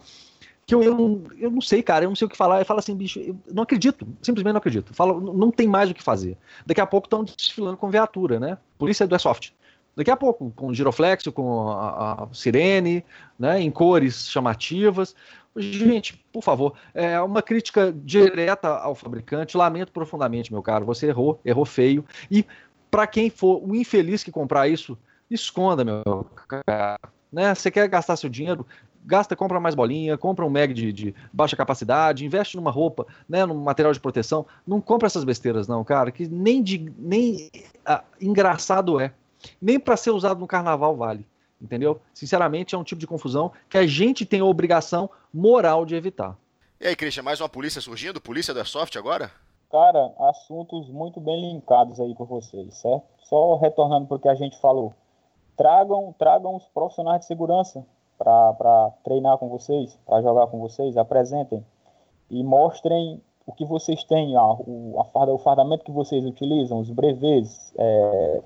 que 0.67 0.75
eu, 0.75 0.83
eu, 0.83 1.25
eu 1.39 1.51
não 1.51 1.61
sei, 1.61 1.81
cara, 1.81 2.05
eu 2.05 2.09
não 2.09 2.17
sei 2.17 2.27
o 2.27 2.29
que 2.29 2.37
falar. 2.37 2.59
Eu 2.59 2.65
falo 2.65 2.81
assim, 2.81 2.95
bicho, 2.95 3.21
eu 3.21 3.37
não 3.53 3.63
acredito, 3.63 4.07
simplesmente 4.21 4.53
não 4.53 4.59
acredito. 4.59 4.93
Falo, 4.93 5.33
não 5.33 5.51
tem 5.51 5.69
mais 5.69 5.89
o 5.89 5.95
que 5.95 6.03
fazer. 6.03 6.37
Daqui 6.67 6.81
a 6.81 6.87
pouco 6.87 7.07
estão 7.07 7.23
desfilando 7.25 7.77
com 7.77 7.89
viatura, 7.89 8.41
né? 8.41 8.59
Polícia 8.77 9.07
do 9.07 9.15
Airsoft. 9.15 9.55
Daqui 9.95 10.11
a 10.11 10.17
pouco, 10.17 10.53
com 10.55 10.75
giroflexo, 10.75 11.33
com 11.33 11.71
a, 11.71 12.25
a 12.25 12.29
sirene, 12.35 13.03
né, 13.39 13.61
em 13.63 13.71
cores 13.71 14.29
chamativas. 14.29 15.15
Gente, 15.57 16.23
por 16.31 16.43
favor, 16.43 16.75
é 16.93 17.19
uma 17.21 17.41
crítica 17.41 17.95
direta 18.05 18.69
ao 18.69 18.95
fabricante. 18.95 19.57
Lamento 19.57 19.93
profundamente, 19.93 20.53
meu 20.53 20.63
caro. 20.63 20.85
Você 20.85 21.07
errou, 21.07 21.41
errou 21.45 21.65
feio. 21.65 22.05
E 22.31 22.45
para 22.91 23.07
quem 23.07 23.31
for 23.31 23.63
o 23.67 23.75
infeliz 23.75 24.23
que 24.23 24.31
comprar 24.31 24.69
isso, 24.69 24.99
esconda, 25.31 25.83
meu 25.83 26.27
cara. 26.47 26.99
Né? 27.33 27.55
Você 27.55 27.71
quer 27.71 27.89
gastar 27.89 28.17
seu 28.17 28.29
dinheiro? 28.29 28.67
Gasta, 29.07 29.37
compra 29.37 29.61
mais 29.61 29.75
bolinha, 29.75 30.19
compra 30.19 30.45
um 30.45 30.51
mag 30.51 30.75
de, 30.75 30.93
de, 30.93 31.15
baixa 31.33 31.57
capacidade, 31.57 32.27
investe 32.27 32.57
numa 32.57 32.71
roupa, 32.71 33.07
né, 33.29 33.47
num 33.47 33.55
material 33.55 33.93
de 33.93 34.01
proteção. 34.01 34.45
Não 34.67 34.81
compra 34.81 35.07
essas 35.07 35.25
besteiras, 35.25 35.69
não, 35.69 35.85
cara, 35.85 36.11
que 36.11 36.27
nem, 36.27 36.63
de, 36.63 36.93
nem 36.99 37.51
ah, 37.85 38.03
engraçado 38.21 39.01
é. 39.01 39.13
Nem 39.63 39.79
para 39.79 39.97
ser 39.97 40.11
usado 40.11 40.41
no 40.41 40.47
carnaval 40.47 40.97
vale. 40.97 41.25
Entendeu? 41.63 42.01
Sinceramente, 42.13 42.75
é 42.75 42.79
um 42.79 42.85
tipo 42.85 43.01
de 43.01 43.07
confusão 43.07 43.53
que 43.71 43.79
a 43.79 43.87
gente 43.87 44.27
tem 44.27 44.41
a 44.41 44.45
obrigação 44.45 45.09
moral 45.33 45.87
de 45.87 45.95
evitar. 45.95 46.37
E 46.79 46.87
aí, 46.87 46.97
Christian, 46.97 47.23
mais 47.23 47.41
uma 47.41 47.49
polícia 47.49 47.81
surgindo? 47.81 48.21
Polícia 48.21 48.53
da 48.53 48.65
Soft 48.65 48.97
agora? 48.97 49.31
Cara, 49.71 50.13
assuntos 50.29 50.89
muito 50.91 51.21
bem 51.21 51.53
linkados 51.53 51.99
aí 51.99 52.15
por 52.15 52.27
vocês, 52.27 52.75
certo? 52.75 53.05
Só 53.25 53.57
retornando 53.57 54.07
para 54.07 54.17
o 54.17 54.21
que 54.21 54.29
a 54.29 54.35
gente 54.35 54.61
falou. 54.61 54.95
Tragam, 55.57 56.15
tragam 56.19 56.55
os 56.55 56.65
profissionais 56.67 57.21
de 57.21 57.27
segurança 57.27 57.87
para 58.19 58.93
treinar 59.05 59.39
com 59.39 59.49
vocês, 59.49 59.99
para 60.07 60.23
jogar 60.23 60.47
com 60.47 60.59
vocês, 60.59 60.97
apresentem 60.97 61.65
e 62.31 62.43
mostrem 62.43 63.21
o 63.47 63.53
que 63.53 63.65
vocês 63.65 64.03
têm, 64.05 64.35
a, 64.37 64.53
o, 64.53 64.97
a 64.99 65.05
farda, 65.05 65.33
o 65.33 65.39
fardamento 65.39 65.85
que 65.85 65.93
vocês 65.93 66.25
utilizam, 66.25 66.81
os 66.81 66.91
brevês, 66.91 67.73
é, 67.79 68.43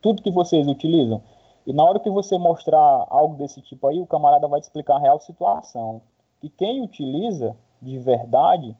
tudo 0.00 0.22
que 0.22 0.30
vocês 0.30 0.66
utilizam. 0.66 1.20
E 1.66 1.72
na 1.72 1.84
hora 1.84 2.00
que 2.00 2.08
você 2.08 2.38
mostrar 2.38 3.06
algo 3.10 3.36
desse 3.36 3.60
tipo 3.60 3.86
aí, 3.86 4.00
o 4.00 4.06
camarada 4.06 4.48
vai 4.48 4.60
te 4.60 4.64
explicar 4.64 4.96
a 4.96 5.00
real 5.00 5.20
situação. 5.20 6.00
E 6.42 6.48
quem 6.48 6.82
utiliza 6.82 7.54
de 7.82 7.98
verdade, 7.98 8.74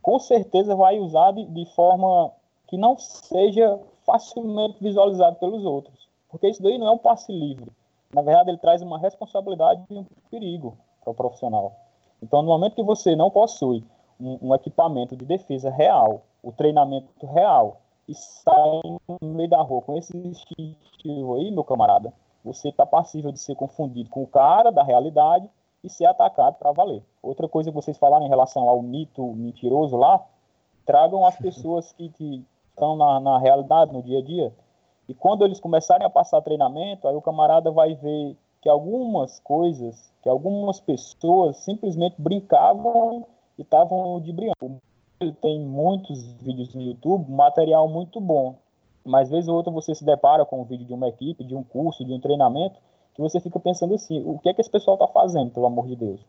com 0.00 0.18
certeza 0.20 0.76
vai 0.76 1.00
usar 1.00 1.32
de, 1.32 1.44
de 1.46 1.66
forma 1.74 2.30
que 2.68 2.76
não 2.76 2.96
seja 2.96 3.80
facilmente 4.06 4.78
visualizado 4.80 5.36
pelos 5.36 5.64
outros. 5.64 6.06
Porque 6.28 6.48
isso 6.48 6.62
daí 6.62 6.78
não 6.78 6.86
é 6.86 6.90
um 6.92 6.98
passe 6.98 7.32
livre 7.32 7.72
na 8.12 8.22
verdade, 8.22 8.50
ele 8.50 8.58
traz 8.58 8.82
uma 8.82 8.98
responsabilidade 8.98 9.82
e 9.90 9.98
um 9.98 10.06
perigo 10.30 10.78
para 11.02 11.10
o 11.10 11.14
profissional. 11.14 11.74
Então, 12.22 12.42
no 12.42 12.48
momento 12.48 12.74
que 12.74 12.82
você 12.82 13.14
não 13.14 13.30
possui 13.30 13.84
um, 14.20 14.48
um 14.48 14.54
equipamento 14.54 15.16
de 15.16 15.24
defesa 15.24 15.70
real, 15.70 16.22
o 16.42 16.50
treinamento 16.50 17.26
real, 17.26 17.80
e 18.08 18.14
sai 18.14 18.80
no 18.82 19.28
meio 19.34 19.50
da 19.50 19.60
rua 19.60 19.82
com 19.82 19.96
esse 19.96 20.16
distintivo 20.16 21.34
aí, 21.34 21.50
meu 21.50 21.62
camarada, 21.62 22.12
você 22.42 22.70
está 22.70 22.86
passível 22.86 23.30
de 23.30 23.38
ser 23.38 23.54
confundido 23.54 24.08
com 24.08 24.22
o 24.22 24.26
cara 24.26 24.70
da 24.70 24.82
realidade 24.82 25.48
e 25.84 25.90
ser 25.90 26.06
atacado 26.06 26.54
para 26.54 26.72
valer. 26.72 27.02
Outra 27.22 27.46
coisa 27.46 27.70
que 27.70 27.74
vocês 27.74 27.98
falaram 27.98 28.24
em 28.24 28.28
relação 28.28 28.68
ao 28.68 28.80
mito 28.82 29.22
mentiroso 29.34 29.96
lá, 29.96 30.24
tragam 30.86 31.24
as 31.26 31.36
pessoas 31.38 31.92
que, 31.92 32.08
que 32.08 32.44
estão 32.70 32.96
na, 32.96 33.20
na 33.20 33.38
realidade, 33.38 33.92
no 33.92 34.02
dia 34.02 34.18
a 34.18 34.22
dia, 34.22 34.54
e 35.08 35.14
quando 35.14 35.44
eles 35.44 35.58
começarem 35.58 36.06
a 36.06 36.10
passar 36.10 36.42
treinamento, 36.42 37.08
aí 37.08 37.16
o 37.16 37.22
camarada 37.22 37.70
vai 37.70 37.94
ver 37.94 38.36
que 38.60 38.68
algumas 38.68 39.40
coisas, 39.40 40.12
que 40.22 40.28
algumas 40.28 40.80
pessoas 40.80 41.56
simplesmente 41.58 42.16
brincavam 42.18 43.26
e 43.58 43.62
estavam 43.62 44.20
de 44.20 44.32
brinco. 44.32 44.80
Tem 45.40 45.60
muitos 45.60 46.22
vídeos 46.34 46.74
no 46.74 46.82
YouTube, 46.82 47.30
material 47.30 47.88
muito 47.88 48.20
bom. 48.20 48.56
Mas 49.04 49.30
vez 49.30 49.48
ou 49.48 49.56
outra 49.56 49.72
você 49.72 49.94
se 49.94 50.04
depara 50.04 50.44
com 50.44 50.60
um 50.60 50.64
vídeo 50.64 50.86
de 50.86 50.92
uma 50.92 51.08
equipe, 51.08 51.42
de 51.42 51.56
um 51.56 51.64
curso, 51.64 52.04
de 52.04 52.12
um 52.12 52.20
treinamento, 52.20 52.78
que 53.14 53.22
você 53.22 53.40
fica 53.40 53.58
pensando 53.58 53.94
assim, 53.94 54.22
o 54.24 54.38
que 54.38 54.50
é 54.50 54.54
que 54.54 54.60
esse 54.60 54.70
pessoal 54.70 54.96
está 54.96 55.08
fazendo, 55.08 55.50
pelo 55.50 55.66
amor 55.66 55.86
de 55.86 55.96
Deus? 55.96 56.20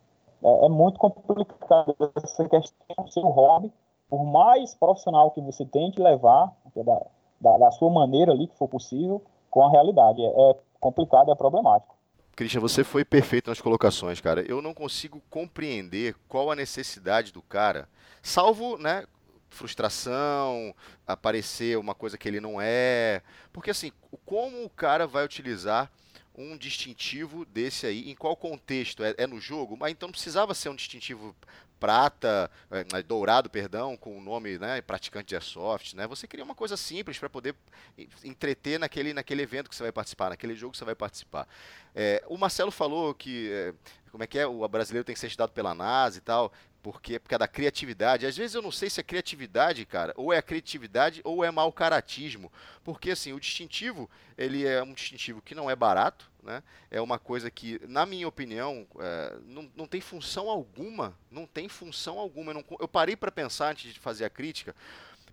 É, 0.41 0.65
é 0.65 0.69
muito 0.69 0.97
complicado 0.97 1.95
essa 2.15 2.47
questão 2.47 3.03
do 3.03 3.11
seu 3.11 3.27
hobby, 3.27 3.71
por 4.09 4.23
mais 4.23 4.73
profissional 4.73 5.31
que 5.31 5.41
você 5.41 5.65
tente 5.65 6.01
levar, 6.01 6.55
é 6.75 6.83
da, 7.39 7.57
da, 7.57 7.71
sua 7.71 7.89
maneira 7.89 8.31
ali, 8.31 8.47
que 8.47 8.57
for 8.57 8.67
possível, 8.67 9.21
com 9.49 9.65
a 9.65 9.71
realidade. 9.71 10.21
É, 10.21 10.51
é 10.51 10.55
complicado, 10.79 11.31
é 11.31 11.35
problemático. 11.35 11.95
Christian, 12.35 12.61
você 12.61 12.83
foi 12.83 13.03
perfeito 13.03 13.49
nas 13.49 13.59
colocações, 13.59 14.21
cara. 14.21 14.41
Eu 14.41 14.61
não 14.61 14.73
consigo 14.73 15.21
compreender 15.29 16.15
qual 16.27 16.49
a 16.49 16.55
necessidade 16.55 17.33
do 17.33 17.41
cara, 17.41 17.89
salvo, 18.21 18.77
né, 18.77 19.05
frustração, 19.49 20.73
aparecer 21.05 21.77
uma 21.77 21.93
coisa 21.93 22.17
que 22.17 22.27
ele 22.27 22.39
não 22.39 22.61
é. 22.61 23.21
Porque 23.51 23.71
assim, 23.71 23.91
como 24.25 24.63
o 24.63 24.69
cara 24.69 25.05
vai 25.05 25.25
utilizar 25.25 25.91
um 26.37 26.57
distintivo 26.57 27.43
desse 27.45 27.85
aí? 27.85 28.09
Em 28.09 28.15
qual 28.15 28.35
contexto? 28.35 29.03
É, 29.03 29.13
é 29.17 29.27
no 29.27 29.41
jogo? 29.41 29.75
Mas 29.77 29.91
então 29.91 30.09
precisava 30.09 30.53
ser 30.53 30.69
um 30.69 30.75
distintivo 30.75 31.35
prata, 31.79 32.51
é, 32.69 33.01
dourado, 33.03 33.49
perdão, 33.49 33.95
com 33.95 34.17
o 34.17 34.21
nome, 34.21 34.57
né, 34.57 34.81
praticante 34.81 35.29
de 35.29 35.35
airsoft, 35.35 35.95
né? 35.95 36.05
Você 36.07 36.27
queria 36.27 36.43
uma 36.43 36.55
coisa 36.55 36.75
simples 36.75 37.17
para 37.17 37.29
poder 37.29 37.55
entreter 38.23 38.79
naquele, 38.79 39.13
naquele 39.13 39.41
evento 39.41 39.69
que 39.69 39.75
você 39.75 39.83
vai 39.83 39.91
participar, 39.91 40.29
naquele 40.29 40.55
jogo 40.55 40.73
que 40.73 40.77
você 40.77 40.85
vai 40.85 40.95
participar. 40.95 41.47
É, 41.95 42.23
o 42.27 42.37
Marcelo 42.37 42.71
falou 42.71 43.13
que, 43.13 43.51
é, 43.51 43.73
como 44.11 44.23
é 44.23 44.27
que 44.27 44.37
é, 44.37 44.45
o 44.45 44.67
brasileiro 44.67 45.05
tem 45.05 45.13
que 45.13 45.19
ser 45.19 45.27
estudado 45.27 45.51
pela 45.51 45.73
NASA 45.73 46.17
e 46.17 46.21
tal 46.21 46.51
porque 46.81 47.19
por 47.19 47.29
causa 47.29 47.39
da 47.39 47.47
criatividade. 47.47 48.25
Às 48.25 48.37
vezes 48.37 48.55
eu 48.55 48.61
não 48.61 48.71
sei 48.71 48.89
se 48.89 48.99
é 48.99 49.03
criatividade, 49.03 49.85
cara, 49.85 50.13
ou 50.15 50.31
é 50.31 50.37
a 50.37 50.41
criatividade 50.41 51.21
ou 51.23 51.43
é 51.43 51.51
mau 51.51 51.71
caratismo, 51.71 52.51
porque 52.83 53.11
assim, 53.11 53.33
o 53.33 53.39
distintivo, 53.39 54.09
ele 54.37 54.65
é 54.65 54.81
um 54.81 54.93
distintivo 54.93 55.41
que 55.41 55.55
não 55.55 55.69
é 55.69 55.75
barato, 55.75 56.28
né? 56.43 56.63
É 56.89 57.01
uma 57.01 57.19
coisa 57.19 57.49
que, 57.49 57.79
na 57.87 58.05
minha 58.05 58.27
opinião, 58.27 58.87
é, 58.99 59.37
não, 59.45 59.71
não 59.75 59.87
tem 59.87 60.01
função 60.01 60.49
alguma, 60.49 61.17
não 61.29 61.45
tem 61.45 61.67
função 61.67 62.19
alguma. 62.19 62.51
Eu, 62.51 62.55
não, 62.55 62.65
eu 62.79 62.87
parei 62.87 63.15
para 63.15 63.31
pensar 63.31 63.71
antes 63.71 63.93
de 63.93 63.99
fazer 63.99 64.25
a 64.25 64.29
crítica, 64.29 64.75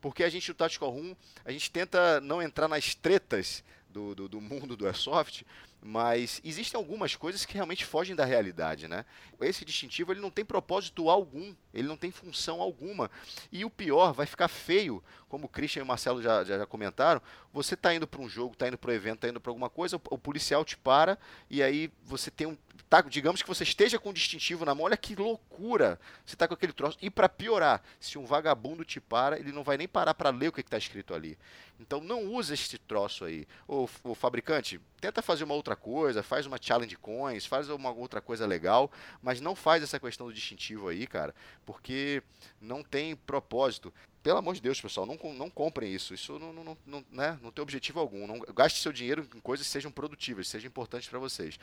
porque 0.01 0.23
a 0.23 0.29
gente, 0.29 0.51
o 0.51 0.55
Tactical 0.55 0.91
Room, 0.91 1.15
a 1.45 1.53
gente 1.53 1.71
tenta 1.71 2.21
não 2.21 2.43
entrar 2.43 2.69
nas 2.69 2.95
tretas 2.95 3.65
do, 3.89 4.15
do, 4.15 4.29
do 4.29 4.41
mundo 4.41 4.77
do 4.77 4.87
Airsoft, 4.87 5.45
mas 5.87 6.41
existem 6.45 6.77
algumas 6.77 7.15
coisas 7.15 7.45
que 7.45 7.55
realmente 7.55 7.85
fogem 7.85 8.17
da 8.17 8.25
realidade, 8.25 8.89
né? 8.89 9.05
Esse 9.41 9.65
distintivo 9.65 10.13
ele 10.13 10.21
não 10.21 10.33
tem 10.33 10.45
propósito 10.45 11.09
algum, 11.09 11.55
ele 11.73 11.87
não 11.87 11.97
tem 11.97 12.11
função 12.11 12.61
alguma. 12.61 13.09
E 13.53 13.65
o 13.65 13.71
pior, 13.71 14.13
vai 14.13 14.27
ficar 14.27 14.49
feio, 14.49 15.03
como 15.29 15.47
o 15.47 15.49
Christian 15.49 15.81
e 15.81 15.83
o 15.85 15.87
Marcelo 15.87 16.21
já, 16.21 16.43
já, 16.43 16.59
já 16.59 16.67
comentaram, 16.67 17.23
você 17.53 17.75
está 17.75 17.95
indo 17.95 18.07
para 18.07 18.21
um 18.21 18.29
jogo, 18.29 18.55
está 18.55 18.67
indo 18.67 18.77
para 18.77 18.91
um 18.91 18.95
evento, 18.95 19.17
está 19.17 19.29
indo 19.29 19.41
para 19.41 19.51
alguma 19.51 19.71
coisa, 19.71 19.97
o, 19.97 20.01
o, 20.11 20.19
policial 20.19 20.65
te 20.65 20.77
para 20.77 21.17
e 21.49 21.63
aí 21.63 21.91
você 22.03 22.31
tem 22.33 22.49
um... 22.49 22.57
Tá, 22.89 23.01
digamos 23.01 23.43
que 23.43 23.49
você 23.49 23.63
esteja 23.63 23.99
com 23.99 24.11
um 24.11 24.13
distintivo 24.13 24.65
na 24.65 24.75
mão, 24.75 24.85
olha 24.85 24.97
que 24.97 25.15
loucura, 25.15 26.01
você 26.25 26.35
está 26.35 26.49
com 26.49 26.55
aquele 26.55 26.73
troço. 26.73 26.99
E 27.01 27.11
para 27.11 27.29
piorar, 27.29 27.83
se 28.01 28.19
um 28.19 28.25
vagabundo 28.25 28.85
te 28.85 29.01
para, 29.01 29.39
ele 29.39 29.53
não 29.53 29.63
vai 29.63 29.77
nem 29.77 29.89
parar 29.89 30.15
para 30.15 30.31
ler 30.31 30.49
o 30.49 30.53
que 30.53 30.61
está 30.61 30.79
escrito 30.79 31.15
ali. 31.15 31.39
Então 31.79 32.01
não 32.01 32.25
usa 32.25 32.55
esse 32.55 32.79
troço 32.79 33.25
aí. 33.25 33.47
O, 33.69 33.89
o 34.05 34.15
fabricante, 34.15 34.81
tenta 35.07 35.23
fazer 35.23 35.45
uma 35.45 35.55
outra 35.55 35.77
coisa, 35.77 36.23
faz 36.23 36.47
uma 36.47 36.59
challenge 36.61 36.97
coins, 36.97 37.47
faz 37.47 37.69
uma 37.71 37.93
outra 37.93 38.21
coisa 38.21 38.45
legal, 38.45 38.91
mas 39.23 39.41
não 39.41 39.55
faz 39.55 39.83
essa 39.83 40.01
questão 40.01 40.27
do 40.27 40.33
distintivo 40.33 40.89
aí, 40.89 41.07
cara, 41.07 41.33
porque 41.65 42.23
não 42.61 42.83
tem 42.83 43.15
propósito. 43.15 43.95
Pelo 44.21 44.39
amor 44.39 44.57
de 44.57 44.61
Deus, 44.61 44.81
pessoal, 44.81 45.07
não, 45.07 45.17
não 45.35 45.49
comprem 45.49 45.95
isso. 45.95 46.13
Isso 46.13 46.37
não, 46.41 46.53
não, 46.53 46.77
não, 46.85 47.05
né, 47.13 47.39
não 47.41 47.53
tem 47.53 47.63
objetivo 47.63 48.01
algum. 48.01 48.27
Não, 48.27 48.41
gaste 48.53 48.81
seu 48.81 48.93
dinheiro 48.93 49.29
em 49.33 49.41
coisas 49.41 49.65
que 49.65 49.73
sejam 49.73 49.93
produtivas, 49.93 50.49
sejam 50.49 50.67
importantes 50.67 51.09
para 51.09 51.21
vocês. 51.21 51.57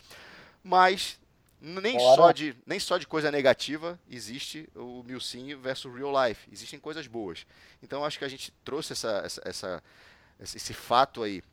Mas 0.63 1.19
nem 1.59 1.99
só, 1.99 2.31
de, 2.31 2.55
nem 2.65 2.79
só 2.79 2.97
de 2.97 3.05
coisa 3.05 3.29
negativa 3.29 3.99
existe 4.09 4.69
o 4.73 5.03
Milsim 5.03 5.53
versus 5.55 5.93
Real 5.93 6.13
Life. 6.25 6.47
Existem 6.49 6.79
coisas 6.79 7.05
boas. 7.07 7.45
Então 7.81 8.05
acho 8.05 8.17
que 8.17 8.23
a 8.23 8.29
gente 8.29 8.53
trouxe 8.63 8.93
essa, 8.93 9.21
essa, 9.25 9.41
essa 9.43 9.83
esse 10.39 10.73
fato 10.73 11.23
aí 11.23 11.43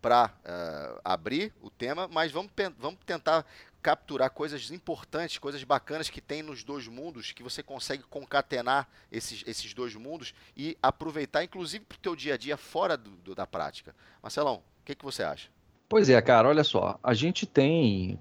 para 0.00 0.26
uh, 0.26 0.30
eh, 0.44 1.00
abrir 1.04 1.52
o 1.60 1.70
tema, 1.70 2.08
mas 2.08 2.30
vamos, 2.30 2.50
vamos 2.78 2.98
tentar 3.04 3.44
capturar 3.82 4.30
coisas 4.30 4.70
importantes, 4.70 5.38
coisas 5.38 5.62
bacanas 5.62 6.10
que 6.10 6.20
tem 6.20 6.42
nos 6.42 6.64
dois 6.64 6.88
mundos, 6.88 7.32
que 7.32 7.42
você 7.42 7.62
consegue 7.62 8.02
concatenar 8.02 8.88
esses, 9.12 9.44
esses 9.46 9.72
dois 9.72 9.94
mundos 9.94 10.34
e 10.56 10.76
aproveitar, 10.82 11.44
inclusive, 11.44 11.84
para 11.84 11.96
o 11.96 12.00
teu 12.00 12.16
dia 12.16 12.34
a 12.34 12.36
dia 12.36 12.56
fora 12.56 12.96
do, 12.96 13.10
do, 13.10 13.34
da 13.34 13.46
prática. 13.46 13.94
Marcelão, 14.22 14.56
o 14.56 14.84
que, 14.84 14.94
que 14.94 15.04
você 15.04 15.22
acha? 15.22 15.48
Pois 15.88 16.08
é, 16.08 16.20
cara, 16.20 16.48
olha 16.48 16.64
só, 16.64 16.98
a 17.00 17.14
gente 17.14 17.46
tem 17.46 18.18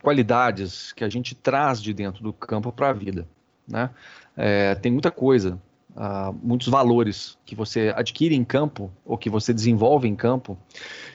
qualidades 0.00 0.92
que 0.92 1.04
a 1.04 1.08
gente 1.08 1.34
traz 1.34 1.82
de 1.82 1.92
dentro 1.92 2.22
do 2.22 2.32
campo 2.32 2.72
para 2.72 2.88
a 2.88 2.92
vida, 2.92 3.28
né? 3.68 3.90
É, 4.34 4.74
tem 4.76 4.90
muita 4.90 5.10
coisa 5.10 5.60
uh, 5.96 6.34
muitos 6.42 6.68
valores 6.68 7.38
que 7.44 7.54
você 7.54 7.92
adquire 7.94 8.34
em 8.34 8.44
campo 8.44 8.90
ou 9.04 9.16
que 9.16 9.30
você 9.30 9.52
desenvolve 9.52 10.08
em 10.08 10.16
campo 10.16 10.58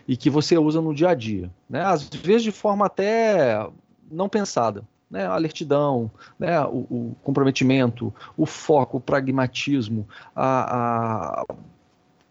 e 0.07 0.15
que 0.15 0.29
você 0.29 0.57
usa 0.57 0.81
no 0.81 0.93
dia 0.93 1.09
a 1.09 1.13
dia, 1.13 1.51
né? 1.69 1.83
Às 1.83 2.03
vezes 2.03 2.43
de 2.43 2.51
forma 2.51 2.85
até 2.85 3.67
não 4.09 4.29
pensada, 4.29 4.83
né? 5.09 5.25
A 5.25 5.33
alertidão, 5.33 6.09
né? 6.39 6.61
O, 6.65 6.87
o 6.89 7.15
comprometimento, 7.23 8.13
o 8.35 8.45
foco, 8.45 8.97
o 8.97 9.01
pragmatismo, 9.01 10.07
a, 10.35 11.43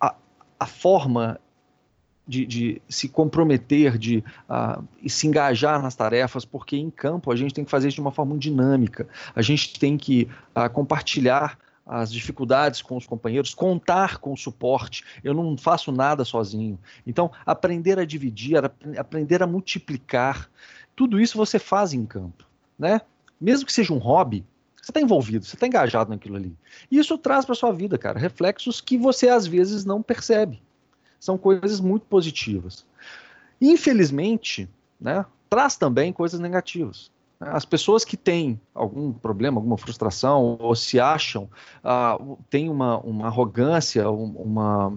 a, 0.01 0.15
a, 0.59 0.67
forma 0.67 1.39
de, 2.27 2.47
de, 2.47 2.83
se 2.89 3.09
comprometer, 3.09 3.99
de 3.99 4.25
uh, 4.49 4.83
e 5.03 5.09
se 5.09 5.27
engajar 5.27 5.81
nas 5.81 5.95
tarefas, 5.95 6.45
porque 6.45 6.77
em 6.77 6.91
campo 6.91 7.31
a 7.31 7.37
gente 7.37 7.55
tem 7.55 7.65
que 7.65 7.71
fazer 7.71 7.89
isso 7.89 7.97
de 7.97 8.01
uma 8.01 8.11
forma 8.11 8.37
dinâmica. 8.37 9.07
A 9.35 9.43
gente 9.43 9.79
tem 9.79 9.97
que 9.97 10.29
uh, 10.57 10.69
compartilhar 10.71 11.59
as 11.87 12.12
dificuldades 12.12 12.83
com 12.83 12.96
os 12.96 13.07
companheiros, 13.07 13.55
contar 13.55 14.18
com 14.18 14.33
o 14.33 14.37
suporte. 14.37 15.05
Eu 15.22 15.33
não 15.33 15.57
faço 15.57 15.92
nada 15.92 16.25
sozinho. 16.25 16.79
Então, 17.07 17.31
aprender 17.44 17.99
a 17.99 18.05
dividir, 18.05 18.57
aprender 18.99 19.42
a 19.42 19.46
multiplicar, 19.46 20.51
tudo 20.96 21.20
isso 21.20 21.38
você 21.38 21.59
faz 21.59 21.92
em 21.92 22.05
campo, 22.05 22.44
né? 22.77 23.01
Mesmo 23.40 23.66
que 23.66 23.72
seja 23.72 23.92
um 23.92 23.99
hobby, 23.99 24.44
você 24.87 24.90
está 24.90 25.01
envolvido, 25.01 25.44
você 25.44 25.57
está 25.57 25.66
engajado 25.66 26.11
naquilo 26.11 26.37
ali. 26.37 26.57
E 26.90 26.99
isso 26.99 27.16
traz 27.18 27.44
para 27.44 27.55
sua 27.55 27.72
vida, 27.72 27.99
cara, 27.99 28.18
reflexos 28.18 28.81
que 28.81 28.96
você 28.96 29.29
às 29.29 29.46
vezes 29.46 29.85
não 29.85 30.03
percebe. 30.03 30.62
São 31.20 31.37
coisas 31.38 31.81
muito 31.81 32.07
positivas. 32.07 32.85
Infelizmente, 33.61 34.68
né, 35.01 35.25
traz 35.49 35.77
também 35.77 36.12
coisas 36.12 36.40
negativas. 36.40 37.11
As 37.38 37.64
pessoas 37.64 38.05
que 38.05 38.16
têm 38.16 38.59
algum 38.75 39.12
problema, 39.12 39.59
alguma 39.59 39.77
frustração, 39.77 40.57
ou 40.59 40.75
se 40.75 40.99
acham, 40.99 41.51
uh, 41.85 42.38
têm 42.49 42.70
uma, 42.70 42.99
uma 43.01 43.27
arrogância, 43.27 44.09
uma. 44.11 44.88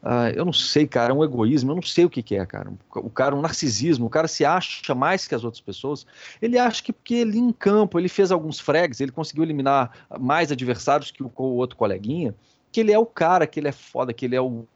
Uh, 0.00 0.30
eu 0.34 0.44
não 0.44 0.52
sei, 0.52 0.86
cara, 0.86 1.14
um 1.14 1.22
egoísmo, 1.24 1.70
eu 1.72 1.76
não 1.76 1.82
sei 1.82 2.04
o 2.04 2.10
que, 2.10 2.22
que, 2.22 2.36
é, 2.36 2.44
cara. 2.46 2.72
O 2.96 3.10
cara, 3.10 3.34
um 3.34 3.40
narcisismo, 3.40 4.06
o 4.06 4.10
cara 4.10 4.26
se 4.26 4.44
acha 4.44 4.94
mais 4.94 5.26
que 5.28 5.34
as 5.34 5.44
outras 5.44 5.60
pessoas. 5.60 6.04
Ele 6.42 6.58
acha 6.58 6.82
que 6.82 6.92
porque 6.92 7.14
ele 7.14 7.38
em 7.38 7.52
campo, 7.52 7.98
ele 7.98 8.08
fez 8.08 8.32
alguns 8.32 8.58
fregs, 8.58 9.00
ele 9.00 9.12
conseguiu 9.12 9.44
eliminar 9.44 10.06
mais 10.18 10.50
adversários 10.50 11.10
que 11.10 11.22
o, 11.22 11.30
o 11.36 11.42
outro 11.42 11.76
coleguinha, 11.76 12.34
que 12.72 12.80
ele 12.80 12.92
é 12.92 12.98
o 12.98 13.06
cara, 13.06 13.46
que 13.46 13.60
ele 13.60 13.68
é 13.68 13.72
foda, 13.72 14.12
que 14.12 14.24
ele 14.24 14.36
é 14.36 14.40
o 14.40 14.66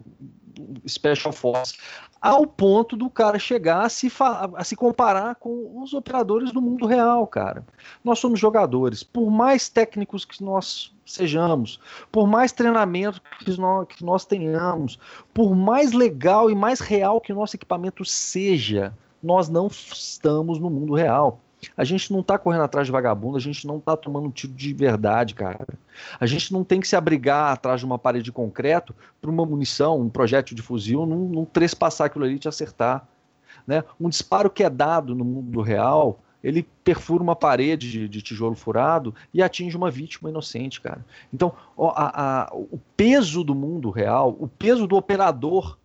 Special 0.87 1.33
Force, 1.33 1.77
ao 2.21 2.47
ponto 2.47 2.97
do 2.97 3.11
cara 3.11 3.39
chegar 3.39 3.85
a 3.85 3.89
se, 3.89 4.11
a 4.57 4.65
se 4.65 4.77
comparar 4.77 5.35
com 5.35 5.83
os 5.83 5.93
operadores 5.93 6.53
do 6.53 6.63
mundo 6.63 6.87
real, 6.87 7.27
cara. 7.27 7.65
Nós 8.05 8.19
somos 8.19 8.39
jogadores, 8.39 9.03
por 9.03 9.31
mais 9.31 9.69
técnicos 9.69 10.25
que 10.25 10.43
nós 10.43 10.95
sejamos, 11.05 11.81
por 12.11 12.27
mais 12.27 12.53
treinamento 12.53 13.21
que 13.39 13.59
nós, 13.59 13.87
que 13.89 14.05
nós 14.05 14.25
tenhamos, 14.25 14.99
por 15.35 15.55
mais 15.55 15.93
legal 15.93 16.51
e 16.51 16.55
mais 16.55 16.81
real 16.81 17.21
que 17.21 17.33
o 17.33 17.37
nosso 17.37 17.57
equipamento 17.57 18.05
seja, 18.05 18.97
nós 19.23 19.49
não 19.49 19.67
estamos 19.67 20.59
no 20.59 20.71
mundo 20.71 20.95
real. 20.95 21.41
A 21.77 21.85
gente 21.85 22.13
não 22.13 22.23
tá 22.23 22.39
correndo 22.39 22.65
atrás 22.65 22.87
de 22.87 22.93
vagabundo, 22.93 23.37
a 23.37 23.41
gente 23.41 23.67
não 23.67 23.79
tá 23.79 23.97
tomando 23.97 24.31
tiro 24.31 24.53
de 24.53 24.73
verdade, 24.75 25.35
cara. 25.35 25.67
A 26.19 26.27
gente 26.27 26.53
não 26.53 26.65
tem 26.65 26.81
que 26.81 26.89
se 26.89 26.97
abrigar 26.97 27.53
atrás 27.53 27.81
de 27.81 27.87
uma 27.87 27.99
parede 27.99 28.25
de 28.25 28.33
concreto 28.33 28.95
para 29.21 29.31
uma 29.31 29.47
munição, 29.47 30.01
um 30.01 30.09
projétil 30.09 30.57
de 30.57 30.63
fuzil, 30.63 31.07
não, 31.07 31.19
não 31.19 31.45
trespassar 31.45 32.09
aquilo 32.09 32.25
ali 32.25 32.35
e 32.35 32.39
te 32.39 32.49
acertar. 32.49 33.07
Né? 33.67 33.85
Um 34.01 34.09
disparo 34.09 34.51
que 34.51 34.65
é 34.65 34.71
dado 34.71 35.15
no 35.15 35.25
mundo 35.25 35.61
real, 35.61 36.21
ele 36.43 36.67
perfura 36.83 37.23
uma 37.23 37.37
parede 37.37 37.91
de, 37.91 38.09
de, 38.09 38.23
tijolo 38.23 38.57
furado 38.57 39.15
e 39.33 39.43
atinge 39.43 39.77
uma 39.77 39.91
vítima 39.91 40.29
inocente, 40.29 40.81
cara. 40.81 41.05
Então, 41.33 41.53
a, 41.79 42.51
a, 42.51 42.55
o 42.55 42.79
peso 42.97 43.45
do 43.45 43.55
mundo 43.55 43.91
real, 43.91 44.37
o 44.39 44.49
peso 44.49 44.87
do 44.87 44.97
operador, 44.97 45.79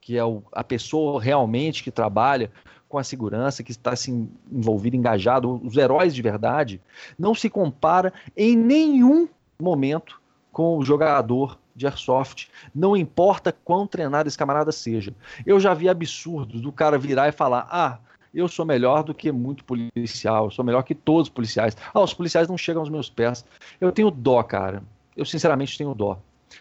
que 0.00 0.16
é 0.16 0.24
o, 0.24 0.42
a 0.52 0.64
pessoa 0.64 1.20
realmente 1.22 1.82
que 1.82 1.90
trabalha 1.90 2.50
com 2.88 2.98
a 2.98 3.04
segurança, 3.04 3.62
que 3.62 3.70
está 3.70 3.92
assim, 3.92 4.28
envolvido, 4.50 4.96
engajado, 4.96 5.60
os 5.64 5.76
heróis 5.76 6.14
de 6.14 6.22
verdade, 6.22 6.80
não 7.18 7.34
se 7.34 7.48
compara 7.48 8.12
em 8.36 8.56
nenhum 8.56 9.28
momento 9.60 10.20
com 10.50 10.76
o 10.76 10.84
jogador 10.84 11.58
de 11.74 11.86
airsoft. 11.86 12.48
Não 12.74 12.96
importa 12.96 13.52
quão 13.52 13.86
treinado 13.86 14.28
esse 14.28 14.36
camarada 14.36 14.72
seja. 14.72 15.14
Eu 15.46 15.60
já 15.60 15.72
vi 15.72 15.88
absurdos 15.88 16.60
do 16.60 16.72
cara 16.72 16.98
virar 16.98 17.28
e 17.28 17.32
falar: 17.32 17.68
ah, 17.70 17.98
eu 18.34 18.48
sou 18.48 18.64
melhor 18.64 19.02
do 19.04 19.14
que 19.14 19.30
muito 19.30 19.64
policial, 19.64 20.46
eu 20.46 20.50
sou 20.50 20.64
melhor 20.64 20.82
que 20.82 20.94
todos 20.94 21.28
os 21.28 21.34
policiais. 21.34 21.76
Ah, 21.94 22.00
os 22.00 22.14
policiais 22.14 22.48
não 22.48 22.58
chegam 22.58 22.82
aos 22.82 22.90
meus 22.90 23.08
pés. 23.08 23.44
Eu 23.80 23.92
tenho 23.92 24.10
dó, 24.10 24.42
cara. 24.42 24.82
Eu 25.16 25.24
sinceramente 25.24 25.78
tenho 25.78 25.94
dó. 25.94 26.18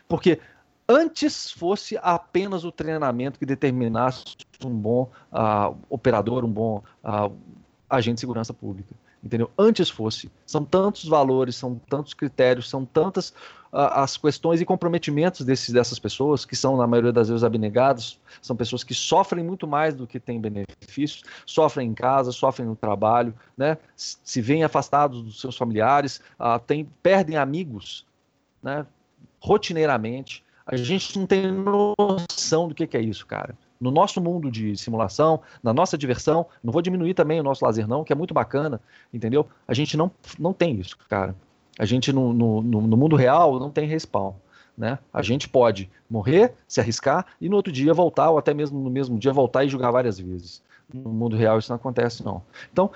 Porque 0.08 0.40
antes 0.90 1.52
fosse 1.52 2.00
apenas 2.02 2.66
o 2.66 2.72
treinamento 2.72 3.38
que 3.38 3.46
determinasse 3.46 4.26
um 4.66 4.72
bom 4.72 5.12
uh, 5.32 5.78
operador, 5.88 6.44
um 6.44 6.52
bom 6.52 6.84
uh, 7.04 7.32
agente 7.88 8.16
de 8.16 8.22
segurança 8.22 8.52
pública. 8.52 8.96
Entendeu? 9.24 9.52
Antes 9.58 9.90
fosse. 9.90 10.32
São 10.46 10.64
tantos 10.64 11.04
valores, 11.06 11.56
são 11.56 11.80
tantos 11.90 12.14
critérios, 12.14 12.70
são 12.70 12.86
tantas 12.86 13.30
uh, 13.72 13.92
as 13.94 14.18
questões 14.18 14.62
e 14.62 14.66
comprometimentos 14.66 15.46
desses, 15.46 15.72
dessas 15.72 16.00
pessoas, 16.00 16.44
que 16.44 16.56
são, 16.56 16.76
na 16.76 16.88
maioria 16.88 17.12
das 17.12 17.28
vezes, 17.28 17.44
abnegados, 17.44 18.20
são 18.42 18.56
pessoas 18.56 18.84
que 18.84 18.96
sofrem 18.96 19.44
muito 19.44 19.68
mais 19.68 19.94
do 19.94 20.08
que 20.08 20.20
têm 20.20 20.42
benefícios, 20.42 21.24
sofrem 21.46 21.90
em 21.90 21.94
casa, 21.94 22.32
sofrem 22.32 22.68
no 22.68 22.76
trabalho, 22.76 23.36
né? 23.56 23.78
se 23.96 24.42
veem 24.42 24.64
afastados 24.64 25.22
dos 25.22 25.40
seus 25.40 25.56
familiares, 25.56 26.22
tem, 26.66 26.90
perdem 27.04 27.36
amigos 27.36 28.08
né? 28.64 28.86
rotineiramente, 29.42 30.44
a 30.72 30.78
gente 30.78 31.18
não 31.18 31.26
tem 31.26 31.52
noção 31.52 32.68
do 32.68 32.76
que, 32.76 32.86
que 32.86 32.96
é 32.96 33.02
isso, 33.02 33.26
cara. 33.26 33.58
No 33.82 33.90
nosso 33.90 34.22
mundo 34.22 34.52
de 34.52 34.78
simulação, 34.78 35.42
na 35.64 35.74
nossa 35.74 35.98
diversão, 35.98 36.46
não 36.64 36.72
vou 36.72 36.82
diminuir 36.82 37.16
também 37.16 37.40
o 37.40 37.44
nosso 37.44 37.66
lazer, 37.66 37.88
não, 37.88 38.04
que 38.04 38.14
é 38.14 38.16
muito 38.16 38.36
bacana, 38.36 38.80
entendeu? 39.12 39.48
A 39.68 39.74
gente 39.74 39.98
não, 39.98 40.12
não 40.38 40.54
tem 40.54 40.80
isso, 40.80 40.96
cara. 41.10 41.36
A 41.78 41.86
gente 41.86 42.14
no, 42.14 42.34
no, 42.34 42.62
no 42.62 42.98
mundo 42.98 43.16
real 43.16 43.60
não 43.60 43.72
tem 43.72 43.88
respawn. 43.88 44.34
Né? 44.78 45.00
A 45.12 45.24
gente 45.24 45.50
pode 45.50 45.90
morrer, 46.10 46.54
se 46.68 46.80
arriscar 46.80 47.26
e 47.42 47.50
no 47.50 47.56
outro 47.56 47.72
dia 47.72 47.94
voltar, 47.94 48.30
ou 48.30 48.38
até 48.38 48.54
mesmo 48.54 48.80
no 48.80 48.92
mesmo 48.92 49.18
dia 49.18 49.34
voltar 49.34 49.66
e 49.66 49.70
jogar 49.70 49.90
várias 49.90 50.20
vezes. 50.20 50.62
No 50.94 51.10
mundo 51.10 51.36
real 51.36 51.58
isso 51.58 51.72
não 51.72 51.78
acontece, 51.78 52.24
não. 52.24 52.44
Então, 52.72 52.92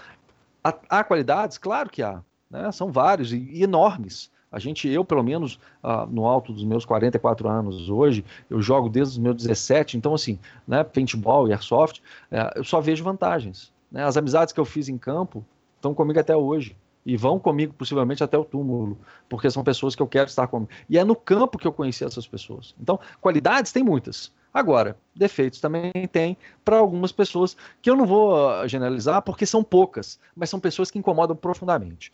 há, 0.63 1.03
qualidades? 1.03 1.57
Claro 1.57 1.89
que 1.89 2.03
há. 2.03 2.21
Né? 2.51 2.71
São 2.71 2.91
vários 2.91 3.34
e 3.34 3.63
enormes 3.63 4.32
A 4.54 4.60
gente, 4.60 4.88
eu 4.88 5.04
pelo 5.04 5.24
menos, 5.24 5.56
uh, 5.84 6.06
no 6.08 6.28
alto 6.28 6.54
dos 6.54 6.64
meus 6.64 6.86
44 6.86 7.49
anos 7.49 7.89
hoje, 7.89 8.24
eu 8.47 8.62
jogo 8.62 8.88
desde 8.88 9.14
os 9.14 9.18
meus 9.18 9.36
17, 9.36 9.97
então 9.97 10.14
assim, 10.14 10.38
né, 10.68 10.84
paintball 10.84 11.47
e 11.47 11.51
airsoft, 11.51 11.99
uh, 12.32 12.54
eu 12.56 12.64
só 12.64 12.80
vejo 12.80 13.04
vantagens. 13.04 13.74
Né? 13.91 14.04
As 14.04 14.16
amizades 14.16 14.54
que 14.54 14.60
eu 14.60 14.66
fiz 14.66 14.88
em 14.88 14.97
campo 14.97 15.43
estão 15.76 15.91
comigo 15.91 16.20
até 16.20 16.38
hoje 16.38 16.78
e 17.04 17.18
vão 17.18 17.39
comigo 17.39 17.74
possivelmente 17.74 18.24
até 18.24 18.38
o 18.38 18.45
túmulo, 18.45 18.95
porque 19.28 19.49
são 19.49 19.64
pessoas 19.64 19.95
que 19.95 20.04
eu 20.04 20.08
quero 20.08 20.30
estar 20.30 20.45
comigo. 20.45 20.72
E 20.88 20.99
é 20.99 21.04
no 21.04 21.16
campo 21.16 21.58
que 21.58 21.68
eu 21.68 21.74
conheci 21.74 22.06
essas 22.06 22.28
pessoas. 22.28 22.76
Então, 22.80 22.99
qualidades 23.20 23.72
tem 23.72 23.84
muitas. 23.84 24.32
Agora, 24.54 24.95
defeitos 25.16 25.60
também 25.60 25.91
tem 26.12 26.38
para 26.64 26.78
algumas 26.78 27.12
pessoas 27.12 27.58
que 27.82 27.89
eu 27.89 27.95
não 27.95 28.06
vou 28.06 28.49
ah, 28.49 28.68
generalizar 28.68 29.22
porque 29.24 29.47
são 29.47 29.64
poucas, 29.64 30.20
mas 30.36 30.49
são 30.49 30.60
pessoas 30.60 30.91
que 30.91 30.99
incomodam 30.99 31.36
profundamente. 31.36 32.12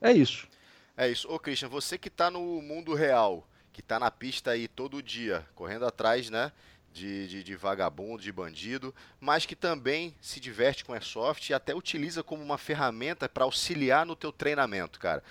É 0.00 0.12
isso. 0.12 0.48
É 0.96 1.06
isso. 1.08 1.28
Ô, 1.30 1.38
Christian, 1.38 1.68
você 1.68 1.98
que 1.98 2.08
está 2.08 2.30
no 2.30 2.62
mundo 2.62 2.94
real, 2.94 3.46
que 3.70 3.80
está 3.80 3.98
na 3.98 4.10
pista 4.10 4.52
aí 4.52 4.66
todo 4.66 5.02
dia, 5.02 5.46
correndo 5.54 5.84
atrás, 5.84 6.30
né? 6.30 6.50
De, 6.90 7.28
de, 7.28 7.44
de, 7.44 7.54
vagabundo, 7.54 8.22
de 8.22 8.32
bandido, 8.32 8.94
mas 9.20 9.44
que 9.44 9.54
também 9.54 10.14
se 10.18 10.40
diverte 10.40 10.82
com 10.82 10.94
airsoft 10.94 11.50
e 11.50 11.52
até 11.52 11.74
utiliza 11.74 12.22
como 12.22 12.42
uma 12.42 12.56
ferramenta 12.56 13.28
para 13.28 13.44
auxiliar 13.44 14.06
no 14.06 14.16
teu 14.16 14.32
treinamento, 14.32 14.98
cara. 14.98 15.22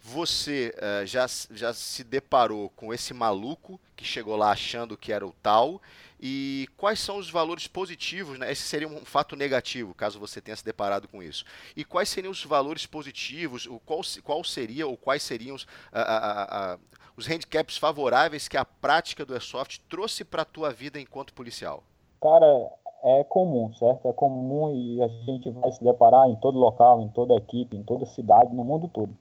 Você 0.00 0.74
uh, 0.76 1.06
já, 1.06 1.24
já 1.52 1.72
se 1.72 2.02
deparou 2.02 2.70
com 2.70 2.92
esse 2.92 3.14
maluco 3.14 3.80
que 3.94 4.04
chegou 4.04 4.34
lá 4.34 4.50
achando 4.50 4.96
que 4.96 5.12
era 5.12 5.24
o 5.24 5.32
tal? 5.40 5.80
E 6.20 6.66
quais 6.76 6.98
são 6.98 7.18
os 7.18 7.30
valores 7.30 7.66
positivos? 7.66 8.38
Né? 8.38 8.50
Esse 8.50 8.62
seria 8.62 8.88
um 8.88 9.04
fato 9.04 9.36
negativo, 9.36 9.94
caso 9.94 10.18
você 10.18 10.40
tenha 10.40 10.56
se 10.56 10.64
deparado 10.64 11.08
com 11.08 11.22
isso. 11.22 11.44
E 11.76 11.84
quais 11.84 12.08
seriam 12.08 12.30
os 12.30 12.44
valores 12.44 12.86
positivos? 12.86 13.66
O 13.66 13.78
qual, 13.80 14.00
qual 14.24 14.44
seria 14.44 14.86
ou 14.86 14.96
quais 14.96 15.22
seriam 15.22 15.56
os, 15.56 15.66
a, 15.92 16.00
a, 16.00 16.72
a, 16.72 16.78
os 17.16 17.26
handicaps 17.26 17.76
favoráveis 17.76 18.48
que 18.48 18.56
a 18.56 18.64
prática 18.64 19.24
do 19.24 19.34
airsoft 19.34 19.80
trouxe 19.88 20.24
para 20.24 20.42
a 20.42 20.46
tua 20.46 20.72
vida 20.72 21.00
enquanto 21.00 21.34
policial? 21.34 21.82
Cara, 22.20 22.70
é 23.04 23.24
comum, 23.24 23.72
certo? 23.74 24.08
É 24.08 24.12
comum 24.12 24.74
e 24.74 25.02
a 25.02 25.08
gente 25.08 25.50
vai 25.50 25.70
se 25.70 25.84
deparar 25.84 26.28
em 26.28 26.36
todo 26.36 26.58
local, 26.58 27.02
em 27.02 27.08
toda 27.08 27.36
equipe, 27.36 27.76
em 27.76 27.82
toda 27.82 28.06
cidade, 28.06 28.54
no 28.54 28.64
mundo 28.64 28.88
todo 28.88 29.14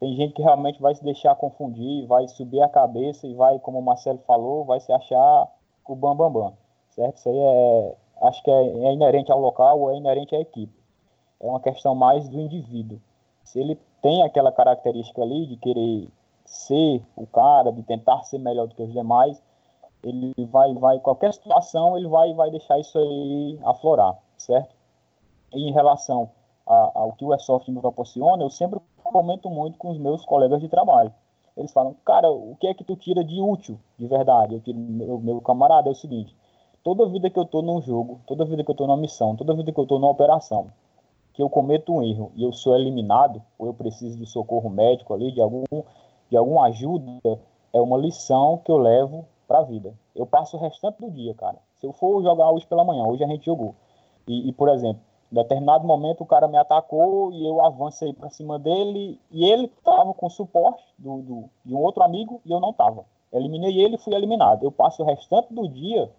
tem 0.00 0.16
gente 0.16 0.32
que 0.32 0.42
realmente 0.42 0.80
vai 0.80 0.94
se 0.94 1.04
deixar 1.04 1.36
confundir, 1.36 2.06
vai 2.06 2.26
subir 2.26 2.62
a 2.62 2.68
cabeça 2.68 3.26
e 3.26 3.34
vai, 3.34 3.58
como 3.58 3.78
o 3.78 3.82
Marcelo 3.82 4.18
falou, 4.26 4.64
vai 4.64 4.80
se 4.80 4.90
achar 4.90 5.46
o 5.92 5.96
bambambam, 5.96 6.32
bam, 6.32 6.50
bam, 6.50 6.56
certo? 6.90 7.16
Isso 7.16 7.28
aí 7.28 7.38
é, 7.38 7.96
acho 8.22 8.42
que 8.42 8.50
é, 8.50 8.54
é 8.54 8.92
inerente 8.92 9.30
ao 9.30 9.40
local 9.40 9.80
ou 9.80 9.90
é 9.90 9.96
inerente 9.96 10.34
à 10.34 10.40
equipe. 10.40 10.72
É 11.40 11.46
uma 11.46 11.60
questão 11.60 11.94
mais 11.94 12.28
do 12.28 12.38
indivíduo. 12.38 13.00
Se 13.44 13.58
ele 13.58 13.78
tem 14.02 14.22
aquela 14.22 14.52
característica 14.52 15.22
ali 15.22 15.46
de 15.46 15.56
querer 15.56 16.08
ser 16.44 17.02
o 17.16 17.26
cara, 17.26 17.72
de 17.72 17.82
tentar 17.82 18.22
ser 18.24 18.38
melhor 18.38 18.66
do 18.66 18.74
que 18.74 18.82
os 18.82 18.92
demais, 18.92 19.42
ele 20.02 20.34
vai, 20.46 20.72
vai 20.74 20.98
qualquer 20.98 21.32
situação, 21.32 21.96
ele 21.96 22.08
vai, 22.08 22.32
vai 22.34 22.50
deixar 22.50 22.78
isso 22.78 22.98
aí 22.98 23.58
aflorar, 23.64 24.18
certo? 24.36 24.74
E 25.52 25.68
em 25.68 25.72
relação 25.72 26.30
ao 26.66 27.12
que 27.12 27.24
o 27.24 27.32
Airsoft 27.32 27.68
me 27.68 27.80
proporciona, 27.80 28.42
eu 28.42 28.50
sempre 28.50 28.80
comento 29.02 29.50
muito 29.50 29.76
com 29.76 29.90
os 29.90 29.98
meus 29.98 30.24
colegas 30.24 30.60
de 30.60 30.68
trabalho. 30.68 31.12
Eles 31.56 31.72
falam, 31.72 31.94
cara, 32.04 32.30
o 32.30 32.56
que 32.60 32.66
é 32.66 32.74
que 32.74 32.84
tu 32.84 32.96
tira 32.96 33.24
de 33.24 33.40
útil, 33.40 33.78
de 33.98 34.06
verdade? 34.06 34.54
Eu 34.54 34.60
tiro, 34.60 34.78
meu, 34.78 35.18
meu 35.18 35.40
camarada, 35.40 35.88
é 35.88 35.92
o 35.92 35.94
seguinte, 35.94 36.34
toda 36.82 37.06
vida 37.06 37.28
que 37.28 37.38
eu 37.38 37.42
estou 37.42 37.62
num 37.62 37.80
jogo, 37.80 38.20
toda 38.26 38.44
vida 38.44 38.64
que 38.64 38.70
eu 38.70 38.74
estou 38.74 38.86
numa 38.86 38.96
missão, 38.96 39.36
toda 39.36 39.54
vida 39.54 39.72
que 39.72 39.78
eu 39.78 39.84
estou 39.84 39.98
numa 39.98 40.10
operação, 40.10 40.68
que 41.32 41.42
eu 41.42 41.50
cometo 41.50 41.92
um 41.92 42.02
erro 42.02 42.32
e 42.34 42.42
eu 42.42 42.52
sou 42.52 42.74
eliminado, 42.74 43.42
ou 43.58 43.66
eu 43.66 43.74
preciso 43.74 44.18
de 44.18 44.26
socorro 44.26 44.70
médico 44.70 45.12
ali, 45.12 45.32
de 45.32 45.40
algum 45.40 45.64
de 46.30 46.36
alguma 46.36 46.66
ajuda, 46.66 47.40
é 47.72 47.80
uma 47.80 47.98
lição 47.98 48.58
que 48.64 48.70
eu 48.70 48.78
levo 48.78 49.26
para 49.48 49.58
a 49.58 49.62
vida. 49.62 49.92
Eu 50.14 50.24
passo 50.24 50.56
o 50.56 50.60
restante 50.60 51.00
do 51.00 51.10
dia, 51.10 51.34
cara. 51.34 51.58
Se 51.78 51.86
eu 51.86 51.92
for 51.92 52.22
jogar 52.22 52.50
hoje 52.52 52.66
pela 52.66 52.84
manhã, 52.84 53.02
hoje 53.04 53.24
a 53.24 53.26
gente 53.26 53.44
jogou. 53.44 53.74
E, 54.28 54.48
e 54.48 54.52
por 54.52 54.68
exemplo, 54.68 55.02
em 55.30 55.34
determinado 55.34 55.86
momento 55.86 56.22
o 56.22 56.26
cara 56.26 56.48
me 56.48 56.56
atacou 56.56 57.32
e 57.32 57.46
eu 57.46 57.60
avancei 57.60 58.12
para 58.12 58.30
cima 58.30 58.58
dele 58.58 59.20
e 59.30 59.44
ele 59.44 59.66
estava 59.66 60.12
com 60.12 60.28
suporte 60.28 60.82
do, 60.98 61.22
do, 61.22 61.44
de 61.64 61.74
um 61.74 61.78
outro 61.78 62.02
amigo 62.02 62.40
e 62.44 62.50
eu 62.50 62.58
não 62.58 62.70
estava. 62.70 63.04
Eliminei 63.32 63.80
ele 63.80 63.94
e 63.94 63.98
fui 63.98 64.12
eliminado. 64.12 64.64
Eu 64.64 64.72
passo 64.72 65.02
o 65.02 65.06
restante 65.06 65.54
do 65.54 65.68
dia 65.68 66.10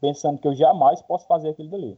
pensando 0.00 0.38
que 0.38 0.48
eu 0.48 0.54
jamais 0.54 1.00
posso 1.02 1.26
fazer 1.26 1.50
aquilo 1.50 1.68
dali. 1.68 1.96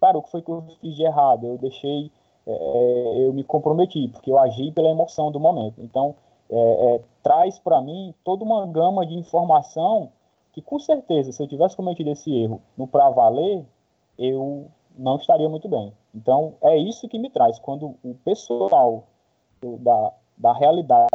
Cara, 0.00 0.16
o 0.16 0.22
que 0.22 0.30
foi 0.30 0.40
que 0.40 0.50
eu 0.50 0.64
fiz 0.80 0.96
de 0.96 1.04
errado? 1.04 1.46
Eu 1.46 1.58
deixei, 1.58 2.10
é, 2.46 3.26
eu 3.26 3.32
me 3.34 3.44
comprometi, 3.44 4.08
porque 4.08 4.30
eu 4.30 4.38
agi 4.38 4.72
pela 4.72 4.88
emoção 4.88 5.30
do 5.30 5.38
momento. 5.38 5.74
Então, 5.78 6.14
é, 6.50 6.94
é, 6.94 7.00
traz 7.22 7.58
para 7.58 7.80
mim 7.82 8.14
toda 8.24 8.42
uma 8.42 8.66
gama 8.66 9.06
de 9.06 9.14
informação 9.14 10.10
que, 10.52 10.62
com 10.62 10.78
certeza, 10.78 11.30
se 11.30 11.42
eu 11.42 11.46
tivesse 11.46 11.76
cometido 11.76 12.10
esse 12.10 12.34
erro 12.34 12.60
no 12.76 12.86
para 12.86 13.10
valer, 13.10 13.64
eu 14.18 14.66
não 14.96 15.16
estaria 15.16 15.48
muito 15.48 15.68
bem. 15.68 15.92
Então, 16.14 16.54
é 16.62 16.76
isso 16.76 17.08
que 17.08 17.18
me 17.18 17.30
traz. 17.30 17.58
Quando 17.58 17.96
o 18.02 18.14
pessoal 18.24 19.04
da, 19.62 20.12
da 20.36 20.52
realidade 20.52 21.08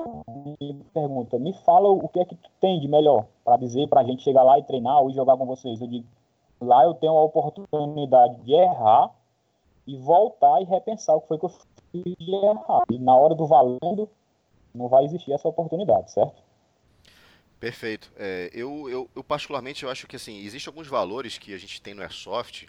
me 0.59 0.73
pergunta, 0.93 1.37
me 1.37 1.53
fala 1.53 1.89
o 1.89 2.07
que 2.07 2.19
é 2.19 2.25
que 2.25 2.35
tu 2.35 2.49
tem 2.59 2.79
de 2.79 2.87
melhor 2.87 3.25
para 3.43 3.57
dizer 3.57 3.87
para 3.87 4.01
a 4.01 4.03
gente 4.03 4.23
chegar 4.23 4.43
lá 4.43 4.57
e 4.57 4.63
treinar 4.63 5.01
ou 5.01 5.11
jogar 5.11 5.37
com 5.37 5.45
vocês. 5.45 5.81
Eu 5.81 5.87
digo, 5.87 6.05
lá 6.61 6.83
eu 6.83 6.93
tenho 6.93 7.13
a 7.13 7.23
oportunidade 7.23 8.41
de 8.41 8.53
errar 8.53 9.11
e 9.85 9.97
voltar 9.97 10.61
e 10.61 10.65
repensar 10.65 11.15
o 11.15 11.21
que 11.21 11.27
foi 11.27 11.37
que 11.37 11.45
eu 11.45 11.49
fiz 11.49 12.15
de 12.17 12.35
errar. 12.35 12.83
E 12.91 12.99
na 12.99 13.15
hora 13.15 13.35
do 13.35 13.45
valendo, 13.45 14.09
não 14.73 14.87
vai 14.87 15.05
existir 15.05 15.31
essa 15.31 15.47
oportunidade, 15.47 16.11
certo? 16.11 16.47
Perfeito. 17.59 18.11
É, 18.15 18.51
eu, 18.53 18.87
eu, 18.89 19.09
eu, 19.15 19.23
particularmente 19.23 19.83
eu 19.83 19.89
acho 19.89 20.05
que 20.07 20.15
assim 20.15 20.37
existem 20.45 20.69
alguns 20.69 20.87
valores 20.87 21.37
que 21.37 21.53
a 21.53 21.57
gente 21.57 21.81
tem 21.81 21.93
no 21.93 22.03
airsoft 22.03 22.67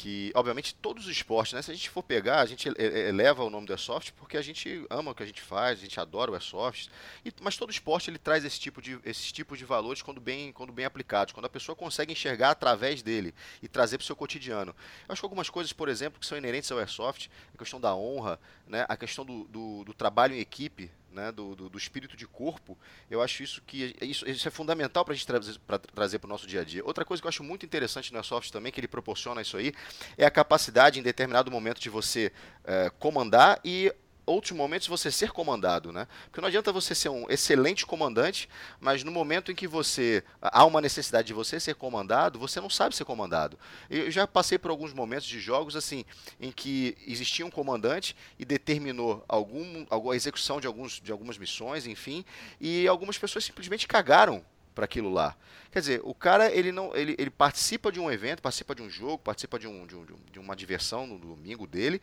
que, 0.00 0.32
obviamente, 0.34 0.74
todos 0.74 1.04
os 1.04 1.10
esportes, 1.10 1.52
né? 1.52 1.60
Se 1.60 1.70
a 1.70 1.74
gente 1.74 1.90
for 1.90 2.02
pegar, 2.02 2.40
a 2.40 2.46
gente 2.46 2.66
eleva 2.78 3.44
o 3.44 3.50
nome 3.50 3.66
do 3.66 3.72
Airsoft 3.74 4.12
porque 4.14 4.38
a 4.38 4.40
gente 4.40 4.86
ama 4.88 5.10
o 5.10 5.14
que 5.14 5.22
a 5.22 5.26
gente 5.26 5.42
faz, 5.42 5.78
a 5.78 5.82
gente 5.82 6.00
adora 6.00 6.30
o 6.30 6.34
Airsoft, 6.34 6.88
e, 7.22 7.30
mas 7.42 7.58
todo 7.58 7.70
esporte 7.70 8.08
ele 8.08 8.16
traz 8.16 8.42
esse 8.42 8.58
tipo 8.58 8.80
de, 8.80 8.98
esses 9.04 9.30
tipos 9.30 9.58
de 9.58 9.66
valores 9.66 10.00
quando 10.00 10.18
bem, 10.18 10.52
quando 10.52 10.72
bem 10.72 10.86
aplicados, 10.86 11.34
quando 11.34 11.44
a 11.44 11.50
pessoa 11.50 11.76
consegue 11.76 12.12
enxergar 12.12 12.52
através 12.52 13.02
dele 13.02 13.34
e 13.62 13.68
trazer 13.68 13.98
para 13.98 14.04
o 14.04 14.06
seu 14.06 14.16
cotidiano. 14.16 14.74
Eu 15.06 15.12
acho 15.12 15.20
que 15.20 15.26
algumas 15.26 15.50
coisas, 15.50 15.70
por 15.70 15.90
exemplo, 15.90 16.18
que 16.18 16.24
são 16.24 16.38
inerentes 16.38 16.72
ao 16.72 16.78
Airsoft, 16.78 17.28
a 17.54 17.58
questão 17.58 17.78
da 17.78 17.94
honra, 17.94 18.40
né? 18.66 18.86
a 18.88 18.96
questão 18.96 19.22
do, 19.22 19.44
do, 19.44 19.84
do 19.84 19.92
trabalho 19.92 20.34
em 20.34 20.40
equipe, 20.40 20.90
né, 21.12 21.32
do, 21.32 21.54
do, 21.54 21.68
do, 21.68 21.78
espírito 21.78 22.16
de 22.16 22.26
corpo, 22.26 22.78
eu 23.10 23.20
acho 23.20 23.42
isso 23.42 23.62
que 23.66 23.96
isso, 24.00 24.28
isso 24.28 24.46
é 24.46 24.50
fundamental 24.50 25.04
para 25.04 25.12
a 25.12 25.16
gente 25.16 25.26
trazer 25.26 25.58
para 25.66 25.78
trazer 25.78 26.18
para 26.18 26.26
o 26.26 26.30
nosso 26.30 26.46
dia 26.46 26.60
a 26.60 26.64
dia. 26.64 26.84
Outra 26.84 27.04
coisa 27.04 27.20
que 27.20 27.26
eu 27.26 27.28
acho 27.28 27.42
muito 27.42 27.66
interessante 27.66 28.12
no 28.12 28.18
Airsoft 28.18 28.50
também, 28.52 28.72
que 28.72 28.80
ele 28.80 28.88
proporciona 28.88 29.42
isso 29.42 29.56
aí, 29.56 29.72
é 30.16 30.24
a 30.24 30.30
capacidade 30.30 30.98
em 30.98 31.02
determinado 31.02 31.50
momento 31.50 31.80
de 31.80 31.90
você 31.90 32.32
é, 32.64 32.90
comandar 32.98 33.60
e 33.64 33.92
outros 34.30 34.52
momentos 34.52 34.88
você 34.88 35.10
ser 35.10 35.30
comandado, 35.30 35.92
né? 35.92 36.06
Porque 36.24 36.40
não 36.40 36.48
adianta 36.48 36.72
você 36.72 36.94
ser 36.94 37.08
um 37.08 37.28
excelente 37.28 37.84
comandante, 37.84 38.48
mas 38.80 39.02
no 39.04 39.10
momento 39.10 39.50
em 39.50 39.54
que 39.54 39.66
você 39.66 40.22
há 40.40 40.64
uma 40.64 40.80
necessidade 40.80 41.28
de 41.28 41.34
você 41.34 41.58
ser 41.58 41.74
comandado, 41.74 42.38
você 42.38 42.60
não 42.60 42.70
sabe 42.70 42.94
ser 42.94 43.04
comandado. 43.04 43.58
Eu 43.88 44.10
já 44.10 44.26
passei 44.26 44.58
por 44.58 44.70
alguns 44.70 44.92
momentos 44.92 45.26
de 45.26 45.40
jogos 45.40 45.76
assim 45.76 46.04
em 46.40 46.50
que 46.50 46.96
existia 47.06 47.44
um 47.44 47.50
comandante 47.50 48.16
e 48.38 48.44
determinou 48.44 49.24
algum, 49.28 49.86
alguma 49.90 50.16
execução 50.16 50.60
de 50.60 50.66
alguns 50.66 51.00
de 51.00 51.12
algumas 51.12 51.38
missões, 51.38 51.86
enfim, 51.86 52.24
e 52.60 52.86
algumas 52.86 53.18
pessoas 53.18 53.44
simplesmente 53.44 53.86
cagaram 53.86 54.44
para 54.74 54.84
aquilo 54.84 55.10
lá. 55.10 55.36
Quer 55.70 55.80
dizer, 55.80 56.00
o 56.04 56.14
cara 56.14 56.50
ele 56.50 56.72
não 56.72 56.94
ele, 56.96 57.14
ele 57.18 57.30
participa 57.30 57.92
de 57.92 58.00
um 58.00 58.10
evento, 58.10 58.42
participa 58.42 58.74
de 58.74 58.82
um 58.82 58.90
jogo, 58.90 59.18
participa 59.18 59.58
de, 59.58 59.66
um, 59.66 59.86
de, 59.86 59.94
um, 59.94 60.06
de 60.32 60.38
uma 60.38 60.56
diversão 60.56 61.06
no 61.06 61.18
domingo 61.18 61.66
dele, 61.66 62.00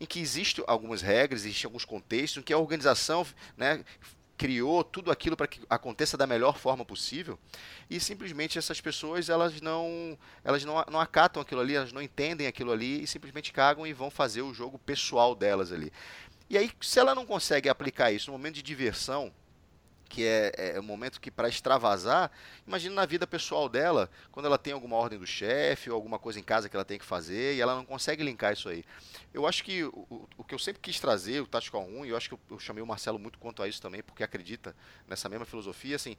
em 0.00 0.06
que 0.06 0.20
existem 0.20 0.64
algumas 0.66 1.02
regras, 1.02 1.44
existem 1.44 1.66
alguns 1.66 1.84
contextos, 1.84 2.40
em 2.40 2.44
que 2.44 2.52
a 2.52 2.58
organização 2.58 3.26
né, 3.56 3.84
criou 4.38 4.84
tudo 4.84 5.10
aquilo 5.10 5.36
para 5.36 5.48
que 5.48 5.60
aconteça 5.68 6.16
da 6.16 6.26
melhor 6.26 6.56
forma 6.56 6.84
possível 6.84 7.36
e 7.90 7.98
simplesmente 7.98 8.56
essas 8.56 8.80
pessoas 8.80 9.28
elas 9.28 9.60
não 9.60 10.16
elas 10.44 10.64
não, 10.64 10.84
não 10.88 11.00
acatam 11.00 11.42
aquilo 11.42 11.60
ali 11.60 11.74
elas 11.74 11.92
não 11.92 12.00
entendem 12.00 12.46
aquilo 12.46 12.70
ali 12.70 13.02
e 13.02 13.06
simplesmente 13.06 13.52
cagam 13.52 13.84
e 13.84 13.92
vão 13.92 14.10
fazer 14.10 14.42
o 14.42 14.54
jogo 14.54 14.78
pessoal 14.78 15.34
delas 15.34 15.72
ali 15.72 15.92
e 16.48 16.56
aí 16.56 16.70
se 16.80 17.00
ela 17.00 17.16
não 17.16 17.26
consegue 17.26 17.68
aplicar 17.68 18.12
isso 18.12 18.30
no 18.30 18.38
momento 18.38 18.54
de 18.54 18.62
diversão 18.62 19.32
que 20.08 20.24
é, 20.24 20.52
é, 20.56 20.80
o 20.80 20.82
momento 20.82 21.20
que 21.20 21.30
para 21.30 21.48
extravasar, 21.48 22.30
imagina 22.66 22.94
na 22.94 23.06
vida 23.06 23.26
pessoal 23.26 23.68
dela, 23.68 24.10
quando 24.32 24.46
ela 24.46 24.58
tem 24.58 24.72
alguma 24.72 24.96
ordem 24.96 25.18
do 25.18 25.26
chefe 25.26 25.90
ou 25.90 25.96
alguma 25.96 26.18
coisa 26.18 26.40
em 26.40 26.42
casa 26.42 26.68
que 26.68 26.76
ela 26.76 26.84
tem 26.84 26.98
que 26.98 27.04
fazer 27.04 27.54
e 27.54 27.60
ela 27.60 27.74
não 27.74 27.84
consegue 27.84 28.22
linkar 28.22 28.52
isso 28.52 28.68
aí. 28.68 28.84
Eu 29.32 29.46
acho 29.46 29.62
que 29.62 29.84
o, 29.84 30.28
o 30.36 30.44
que 30.44 30.54
eu 30.54 30.58
sempre 30.58 30.80
quis 30.80 30.98
trazer, 30.98 31.40
o 31.40 31.46
Tactical 31.46 31.82
1, 31.86 32.06
e 32.06 32.08
eu 32.08 32.16
acho 32.16 32.28
que 32.28 32.34
eu, 32.34 32.40
eu 32.50 32.58
chamei 32.58 32.82
o 32.82 32.86
Marcelo 32.86 33.18
muito 33.18 33.38
quanto 33.38 33.62
a 33.62 33.68
isso 33.68 33.82
também, 33.82 34.02
porque 34.02 34.24
acredita 34.24 34.74
nessa 35.06 35.28
mesma 35.28 35.44
filosofia, 35.44 35.96
assim, 35.96 36.16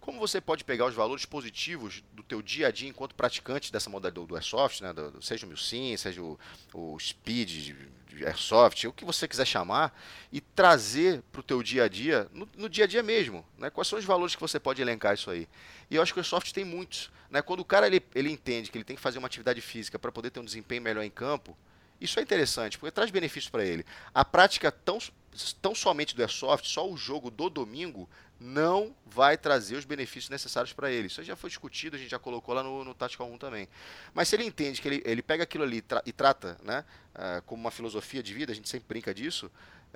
como 0.00 0.18
você 0.18 0.40
pode 0.40 0.64
pegar 0.64 0.86
os 0.86 0.94
valores 0.94 1.24
positivos 1.24 2.02
do 2.12 2.22
teu 2.22 2.40
dia 2.40 2.68
a 2.68 2.70
dia 2.70 2.88
enquanto 2.88 3.14
praticante 3.14 3.72
dessa 3.72 3.90
modalidade 3.90 4.26
do 4.26 4.34
Airsoft, 4.34 4.80
né, 4.82 4.92
do, 4.92 5.22
seja 5.22 5.44
o 5.44 5.48
Milsim, 5.48 5.96
seja 5.96 6.22
o, 6.22 6.38
o 6.72 6.98
Speed 6.98 7.74
Airsoft, 8.24 8.86
o 8.86 8.92
que 8.92 9.04
você 9.04 9.28
quiser 9.28 9.46
chamar, 9.46 9.96
e 10.32 10.40
trazer 10.40 11.22
para 11.30 11.40
o 11.40 11.42
teu 11.42 11.62
dia 11.62 11.84
a 11.84 11.88
dia, 11.88 12.28
no, 12.32 12.48
no, 12.56 12.68
dia 12.68 12.84
a 12.84 12.86
dia 12.86 13.02
mesmo, 13.02 13.44
né, 13.56 13.70
quais 13.70 13.88
são 13.88 13.98
os 13.98 14.04
valores 14.04 14.34
que 14.34 14.40
você 14.40 14.58
pode 14.58 14.80
elencar 14.80 15.14
isso 15.14 15.30
aí. 15.30 15.48
E 15.90 15.96
eu 15.96 16.02
acho 16.02 16.12
que 16.12 16.18
o 16.18 16.22
Airsoft 16.22 16.52
tem 16.52 16.64
muitos. 16.64 17.10
Né, 17.30 17.42
quando 17.42 17.60
o 17.60 17.64
cara 17.64 17.86
ele, 17.86 18.02
ele 18.14 18.30
entende 18.30 18.70
que 18.70 18.78
ele 18.78 18.84
tem 18.84 18.96
que 18.96 19.02
fazer 19.02 19.18
uma 19.18 19.26
atividade 19.26 19.60
física 19.60 19.98
para 19.98 20.10
poder 20.10 20.30
ter 20.30 20.40
um 20.40 20.44
desempenho 20.44 20.82
melhor 20.82 21.02
em 21.02 21.10
campo, 21.10 21.56
isso 22.00 22.18
é 22.18 22.22
interessante, 22.22 22.78
porque 22.78 22.92
traz 22.92 23.10
benefícios 23.10 23.50
para 23.50 23.64
ele. 23.64 23.84
A 24.14 24.24
prática 24.24 24.70
tão, 24.70 24.98
tão 25.60 25.74
somente 25.74 26.14
do 26.14 26.22
Airsoft, 26.22 26.68
só 26.68 26.88
o 26.88 26.96
jogo 26.96 27.30
do 27.30 27.50
domingo, 27.50 28.08
não 28.40 28.94
vai 29.04 29.36
trazer 29.36 29.76
os 29.76 29.84
benefícios 29.84 30.30
necessários 30.30 30.72
para 30.72 30.90
ele. 30.90 31.08
Isso 31.08 31.22
já 31.22 31.34
foi 31.34 31.50
discutido, 31.50 31.96
a 31.96 31.98
gente 31.98 32.10
já 32.10 32.18
colocou 32.18 32.54
lá 32.54 32.62
no, 32.62 32.84
no 32.84 32.94
Tactical 32.94 33.30
1 33.30 33.38
também. 33.38 33.68
Mas 34.14 34.28
se 34.28 34.36
ele 34.36 34.44
entende 34.44 34.80
que 34.80 34.88
ele, 34.88 35.02
ele 35.04 35.22
pega 35.22 35.42
aquilo 35.42 35.64
ali 35.64 35.80
tra 35.80 36.02
e 36.06 36.12
trata 36.12 36.56
né, 36.62 36.84
uh, 37.14 37.42
como 37.42 37.60
uma 37.60 37.70
filosofia 37.70 38.22
de 38.22 38.32
vida, 38.32 38.52
a 38.52 38.54
gente 38.54 38.68
sempre 38.68 38.86
brinca 38.88 39.12
disso, 39.12 39.50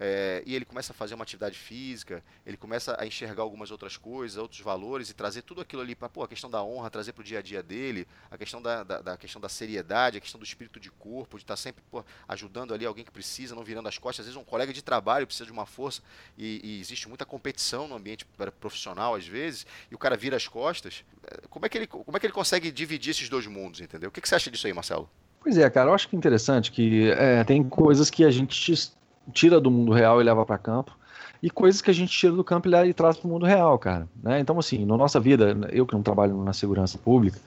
é, 0.04 0.42
e 0.44 0.56
ele 0.56 0.64
começa 0.64 0.92
a 0.92 0.94
fazer 0.96 1.14
uma 1.14 1.22
atividade 1.22 1.56
física, 1.56 2.24
ele 2.44 2.56
começa 2.56 2.96
a 2.98 3.06
enxergar 3.06 3.44
algumas 3.44 3.70
outras 3.70 3.96
coisas, 3.96 4.36
outros 4.36 4.60
valores 4.60 5.08
e 5.10 5.14
trazer 5.14 5.42
tudo 5.42 5.60
aquilo 5.60 5.80
ali 5.80 5.94
para 5.94 6.10
a 6.24 6.26
questão 6.26 6.50
da 6.50 6.60
honra, 6.60 6.90
trazer 6.90 7.12
para 7.12 7.20
o 7.20 7.24
dia 7.24 7.38
a 7.38 7.42
dia 7.42 7.62
dele, 7.62 8.04
a 8.28 8.36
questão 8.36 8.60
da, 8.60 8.82
da, 8.82 9.00
da, 9.00 9.16
questão 9.16 9.40
da 9.40 9.48
seriedade, 9.48 10.18
a 10.18 10.20
questão 10.20 10.40
do 10.40 10.44
espírito 10.44 10.80
de 10.80 10.90
corpo, 10.90 11.36
de 11.36 11.44
estar 11.44 11.54
tá 11.54 11.56
sempre 11.56 11.84
pô, 11.88 12.04
ajudando 12.26 12.74
ali 12.74 12.84
alguém 12.84 13.04
que 13.04 13.12
precisa, 13.12 13.54
não 13.54 13.62
virando 13.62 13.88
as 13.88 13.96
costas. 13.96 14.24
Às 14.24 14.34
vezes 14.34 14.40
um 14.40 14.44
colega 14.44 14.72
de 14.72 14.82
trabalho 14.82 15.24
precisa 15.24 15.46
de 15.46 15.52
uma 15.52 15.66
força 15.66 16.02
e, 16.36 16.60
e 16.64 16.80
existe 16.80 17.08
muita 17.08 17.24
competição 17.24 17.86
no 17.86 17.94
ambiente 17.94 18.26
profissional 18.58 19.14
às 19.14 19.28
vezes 19.28 19.64
e 19.88 19.94
o 19.94 19.98
cara 19.98 20.16
vira 20.16 20.36
as 20.36 20.48
costas. 20.48 21.04
É, 21.22 21.46
como 21.48 21.64
é 21.64 21.68
que 21.68 21.78
ele, 21.78 21.86
como 21.86 22.16
é 22.16 22.18
que 22.18 22.26
ele 22.26 22.32
consegue 22.32 22.72
dividir 22.72 23.12
esses 23.12 23.28
dois 23.28 23.46
mundos, 23.46 23.80
entendeu? 23.80 24.08
O 24.08 24.12
que, 24.12 24.20
que 24.20 24.28
você 24.28 24.34
acha 24.34 24.50
disso 24.50 24.66
aí, 24.66 24.72
Marcelo? 24.72 25.08
Pois 25.40 25.56
é, 25.56 25.70
cara, 25.70 25.90
eu 25.90 25.94
acho 25.94 26.08
que 26.08 26.16
é 26.16 26.18
interessante 26.18 26.72
que 26.72 27.10
é, 27.12 27.44
tem 27.44 27.62
coisas 27.62 28.10
que 28.10 28.24
a 28.24 28.30
gente 28.32 28.92
tira 29.32 29.60
do 29.60 29.70
mundo 29.70 29.92
real 29.92 30.20
e 30.20 30.24
leva 30.24 30.44
para 30.44 30.58
campo, 30.58 30.96
e 31.42 31.50
coisas 31.50 31.82
que 31.82 31.90
a 31.90 31.94
gente 31.94 32.16
tira 32.16 32.32
do 32.32 32.44
campo 32.44 32.68
e 32.68 32.94
traz 32.94 33.16
para 33.16 33.26
o 33.26 33.30
mundo 33.30 33.44
real, 33.44 33.76
cara. 33.78 34.08
Né? 34.22 34.38
Então, 34.38 34.58
assim, 34.58 34.84
na 34.86 34.96
nossa 34.96 35.18
vida, 35.18 35.56
eu 35.72 35.84
que 35.84 35.92
não 35.92 36.02
trabalho 36.02 36.42
na 36.44 36.52
segurança 36.52 36.96
pública, 36.98 37.38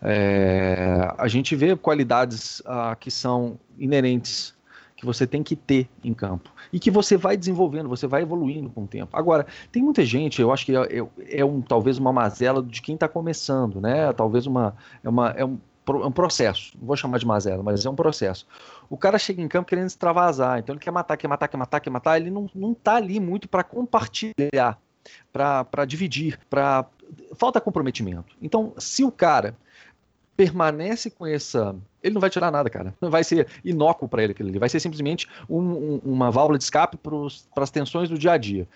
é, 0.00 1.12
a 1.18 1.26
gente 1.26 1.56
vê 1.56 1.74
qualidades 1.74 2.62
ah, 2.64 2.96
que 2.98 3.10
são 3.10 3.58
inerentes, 3.76 4.54
que 4.96 5.04
você 5.04 5.26
tem 5.26 5.42
que 5.42 5.56
ter 5.56 5.88
em 6.04 6.14
campo, 6.14 6.50
e 6.72 6.78
que 6.78 6.90
você 6.90 7.16
vai 7.16 7.36
desenvolvendo, 7.36 7.88
você 7.88 8.06
vai 8.06 8.22
evoluindo 8.22 8.70
com 8.70 8.84
o 8.84 8.86
tempo. 8.86 9.16
Agora, 9.16 9.46
tem 9.72 9.82
muita 9.82 10.04
gente, 10.04 10.40
eu 10.40 10.52
acho 10.52 10.64
que 10.64 10.76
é, 10.76 10.98
é, 10.98 11.40
é 11.40 11.44
um, 11.44 11.60
talvez 11.60 11.98
uma 11.98 12.12
mazela 12.12 12.62
de 12.62 12.80
quem 12.80 12.94
está 12.94 13.08
começando, 13.08 13.80
né? 13.80 14.12
Talvez 14.12 14.46
uma, 14.46 14.76
é, 15.02 15.08
uma, 15.08 15.30
é 15.30 15.44
um, 15.44 15.58
um 15.88 16.12
processo, 16.12 16.72
não 16.78 16.86
vou 16.86 16.96
chamar 16.96 17.18
de 17.18 17.26
mazela, 17.26 17.62
mas 17.62 17.84
é 17.84 17.90
um 17.90 17.94
processo. 17.94 18.46
O 18.88 18.96
cara 18.96 19.18
chega 19.18 19.42
em 19.42 19.48
campo 19.48 19.68
querendo 19.68 19.86
extravasar, 19.86 20.58
então 20.58 20.74
ele 20.74 20.80
quer 20.80 20.90
matar, 20.90 21.16
quer 21.16 21.28
matar, 21.28 21.48
quer 21.48 21.56
matar, 21.56 21.80
quer 21.80 21.90
matar, 21.90 22.20
ele 22.20 22.30
não, 22.30 22.48
não 22.54 22.74
tá 22.74 22.96
ali 22.96 23.18
muito 23.18 23.48
para 23.48 23.64
compartilhar, 23.64 24.78
para 25.32 25.84
dividir, 25.86 26.38
para 26.48 26.86
falta 27.34 27.60
comprometimento. 27.60 28.36
Então, 28.40 28.72
se 28.78 29.02
o 29.02 29.10
cara 29.10 29.56
permanece 30.40 31.10
com 31.10 31.26
essa. 31.26 31.76
Ele 32.02 32.14
não 32.14 32.20
vai 32.20 32.30
tirar 32.30 32.50
nada, 32.50 32.70
cara. 32.70 32.94
Não 32.98 33.10
vai 33.10 33.22
ser 33.22 33.46
inócuo 33.62 34.08
para 34.08 34.22
ele 34.22 34.32
aquilo 34.32 34.48
ali. 34.48 34.58
Vai 34.58 34.70
ser 34.70 34.80
simplesmente 34.80 35.28
um, 35.50 35.60
um, 35.60 36.00
uma 36.02 36.30
válvula 36.30 36.56
de 36.56 36.64
escape 36.64 36.96
para 36.96 37.62
as 37.62 37.70
tensões 37.70 38.08
do 38.08 38.16
dia 38.16 38.32
a 38.32 38.38
dia. 38.38 38.66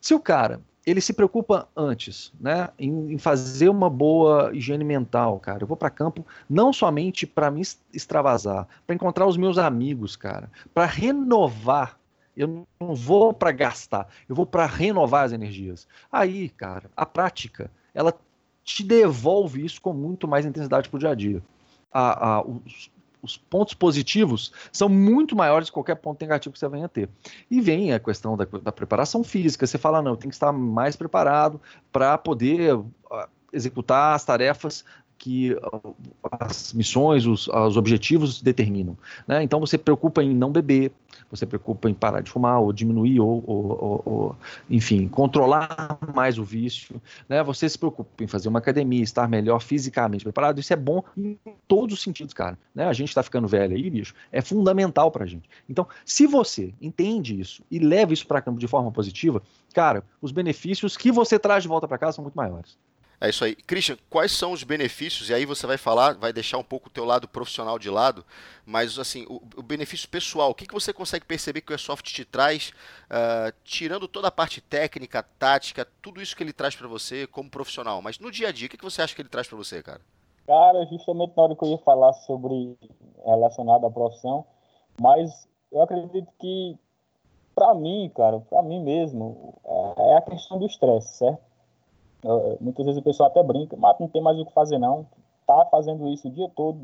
Se 0.00 0.12
o 0.12 0.18
cara 0.18 0.60
ele 0.86 1.00
se 1.00 1.12
preocupa 1.12 1.68
antes, 1.74 2.32
né, 2.38 2.68
em, 2.78 3.12
em, 3.12 3.18
fazer 3.18 3.68
uma 3.68 3.88
boa 3.88 4.50
higiene 4.54 4.84
mental, 4.84 5.40
cara. 5.40 5.62
Eu 5.62 5.66
vou 5.66 5.76
para 5.76 5.88
campo 5.88 6.26
não 6.48 6.72
somente 6.72 7.26
para 7.26 7.50
me 7.50 7.62
extravasar, 7.92 8.68
para 8.86 8.94
encontrar 8.94 9.26
os 9.26 9.36
meus 9.36 9.56
amigos, 9.56 10.14
cara, 10.14 10.50
para 10.72 10.86
renovar. 10.86 11.98
Eu 12.36 12.66
não 12.80 12.94
vou 12.94 13.32
para 13.32 13.52
gastar, 13.52 14.08
eu 14.28 14.34
vou 14.34 14.44
para 14.44 14.66
renovar 14.66 15.24
as 15.24 15.32
energias. 15.32 15.86
Aí, 16.10 16.48
cara, 16.48 16.90
a 16.96 17.06
prática, 17.06 17.70
ela 17.94 18.12
te 18.64 18.82
devolve 18.82 19.64
isso 19.64 19.80
com 19.80 19.92
muito 19.92 20.26
mais 20.26 20.44
intensidade 20.44 20.88
pro 20.88 20.98
dia 20.98 21.10
a 21.10 21.14
dia. 21.14 21.42
A, 21.92 22.28
a, 22.28 22.42
os, 22.42 22.90
os 23.24 23.36
pontos 23.36 23.74
positivos 23.74 24.52
são 24.70 24.88
muito 24.88 25.34
maiores 25.34 25.68
que 25.68 25.74
qualquer 25.74 25.96
ponto 25.96 26.20
negativo 26.20 26.52
que 26.52 26.58
você 26.58 26.68
venha 26.68 26.88
ter. 26.88 27.08
E 27.50 27.60
vem 27.60 27.92
a 27.92 27.98
questão 27.98 28.36
da, 28.36 28.44
da 28.62 28.70
preparação 28.70 29.24
física. 29.24 29.66
Você 29.66 29.78
fala, 29.78 30.02
não, 30.02 30.16
tem 30.16 30.28
que 30.28 30.36
estar 30.36 30.52
mais 30.52 30.94
preparado 30.94 31.60
para 31.90 32.16
poder 32.18 32.74
uh, 32.74 32.86
executar 33.52 34.14
as 34.14 34.24
tarefas 34.24 34.84
que 35.18 35.56
as 36.40 36.72
missões, 36.72 37.26
os, 37.26 37.48
os 37.48 37.76
objetivos 37.76 38.42
determinam. 38.42 38.96
Né? 39.26 39.42
Então 39.42 39.60
você 39.60 39.78
preocupa 39.78 40.22
em 40.22 40.34
não 40.34 40.50
beber, 40.50 40.92
você 41.30 41.46
preocupa 41.46 41.88
em 41.88 41.94
parar 41.94 42.20
de 42.20 42.30
fumar 42.30 42.60
ou 42.60 42.72
diminuir 42.72 43.20
ou, 43.20 43.42
ou, 43.46 43.66
ou, 43.66 44.02
ou 44.04 44.36
enfim, 44.68 45.08
controlar 45.08 45.98
mais 46.14 46.38
o 46.38 46.44
vício. 46.44 47.00
Né? 47.28 47.42
Você 47.42 47.68
se 47.68 47.78
preocupa 47.78 48.22
em 48.22 48.26
fazer 48.26 48.48
uma 48.48 48.58
academia, 48.58 49.02
estar 49.02 49.28
melhor 49.28 49.60
fisicamente 49.60 50.24
preparado. 50.24 50.60
Isso 50.60 50.72
é 50.72 50.76
bom 50.76 51.02
em 51.16 51.38
todos 51.66 51.94
os 51.94 52.02
sentidos, 52.02 52.34
cara. 52.34 52.58
Né? 52.74 52.84
A 52.84 52.92
gente 52.92 53.08
está 53.08 53.22
ficando 53.22 53.48
velho 53.48 53.74
aí, 53.74 53.90
bicho. 53.90 54.14
É 54.30 54.40
fundamental 54.40 55.10
para 55.10 55.24
a 55.24 55.26
gente. 55.26 55.48
Então, 55.68 55.86
se 56.04 56.26
você 56.26 56.72
entende 56.80 57.40
isso 57.40 57.62
e 57.70 57.78
leva 57.78 58.12
isso 58.12 58.26
para 58.26 58.42
campo 58.42 58.58
de 58.58 58.68
forma 58.68 58.90
positiva, 58.90 59.42
cara, 59.72 60.04
os 60.20 60.32
benefícios 60.32 60.96
que 60.96 61.10
você 61.10 61.38
traz 61.38 61.62
de 61.62 61.68
volta 61.68 61.88
para 61.88 61.98
casa 61.98 62.16
são 62.16 62.24
muito 62.24 62.36
maiores. 62.36 62.76
É 63.24 63.30
isso 63.30 63.42
aí. 63.42 63.56
Christian, 63.56 63.96
quais 64.10 64.32
são 64.32 64.52
os 64.52 64.62
benefícios? 64.62 65.30
E 65.30 65.34
aí 65.34 65.46
você 65.46 65.66
vai 65.66 65.78
falar, 65.78 66.12
vai 66.12 66.30
deixar 66.30 66.58
um 66.58 66.62
pouco 66.62 66.88
o 66.88 66.92
teu 66.92 67.06
lado 67.06 67.26
profissional 67.26 67.78
de 67.78 67.88
lado, 67.88 68.22
mas 68.66 68.98
assim, 68.98 69.24
o, 69.30 69.40
o 69.56 69.62
benefício 69.62 70.06
pessoal, 70.06 70.50
o 70.50 70.54
que, 70.54 70.66
que 70.66 70.74
você 70.74 70.92
consegue 70.92 71.24
perceber 71.24 71.62
que 71.62 71.72
o 71.72 71.74
Airsoft 71.74 72.12
te 72.12 72.22
traz, 72.22 72.74
uh, 73.06 73.50
tirando 73.64 74.06
toda 74.06 74.28
a 74.28 74.30
parte 74.30 74.60
técnica, 74.60 75.22
tática, 75.38 75.88
tudo 76.02 76.20
isso 76.20 76.36
que 76.36 76.42
ele 76.42 76.52
traz 76.52 76.76
para 76.76 76.86
você 76.86 77.26
como 77.26 77.48
profissional, 77.48 78.02
mas 78.02 78.18
no 78.18 78.30
dia 78.30 78.48
a 78.48 78.52
dia, 78.52 78.66
o 78.66 78.70
que, 78.70 78.76
que 78.76 78.84
você 78.84 79.00
acha 79.00 79.14
que 79.14 79.22
ele 79.22 79.30
traz 79.30 79.48
para 79.48 79.56
você, 79.56 79.82
cara? 79.82 80.02
Cara, 80.46 80.84
justamente 80.84 81.32
na 81.34 81.44
hora 81.44 81.56
que 81.56 81.64
eu 81.64 81.70
ia 81.70 81.78
falar 81.78 82.12
sobre 82.12 82.76
relacionado 83.24 83.86
à 83.86 83.90
profissão, 83.90 84.44
mas 85.00 85.48
eu 85.72 85.80
acredito 85.80 86.28
que 86.38 86.78
para 87.54 87.72
mim, 87.74 88.12
cara, 88.14 88.38
para 88.40 88.62
mim 88.62 88.82
mesmo, 88.82 89.54
é, 89.64 90.10
é 90.10 90.16
a 90.18 90.20
questão 90.20 90.58
do 90.58 90.66
estresse, 90.66 91.16
certo? 91.16 91.53
Muitas 92.60 92.86
vezes 92.86 93.00
o 93.00 93.04
pessoal 93.04 93.28
até 93.28 93.42
brinca, 93.42 93.76
mas 93.76 93.98
não 93.98 94.08
tem 94.08 94.22
mais 94.22 94.38
o 94.38 94.46
que 94.46 94.52
fazer 94.52 94.78
não. 94.78 95.06
Tá 95.46 95.66
fazendo 95.70 96.08
isso 96.08 96.28
o 96.28 96.30
dia 96.30 96.48
todo, 96.56 96.78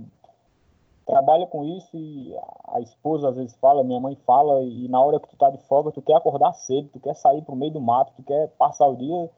trabalha 1.07 1.47
com 1.47 1.65
isso 1.65 1.97
e 1.97 2.37
a 2.69 2.81
esposa 2.81 3.31
às 3.31 3.37
vezes 3.37 3.57
fala, 3.57 3.83
minha 3.83 3.99
mãe 3.99 4.15
fala, 4.27 4.63
e 4.63 4.87
na 4.89 5.03
hora 5.03 5.19
que 5.19 5.29
tu 5.29 5.37
tá 5.37 5.51
de 5.51 5.59
folga, 5.65 5.91
tu 5.91 6.03
quer 6.03 6.15
acordar 6.15 6.53
cedo, 6.53 6.89
tu 6.93 7.01
quer 7.01 7.15
sair 7.15 7.43
pro 7.43 7.57
meio 7.57 7.73
do 7.73 7.81
mato, 7.81 8.13
tu 8.17 8.23
quer 8.23 8.49
passar 8.59 8.87
o 8.87 8.97
dia 8.97 9.31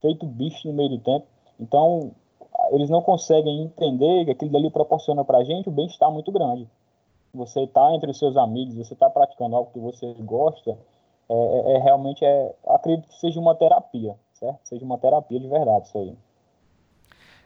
feito 0.00 0.26
bicho 0.26 0.66
no 0.66 0.74
meio 0.74 0.90
do 0.90 0.98
tempo. 0.98 1.26
Então, 1.58 2.10
eles 2.72 2.90
não 2.90 3.00
conseguem 3.00 3.62
entender 3.62 4.24
que 4.24 4.32
aquilo 4.32 4.50
dali 4.50 4.70
proporciona 4.70 5.24
pra 5.24 5.44
gente 5.44 5.68
um 5.68 5.72
bem-estar 5.72 6.10
muito 6.10 6.32
grande. 6.32 6.68
Você 7.32 7.66
tá 7.68 7.94
entre 7.94 8.10
os 8.10 8.18
seus 8.18 8.36
amigos, 8.36 8.74
você 8.74 8.94
tá 8.94 9.08
praticando 9.08 9.56
algo 9.56 9.70
que 9.72 9.78
você 9.78 10.12
gosta, 10.20 10.76
é, 11.28 11.34
é, 11.34 11.72
é 11.74 11.78
realmente, 11.78 12.24
é, 12.24 12.54
acredito 12.66 13.08
que 13.08 13.14
seja 13.14 13.40
uma 13.40 13.54
terapia 13.54 14.14
certo? 14.44 14.60
Seja 14.64 14.84
uma 14.84 14.98
terapia 14.98 15.40
de 15.40 15.48
verdade 15.48 15.86
isso 15.86 15.98
aí. 15.98 16.16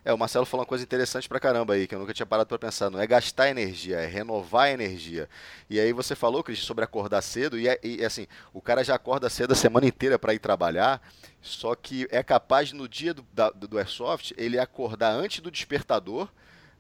É, 0.05 0.13
o 0.13 0.19
Marcelo 0.19 0.47
falou 0.47 0.63
uma 0.63 0.69
coisa 0.69 0.83
interessante 0.83 1.29
pra 1.29 1.39
caramba 1.39 1.75
aí, 1.75 1.87
que 1.87 1.95
eu 1.95 1.99
nunca 1.99 2.15
tinha 2.15 2.25
parado 2.25 2.49
pra 2.49 2.59
pensar. 2.59 2.89
Não 2.89 3.01
é 3.01 3.07
gastar 3.07 3.51
energia, 3.51 3.99
é 3.99 4.07
renovar 4.07 4.71
energia. 4.71 5.29
E 5.69 5.79
aí 5.79 5.93
você 5.93 6.15
falou, 6.15 6.43
Cris, 6.43 6.61
sobre 6.61 6.85
acordar 6.85 7.21
cedo, 7.21 7.59
e, 7.59 7.69
é, 7.69 7.79
e, 7.83 8.05
assim, 8.05 8.27
o 8.55 8.61
cara 8.61 8.83
já 8.83 8.95
acorda 8.95 9.29
cedo 9.29 9.53
a 9.53 9.57
semana 9.57 9.87
inteira 9.87 10.19
para 10.19 10.33
ir 10.33 10.39
trabalhar, 10.39 11.03
só 11.43 11.75
que 11.75 12.09
é 12.11 12.23
capaz 12.23 12.73
no 12.73 12.89
dia 12.89 13.13
do, 13.13 13.23
da, 13.33 13.51
do 13.51 13.77
Airsoft 13.77 14.33
ele 14.39 14.59
acordar 14.59 15.13
antes 15.13 15.41
do 15.41 15.51
despertador, 15.51 16.29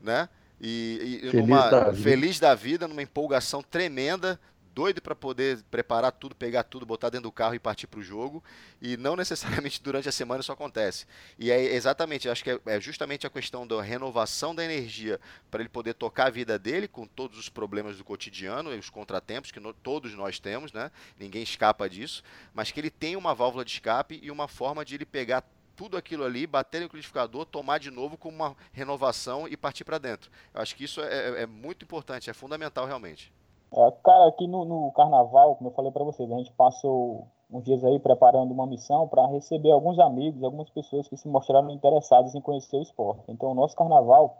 né? 0.01 0.29
E, 0.61 1.21
e 1.23 1.31
feliz, 1.31 1.47
numa, 1.47 1.71
da 1.71 1.93
feliz 1.93 2.41
da 2.41 2.55
vida, 2.55 2.89
numa 2.89 3.03
empolgação 3.03 3.63
tremenda, 3.63 4.41
doido 4.79 5.03
para 5.03 5.17
poder 5.17 5.61
preparar 5.73 6.13
tudo, 6.13 6.37
pegar 6.37 6.63
tudo, 6.63 6.87
botar 6.87 7.11
dentro 7.11 7.25
do 7.25 7.33
carro 7.33 7.53
e 7.53 7.59
partir 7.59 7.89
para 7.89 7.99
o 7.99 8.03
jogo. 8.03 8.45
E 8.81 8.97
não 8.97 9.17
necessariamente 9.17 9.83
durante 9.83 10.09
a 10.09 10.13
semana 10.13 10.41
isso 10.41 10.53
acontece. 10.53 11.05
E 11.37 11.51
é 11.51 11.75
exatamente, 11.75 12.29
acho 12.29 12.45
que 12.45 12.51
é, 12.53 12.61
é 12.65 12.81
justamente 12.81 13.27
a 13.27 13.31
questão 13.31 13.67
da 13.67 13.83
renovação 13.83 14.55
da 14.55 14.65
energia 14.65 15.19
para 15.51 15.63
ele 15.63 15.69
poder 15.69 15.95
tocar 15.95 16.29
a 16.29 16.31
vida 16.31 16.57
dele 16.61 16.87
com 16.87 17.09
todos 17.09 17.37
os 17.41 17.49
problemas 17.49 17.97
do 17.97 18.05
cotidiano 18.05 18.73
e 18.73 18.79
os 18.79 18.89
contratempos 18.89 19.51
que 19.51 19.59
no, 19.59 19.73
todos 19.75 20.15
nós 20.15 20.39
temos, 20.39 20.73
né? 20.73 20.93
Ninguém 21.19 21.43
escapa 21.43 21.89
disso, 21.89 22.23
mas 22.55 22.71
que 22.71 22.79
ele 22.79 22.91
tem 22.91 23.17
uma 23.17 23.35
válvula 23.35 23.65
de 23.65 23.73
escape 23.73 24.21
e 24.23 24.31
uma 24.31 24.47
forma 24.47 24.85
de 24.85 24.95
ele 24.95 25.05
pegar 25.05 25.43
tudo 25.75 25.97
aquilo 25.97 26.25
ali, 26.25 26.47
bater 26.47 26.79
no 26.79 26.85
liquidificador, 26.85 27.47
tomar 27.47 27.79
de 27.79 27.91
novo 27.91 28.17
com 28.17 28.29
uma 28.29 28.57
renovação 28.73 29.49
e 29.49 29.57
partir 29.57 29.85
para 29.85 29.99
dentro. 29.99 30.31
Eu 30.55 30.61
acho 30.61 30.77
que 30.77 30.85
isso 30.85 31.01
é, 31.01 31.07
é, 31.07 31.43
é 31.43 31.47
muito 31.47 31.85
importante, 31.85 32.31
é 32.31 32.33
fundamental 32.33 32.87
realmente. 32.87 33.33
É, 33.73 33.91
cara, 34.03 34.29
aqui 34.29 34.47
no, 34.47 34.65
no 34.65 34.91
carnaval, 34.93 35.57
como 35.57 35.71
eu 35.71 35.75
falei 35.75 35.91
para 35.91 36.05
vocês, 36.05 36.31
a 36.31 36.37
gente 36.37 36.53
passou 36.53 37.27
uns 37.51 37.65
dias 37.65 37.85
aí 37.85 37.99
preparando 37.99 38.53
uma 38.53 38.67
missão 38.67 39.09
para 39.09 39.27
receber 39.27 39.71
alguns 39.71 39.99
amigos, 39.99 40.43
algumas 40.43 40.69
pessoas 40.71 41.09
que 41.09 41.17
se 41.17 41.29
mostraram 41.29 41.71
interessadas 41.71 42.35
em 42.35 42.41
conhecer 42.41 42.77
o 42.77 42.83
esporte. 42.83 43.25
Então, 43.29 43.51
o 43.51 43.55
nosso 43.55 43.75
carnaval, 43.77 44.39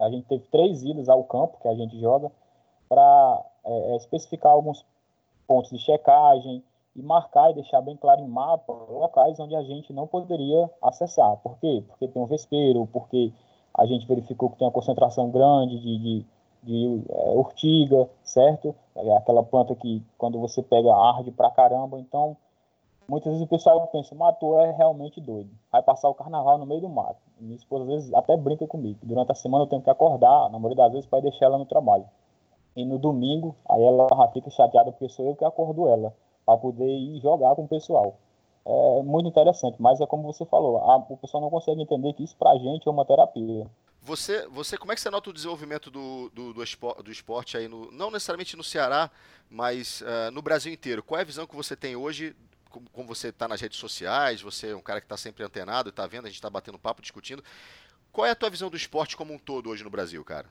a 0.00 0.10
gente 0.10 0.26
teve 0.26 0.44
três 0.50 0.82
idas 0.82 1.08
ao 1.08 1.22
campo 1.24 1.58
que 1.60 1.68
a 1.68 1.74
gente 1.74 1.98
joga 2.00 2.30
para 2.88 3.44
é, 3.64 3.92
é, 3.92 3.96
especificar 3.96 4.52
alguns 4.52 4.84
pontos 5.46 5.70
de 5.70 5.78
checagem 5.78 6.62
e 6.96 7.02
marcar 7.02 7.50
e 7.50 7.54
deixar 7.54 7.80
bem 7.80 7.96
claro 7.96 8.20
em 8.20 8.28
mapa 8.28 8.72
locais 8.72 9.38
onde 9.40 9.54
a 9.54 9.62
gente 9.62 9.92
não 9.92 10.06
poderia 10.06 10.70
acessar. 10.82 11.36
Por 11.38 11.58
quê? 11.58 11.82
Porque 11.86 12.08
tem 12.08 12.22
um 12.22 12.26
vespeiro, 12.26 12.88
porque 12.92 13.32
a 13.72 13.84
gente 13.86 14.06
verificou 14.06 14.50
que 14.50 14.58
tem 14.58 14.66
uma 14.66 14.72
concentração 14.72 15.30
grande 15.30 15.78
de, 15.80 15.98
de 15.98 16.26
de 16.64 17.02
é, 17.08 17.30
urtiga, 17.30 18.08
certo? 18.22 18.74
É 18.96 19.16
aquela 19.16 19.42
planta 19.42 19.74
que 19.74 20.02
quando 20.18 20.40
você 20.40 20.62
pega 20.62 20.94
arde 20.94 21.30
pra 21.30 21.50
caramba. 21.50 21.98
Então, 22.00 22.36
muitas 23.08 23.32
vezes 23.32 23.46
o 23.46 23.48
pessoal 23.48 23.86
pensa, 23.88 24.14
matou 24.14 24.60
é 24.60 24.72
realmente 24.72 25.20
doido. 25.20 25.50
Vai 25.70 25.82
passar 25.82 26.08
o 26.08 26.14
carnaval 26.14 26.58
no 26.58 26.66
meio 26.66 26.80
do 26.80 26.88
mato. 26.88 27.18
Minha 27.38 27.56
esposa 27.56 27.84
às 27.84 27.90
vezes 27.90 28.14
até 28.14 28.36
brinca 28.36 28.66
comigo. 28.66 28.98
Durante 29.02 29.32
a 29.32 29.34
semana 29.34 29.64
eu 29.64 29.68
tenho 29.68 29.82
que 29.82 29.90
acordar, 29.90 30.50
na 30.50 30.58
maioria 30.58 30.84
das 30.84 30.92
vezes, 30.92 31.06
para 31.06 31.20
deixar 31.20 31.46
ela 31.46 31.58
no 31.58 31.66
trabalho. 31.66 32.04
E 32.76 32.84
no 32.84 32.98
domingo, 32.98 33.54
aí 33.68 33.82
ela 33.82 34.08
fica 34.32 34.50
chateada 34.50 34.90
porque 34.90 35.08
sou 35.08 35.26
eu 35.26 35.36
que 35.36 35.44
acordo 35.44 35.86
ela, 35.86 36.12
para 36.44 36.58
poder 36.58 36.88
ir 36.88 37.20
jogar 37.20 37.54
com 37.54 37.62
o 37.62 37.68
pessoal. 37.68 38.14
É 38.66 39.02
muito 39.02 39.28
interessante, 39.28 39.76
mas 39.78 40.00
é 40.00 40.06
como 40.06 40.22
você 40.22 40.44
falou, 40.46 40.78
a, 40.78 40.96
o 40.96 41.16
pessoal 41.18 41.42
não 41.42 41.50
consegue 41.50 41.82
entender 41.82 42.14
que 42.14 42.24
isso 42.24 42.34
pra 42.36 42.56
gente 42.56 42.88
é 42.88 42.90
uma 42.90 43.04
terapia. 43.04 43.66
Você, 44.04 44.46
você, 44.48 44.76
como 44.76 44.92
é 44.92 44.94
que 44.94 45.00
você 45.00 45.08
nota 45.08 45.30
o 45.30 45.32
desenvolvimento 45.32 45.90
do, 45.90 46.28
do, 46.28 46.52
do, 46.52 46.62
esporte, 46.62 47.02
do 47.02 47.10
esporte 47.10 47.56
aí, 47.56 47.66
no, 47.66 47.90
não 47.90 48.10
necessariamente 48.10 48.54
no 48.54 48.62
Ceará, 48.62 49.10
mas 49.48 50.02
uh, 50.02 50.30
no 50.30 50.42
Brasil 50.42 50.70
inteiro? 50.70 51.02
Qual 51.02 51.18
é 51.18 51.22
a 51.22 51.24
visão 51.24 51.46
que 51.46 51.56
você 51.56 51.74
tem 51.74 51.96
hoje, 51.96 52.36
como, 52.70 52.86
como 52.90 53.08
você 53.08 53.28
está 53.28 53.48
nas 53.48 53.62
redes 53.62 53.78
sociais, 53.78 54.42
você 54.42 54.72
é 54.72 54.76
um 54.76 54.82
cara 54.82 55.00
que 55.00 55.06
está 55.06 55.16
sempre 55.16 55.42
antenado, 55.42 55.88
está 55.88 56.06
vendo, 56.06 56.26
a 56.26 56.28
gente 56.28 56.36
está 56.36 56.50
batendo 56.50 56.78
papo, 56.78 57.00
discutindo. 57.00 57.42
Qual 58.12 58.26
é 58.26 58.30
a 58.30 58.36
tua 58.36 58.50
visão 58.50 58.68
do 58.68 58.76
esporte 58.76 59.16
como 59.16 59.32
um 59.32 59.38
todo 59.38 59.70
hoje 59.70 59.82
no 59.82 59.88
Brasil, 59.88 60.22
cara? 60.22 60.48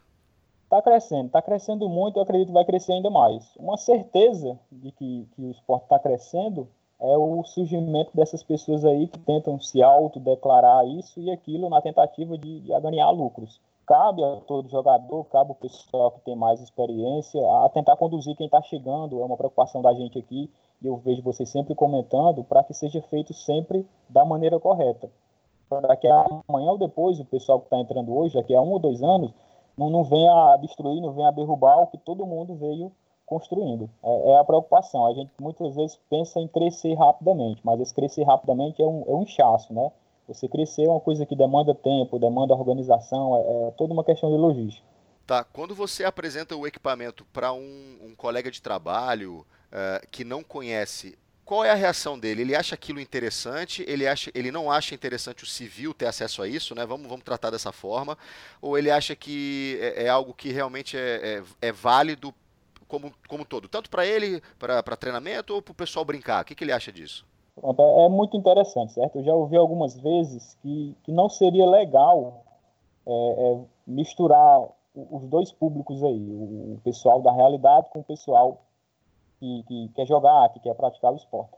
Está 0.63 0.81
crescendo, 0.81 1.27
está 1.27 1.39
crescendo 1.39 1.87
muito, 1.87 2.17
eu 2.17 2.23
acredito 2.23 2.47
que 2.47 2.53
vai 2.53 2.65
crescer 2.65 2.93
ainda 2.93 3.11
mais. 3.11 3.55
Uma 3.55 3.77
certeza 3.77 4.59
de 4.71 4.91
que, 4.93 5.27
que 5.35 5.41
o 5.43 5.51
esporte 5.51 5.83
está 5.83 5.99
crescendo 5.99 6.67
é 7.03 7.17
o 7.17 7.43
surgimento 7.43 8.11
dessas 8.13 8.41
pessoas 8.41 8.85
aí 8.85 9.07
que 9.07 9.19
tentam 9.19 9.59
se 9.59 9.83
autodeclarar 9.83 10.87
isso 10.87 11.19
e 11.19 11.29
aquilo 11.29 11.69
na 11.69 11.81
tentativa 11.81 12.37
de, 12.37 12.61
de 12.61 12.79
ganhar 12.79 13.09
lucros. 13.09 13.59
Cabe 13.85 14.23
a 14.23 14.37
todo 14.47 14.69
jogador, 14.69 15.25
cabe 15.25 15.49
ao 15.49 15.55
pessoal 15.55 16.11
que 16.11 16.21
tem 16.21 16.33
mais 16.33 16.61
experiência 16.61 17.41
a 17.41 17.67
tentar 17.67 17.97
conduzir 17.97 18.37
quem 18.37 18.45
está 18.45 18.61
chegando. 18.61 19.19
É 19.19 19.25
uma 19.25 19.35
preocupação 19.35 19.81
da 19.81 19.93
gente 19.93 20.17
aqui 20.17 20.49
e 20.81 20.87
eu 20.87 20.95
vejo 20.95 21.21
vocês 21.21 21.49
sempre 21.49 21.75
comentando 21.75 22.41
para 22.45 22.63
que 22.63 22.73
seja 22.73 23.01
feito 23.01 23.33
sempre 23.33 23.85
da 24.07 24.23
maneira 24.23 24.57
correta. 24.57 25.11
Para 25.67 25.97
que 25.97 26.07
amanhã 26.07 26.71
ou 26.71 26.77
depois 26.77 27.19
o 27.19 27.25
pessoal 27.25 27.59
que 27.59 27.65
está 27.65 27.77
entrando 27.77 28.15
hoje, 28.15 28.35
daqui 28.35 28.55
a 28.55 28.61
um 28.61 28.71
ou 28.71 28.79
dois 28.79 29.03
anos, 29.03 29.33
não, 29.77 29.89
não 29.89 30.05
venha 30.05 30.55
destruir, 30.61 31.01
não 31.01 31.11
venha 31.11 31.31
derrubar 31.31 31.81
o 31.81 31.87
que 31.87 31.97
todo 31.97 32.25
mundo 32.25 32.55
veio 32.55 32.89
construindo. 33.25 33.89
É, 34.03 34.31
é, 34.31 34.39
a 34.39 34.43
preocupação. 34.43 35.05
A 35.07 35.13
gente 35.13 35.31
muitas 35.39 35.75
vezes 35.75 35.99
pensa 36.09 36.39
em 36.39 36.47
crescer 36.47 36.93
rapidamente, 36.95 37.61
mas 37.63 37.79
esse 37.79 37.93
crescer 37.93 38.23
rapidamente 38.23 38.81
é 38.81 38.85
um, 38.85 39.03
é 39.07 39.11
um 39.11 39.23
inchaço, 39.23 39.73
né? 39.73 39.91
Você 40.27 40.47
crescer 40.47 40.85
é 40.85 40.89
uma 40.89 40.99
coisa 40.99 41.25
que 41.25 41.35
demanda 41.35 41.75
tempo, 41.75 42.17
demanda 42.17 42.53
organização, 42.53 43.35
é, 43.37 43.67
é 43.67 43.71
toda 43.71 43.93
uma 43.93 44.03
questão 44.03 44.31
de 44.31 44.37
logística. 44.37 44.85
Tá, 45.25 45.43
quando 45.43 45.73
você 45.73 46.03
apresenta 46.03 46.55
o 46.55 46.67
equipamento 46.67 47.25
para 47.31 47.53
um, 47.53 47.97
um, 48.01 48.13
colega 48.15 48.51
de 48.51 48.61
trabalho 48.61 49.45
uh, 49.71 50.05
que 50.11 50.25
não 50.25 50.43
conhece, 50.43 51.17
qual 51.45 51.63
é 51.63 51.71
a 51.71 51.75
reação 51.75 52.19
dele? 52.19 52.41
Ele 52.41 52.55
acha 52.55 52.75
aquilo 52.75 52.99
interessante? 52.99 53.85
Ele, 53.87 54.05
acha, 54.05 54.29
ele 54.33 54.51
não 54.51 54.69
acha 54.69 54.93
interessante 54.93 55.43
o 55.43 55.47
civil 55.47 55.93
ter 55.93 56.07
acesso 56.07 56.41
a 56.41 56.47
isso, 56.47 56.75
né? 56.75 56.85
Vamos, 56.85 57.07
vamos 57.07 57.23
tratar 57.23 57.49
dessa 57.51 57.71
forma. 57.71 58.17
Ou 58.61 58.77
ele 58.77 58.91
acha 58.91 59.15
que 59.15 59.77
é, 59.81 60.05
é 60.05 60.09
algo 60.09 60.33
que 60.33 60.51
realmente 60.51 60.97
é, 60.97 61.41
é, 61.61 61.67
é 61.67 61.71
válido 61.71 62.33
como, 62.93 63.11
como 63.27 63.43
todo, 63.43 63.67
tanto 63.67 63.89
para 63.89 64.05
ele, 64.05 64.39
para 64.59 64.95
treinamento 64.95 65.55
ou 65.55 65.63
para 65.63 65.71
o 65.71 65.75
pessoal 65.75 66.05
brincar? 66.05 66.43
O 66.43 66.45
que, 66.45 66.53
que 66.53 66.63
ele 66.63 66.71
acha 66.71 66.91
disso? 66.91 67.25
É, 67.57 68.09
muito 68.09 68.37
interessante, 68.37 68.93
certo? 68.93 69.17
Eu 69.17 69.23
já 69.23 69.33
ouvi 69.33 69.57
algumas 69.57 69.99
vezes 69.99 70.55
que, 70.61 70.95
que 71.03 71.11
não 71.11 71.27
seria 71.27 71.67
legal 71.67 72.43
é, 73.07 73.11
é, 73.11 73.61
misturar 73.87 74.61
os 74.95 75.25
dois 75.25 75.51
públicos 75.51 76.03
aí, 76.03 76.21
o 76.21 76.79
pessoal 76.83 77.19
da 77.19 77.31
realidade 77.31 77.89
com 77.89 78.01
o 78.01 78.03
pessoal 78.03 78.61
que, 79.39 79.63
que 79.63 79.89
quer 79.95 80.05
jogar, 80.05 80.49
que 80.49 80.59
quer 80.59 80.75
praticar 80.75 81.13
o 81.13 81.15
esporte. 81.15 81.57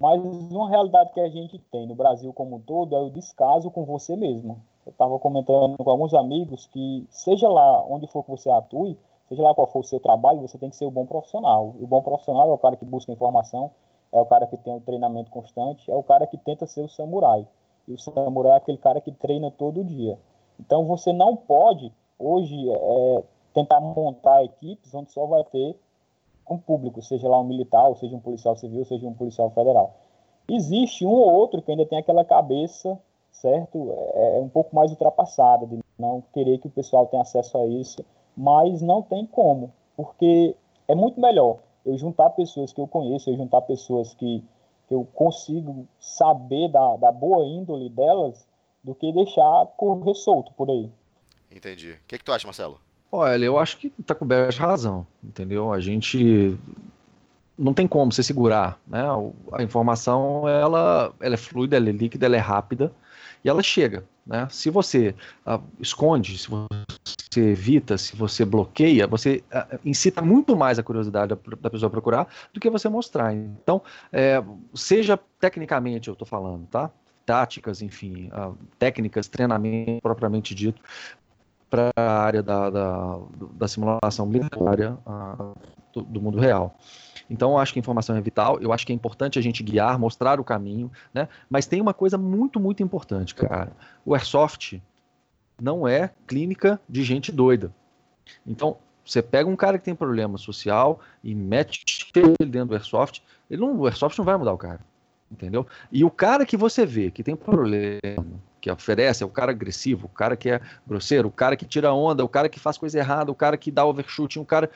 Mas 0.00 0.18
uma 0.22 0.70
realidade 0.70 1.12
que 1.12 1.20
a 1.20 1.28
gente 1.28 1.58
tem 1.70 1.86
no 1.86 1.94
Brasil 1.94 2.32
como 2.32 2.56
um 2.56 2.60
todo 2.60 2.96
é 2.96 2.98
o 2.98 3.10
descaso 3.10 3.70
com 3.70 3.84
você 3.84 4.16
mesmo. 4.16 4.62
Eu 4.86 4.92
estava 4.92 5.18
comentando 5.18 5.76
com 5.76 5.90
alguns 5.90 6.14
amigos 6.14 6.66
que, 6.68 7.06
seja 7.10 7.50
lá 7.50 7.84
onde 7.84 8.06
for 8.06 8.24
que 8.24 8.30
você 8.30 8.48
atue, 8.48 8.96
seja 9.30 9.42
lá 9.42 9.54
qual 9.54 9.68
for 9.68 9.78
o 9.78 9.84
seu 9.84 10.00
trabalho, 10.00 10.40
você 10.40 10.58
tem 10.58 10.68
que 10.68 10.76
ser 10.76 10.84
o 10.84 10.90
bom 10.90 11.06
profissional. 11.06 11.72
O 11.80 11.86
bom 11.86 12.02
profissional 12.02 12.50
é 12.50 12.52
o 12.52 12.58
cara 12.58 12.76
que 12.76 12.84
busca 12.84 13.12
informação, 13.12 13.70
é 14.12 14.20
o 14.20 14.26
cara 14.26 14.44
que 14.46 14.56
tem 14.56 14.72
um 14.72 14.80
treinamento 14.80 15.30
constante, 15.30 15.88
é 15.88 15.94
o 15.94 16.02
cara 16.02 16.26
que 16.26 16.36
tenta 16.36 16.66
ser 16.66 16.80
o 16.80 16.88
samurai. 16.88 17.46
E 17.86 17.94
o 17.94 17.98
samurai 17.98 18.54
é 18.54 18.56
aquele 18.56 18.78
cara 18.78 19.00
que 19.00 19.12
treina 19.12 19.48
todo 19.50 19.84
dia. 19.84 20.18
Então 20.58 20.84
você 20.84 21.12
não 21.12 21.36
pode, 21.36 21.92
hoje, 22.18 22.56
é, 22.68 23.22
tentar 23.54 23.80
montar 23.80 24.44
equipes 24.44 24.92
onde 24.92 25.12
só 25.12 25.24
vai 25.26 25.44
ter 25.44 25.78
um 26.50 26.58
público, 26.58 27.00
seja 27.00 27.28
lá 27.28 27.38
um 27.38 27.44
militar, 27.44 27.94
seja 27.94 28.16
um 28.16 28.20
policial 28.20 28.56
civil, 28.56 28.84
seja 28.84 29.06
um 29.06 29.14
policial 29.14 29.48
federal. 29.50 29.94
Existe 30.48 31.06
um 31.06 31.12
ou 31.12 31.32
outro 31.32 31.62
que 31.62 31.70
ainda 31.70 31.86
tem 31.86 32.00
aquela 32.00 32.24
cabeça, 32.24 32.98
certo? 33.30 33.94
É, 34.14 34.38
é 34.38 34.40
um 34.40 34.48
pouco 34.48 34.74
mais 34.74 34.90
ultrapassada, 34.90 35.64
de 35.68 35.78
não 35.96 36.20
querer 36.32 36.58
que 36.58 36.66
o 36.66 36.70
pessoal 36.70 37.06
tenha 37.06 37.22
acesso 37.22 37.56
a 37.56 37.64
isso 37.66 38.04
mas 38.36 38.80
não 38.80 39.02
tem 39.02 39.26
como, 39.26 39.72
porque 39.96 40.54
é 40.88 40.94
muito 40.94 41.20
melhor 41.20 41.58
eu 41.84 41.96
juntar 41.96 42.30
pessoas 42.30 42.72
que 42.72 42.80
eu 42.80 42.86
conheço, 42.86 43.30
eu 43.30 43.36
juntar 43.36 43.62
pessoas 43.62 44.14
que, 44.14 44.42
que 44.88 44.94
eu 44.94 45.06
consigo 45.14 45.86
saber 45.98 46.68
da, 46.68 46.96
da 46.96 47.12
boa 47.12 47.44
índole 47.44 47.88
delas, 47.88 48.46
do 48.82 48.94
que 48.94 49.12
deixar 49.12 49.66
correr 49.76 50.14
solto 50.14 50.52
por 50.52 50.70
aí. 50.70 50.90
Entendi. 51.50 51.92
O 51.92 51.98
que, 52.06 52.18
que 52.18 52.24
tu 52.24 52.32
acha, 52.32 52.46
Marcelo? 52.46 52.80
Olha, 53.12 53.44
eu 53.44 53.58
acho 53.58 53.76
que 53.78 53.90
tá 53.90 54.14
coberto 54.14 54.52
de 54.52 54.60
razão, 54.60 55.06
entendeu? 55.22 55.72
A 55.72 55.80
gente 55.80 56.56
não 57.58 57.74
tem 57.74 57.86
como 57.86 58.12
você 58.12 58.22
segurar, 58.22 58.80
né? 58.86 59.02
A 59.52 59.62
informação, 59.62 60.48
ela, 60.48 61.12
ela 61.20 61.34
é 61.34 61.36
fluida, 61.36 61.76
ela 61.76 61.88
é 61.88 61.92
líquida, 61.92 62.26
ela 62.26 62.36
é 62.36 62.40
rápida 62.40 62.92
e 63.44 63.48
ela 63.48 63.62
chega, 63.62 64.04
né? 64.24 64.46
Se 64.50 64.70
você 64.70 65.14
uh, 65.46 65.60
esconde, 65.80 66.38
se 66.38 66.48
você 66.48 66.66
evita, 67.38 67.96
se 67.96 68.16
você 68.16 68.44
bloqueia, 68.44 69.06
você 69.06 69.44
uh, 69.52 69.78
incita 69.84 70.20
muito 70.20 70.56
mais 70.56 70.78
a 70.78 70.82
curiosidade 70.82 71.28
da, 71.28 71.56
da, 71.60 71.70
pessoa 71.70 71.88
procurar 71.88 72.26
do 72.52 72.58
que 72.58 72.68
você 72.68 72.88
mostrar. 72.88 73.32
Então, 73.32 73.80
é, 74.12 74.42
seja 74.74 75.16
tecnicamente, 75.38 76.08
eu 76.08 76.14
estou 76.14 76.26
falando, 76.26 76.66
tá? 76.66 76.90
Táticas, 77.24 77.82
enfim, 77.82 78.30
uh, 78.32 78.56
técnicas, 78.78 79.28
treinamento 79.28 80.00
propriamente 80.02 80.54
dito, 80.54 80.82
para 81.68 81.90
a 81.96 82.22
área 82.22 82.42
da, 82.42 82.68
da, 82.68 83.18
da 83.52 83.68
simulação 83.68 84.26
militar 84.26 84.98
do, 85.92 86.02
do 86.02 86.20
mundo 86.20 86.40
real. 86.40 86.76
Então, 87.30 87.52
eu 87.52 87.58
acho 87.58 87.72
que 87.72 87.78
a 87.78 87.82
informação 87.82 88.16
é 88.16 88.20
vital, 88.20 88.58
eu 88.60 88.72
acho 88.72 88.84
que 88.84 88.92
é 88.92 88.94
importante 88.94 89.38
a 89.38 89.42
gente 89.42 89.62
guiar, 89.62 89.96
mostrar 90.00 90.40
o 90.40 90.44
caminho, 90.44 90.90
né? 91.14 91.28
Mas 91.48 91.64
tem 91.64 91.80
uma 91.80 91.94
coisa 91.94 92.18
muito, 92.18 92.58
muito 92.58 92.82
importante, 92.82 93.36
cara. 93.36 93.70
O 94.04 94.14
Airsoft 94.14 94.82
não 95.60 95.86
é 95.86 96.10
clínica 96.26 96.80
de 96.88 97.02
gente 97.02 97.30
doida. 97.30 97.72
Então, 98.46 98.76
você 99.04 99.22
pega 99.22 99.48
um 99.48 99.56
cara 99.56 99.78
que 99.78 99.84
tem 99.84 99.94
problema 99.94 100.38
social 100.38 101.00
e 101.22 101.34
mete 101.34 102.10
ele 102.14 102.34
dentro 102.48 102.68
do 102.68 102.74
Airsoft, 102.74 103.22
ele 103.50 103.60
não, 103.60 103.76
o 103.76 103.86
Airsoft 103.86 104.18
não 104.18 104.24
vai 104.24 104.36
mudar 104.36 104.52
o 104.52 104.58
cara. 104.58 104.80
Entendeu? 105.30 105.66
E 105.92 106.04
o 106.04 106.10
cara 106.10 106.44
que 106.44 106.56
você 106.56 106.84
vê 106.84 107.10
que 107.10 107.22
tem 107.22 107.36
problema, 107.36 108.00
que 108.60 108.70
oferece, 108.70 109.22
é 109.22 109.26
o 109.26 109.30
cara 109.30 109.52
agressivo, 109.52 110.06
o 110.06 110.08
cara 110.08 110.36
que 110.36 110.50
é 110.50 110.60
grosseiro, 110.86 111.28
o 111.28 111.32
cara 111.32 111.56
que 111.56 111.64
tira 111.64 111.92
onda, 111.92 112.24
o 112.24 112.28
cara 112.28 112.48
que 112.48 112.58
faz 112.58 112.76
coisa 112.76 112.98
errada, 112.98 113.30
o 113.30 113.34
cara 113.34 113.56
que 113.56 113.70
dá 113.70 113.84
overshooting, 113.84 114.40
o 114.40 114.44
cara 114.44 114.68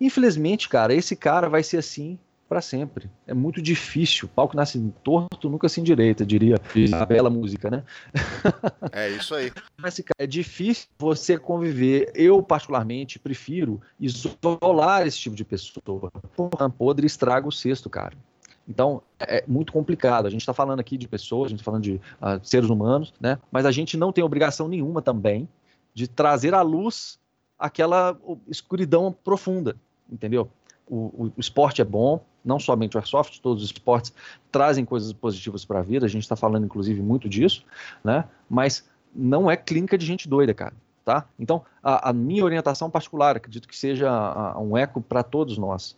Infelizmente, 0.00 0.68
cara, 0.68 0.94
esse 0.94 1.14
cara 1.14 1.48
vai 1.48 1.62
ser 1.62 1.76
assim 1.76 2.18
para 2.50 2.60
sempre. 2.60 3.08
É 3.28 3.32
muito 3.32 3.62
difícil. 3.62 4.26
O 4.26 4.28
palco 4.28 4.56
nasce 4.56 4.92
torto, 5.04 5.48
nunca 5.48 5.68
se 5.68 5.80
endireita, 5.80 6.26
diria 6.26 6.56
a 7.00 7.06
bela 7.06 7.30
música, 7.30 7.70
né? 7.70 7.84
É 8.90 9.08
isso 9.08 9.36
aí. 9.36 9.52
Mas, 9.80 9.94
cara, 9.98 10.16
é 10.18 10.26
difícil 10.26 10.88
você 10.98 11.38
conviver. 11.38 12.10
Eu, 12.12 12.42
particularmente, 12.42 13.20
prefiro 13.20 13.80
isolar 14.00 15.06
esse 15.06 15.16
tipo 15.16 15.36
de 15.36 15.44
pessoa. 15.44 16.10
Porra, 16.34 16.68
podre 16.68 17.06
estraga 17.06 17.46
o 17.46 17.52
cesto, 17.52 17.88
cara. 17.88 18.16
Então, 18.68 19.00
é 19.20 19.44
muito 19.46 19.72
complicado. 19.72 20.26
A 20.26 20.30
gente 20.30 20.40
está 20.40 20.52
falando 20.52 20.80
aqui 20.80 20.98
de 20.98 21.06
pessoas, 21.06 21.46
a 21.46 21.50
gente 21.50 21.60
está 21.60 21.70
falando 21.70 21.84
de 21.84 21.94
uh, 21.94 22.40
seres 22.42 22.68
humanos, 22.68 23.14
né? 23.20 23.38
Mas 23.52 23.64
a 23.64 23.70
gente 23.70 23.96
não 23.96 24.10
tem 24.10 24.24
obrigação 24.24 24.66
nenhuma 24.66 25.00
também 25.00 25.48
de 25.94 26.08
trazer 26.08 26.52
à 26.52 26.62
luz 26.62 27.16
aquela 27.56 28.18
escuridão 28.48 29.12
profunda 29.12 29.76
entendeu? 30.10 30.50
O, 30.90 31.32
o, 31.36 31.40
esporte 31.40 31.80
é 31.80 31.84
bom, 31.84 32.20
não 32.44 32.58
somente 32.58 32.96
o 32.96 32.98
airsoft, 32.98 33.40
todos 33.40 33.62
os 33.62 33.70
esportes 33.70 34.12
trazem 34.50 34.84
coisas 34.84 35.12
positivas 35.12 35.64
para 35.64 35.78
a 35.78 35.82
vida, 35.82 36.04
a 36.04 36.08
gente 36.08 36.22
está 36.22 36.34
falando 36.34 36.64
inclusive 36.64 37.00
muito 37.00 37.28
disso, 37.28 37.64
né? 38.02 38.24
Mas 38.48 38.88
não 39.14 39.50
é 39.50 39.56
clínica 39.56 39.96
de 39.96 40.04
gente 40.04 40.28
doida, 40.28 40.52
cara. 40.52 40.74
Tá? 41.04 41.26
Então, 41.38 41.64
a, 41.82 42.10
a 42.10 42.12
minha 42.12 42.44
orientação 42.44 42.90
particular, 42.90 43.36
acredito 43.36 43.66
que 43.66 43.76
seja 43.76 44.10
a, 44.10 44.52
a 44.52 44.60
um 44.60 44.76
eco 44.76 45.00
para 45.00 45.22
todos 45.22 45.56
nós, 45.56 45.96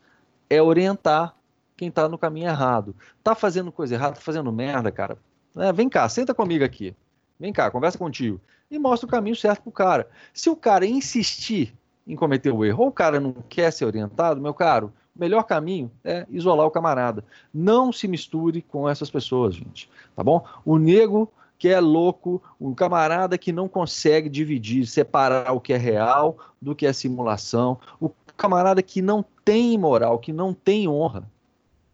é 0.49 0.62
orientar 0.62 1.34
quem 1.76 1.88
está 1.88 2.09
no 2.09 2.16
caminho 2.16 2.49
errado. 2.49 2.95
Tá 3.22 3.34
fazendo 3.34 3.72
coisa 3.72 3.95
errada, 3.95 4.14
tá 4.14 4.20
fazendo 4.20 4.53
merda, 4.53 4.90
cara. 4.93 5.18
É, 5.57 5.72
vem 5.72 5.88
cá, 5.88 6.09
senta 6.09 6.32
comigo 6.32 6.64
aqui. 6.64 6.95
Vem 7.38 7.53
cá, 7.53 7.70
conversa 7.70 7.99
contigo. 7.99 8.40
E 8.70 8.78
mostra 8.78 9.07
o 9.07 9.11
caminho 9.11 9.36
certo 9.36 9.62
pro 9.62 9.72
cara. 9.72 10.09
Se 10.32 10.49
o 10.49 10.57
cara 10.57 10.86
insistir 10.86 11.74
em 12.07 12.17
cometer 12.17 12.51
o 12.51 12.65
erro, 12.65 12.85
ou 12.85 12.89
o 12.89 12.93
cara 12.93 13.21
não 13.21 13.35
quer 13.49 13.73
ser 13.73 13.85
orientado, 13.85 14.41
meu 14.41 14.55
caro, 14.55 14.93
o 15.15 15.21
melhor 15.21 15.45
caminho 15.45 15.91
é 16.03 16.27
isolar 16.31 16.67
o 16.67 16.71
camarada. 16.71 17.25
Não 17.53 17.93
se 17.93 18.09
misture 18.09 18.63
com 18.63 18.89
essas 18.89 19.11
pessoas, 19.11 19.55
gente. 19.55 19.89
Tá 20.17 20.23
bom? 20.23 20.45
O 20.65 20.79
nego 20.79 21.31
que 21.59 21.69
é 21.69 21.79
louco, 21.79 22.43
um 22.61 22.75
camarada 22.75 23.39
que 23.39 23.53
não 23.53 23.69
consegue 23.69 24.29
dividir, 24.29 24.85
separar 24.85 25.53
o 25.53 25.61
que 25.61 25.73
é 25.73 25.77
real 25.77 26.37
do 26.61 26.75
que 26.75 26.87
é 26.87 26.93
simulação, 26.93 27.79
o 28.01 28.11
camarada 28.37 28.83
que 28.83 29.01
não 29.01 29.25
tem 29.45 29.79
moral, 29.79 30.19
que 30.19 30.33
não 30.33 30.53
tem 30.53 30.89
honra. 30.89 31.31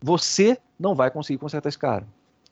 Você 0.01 0.57
não 0.79 0.95
vai 0.95 1.11
conseguir 1.11 1.39
consertar 1.39 1.69
esse 1.69 1.79
cara. 1.79 2.07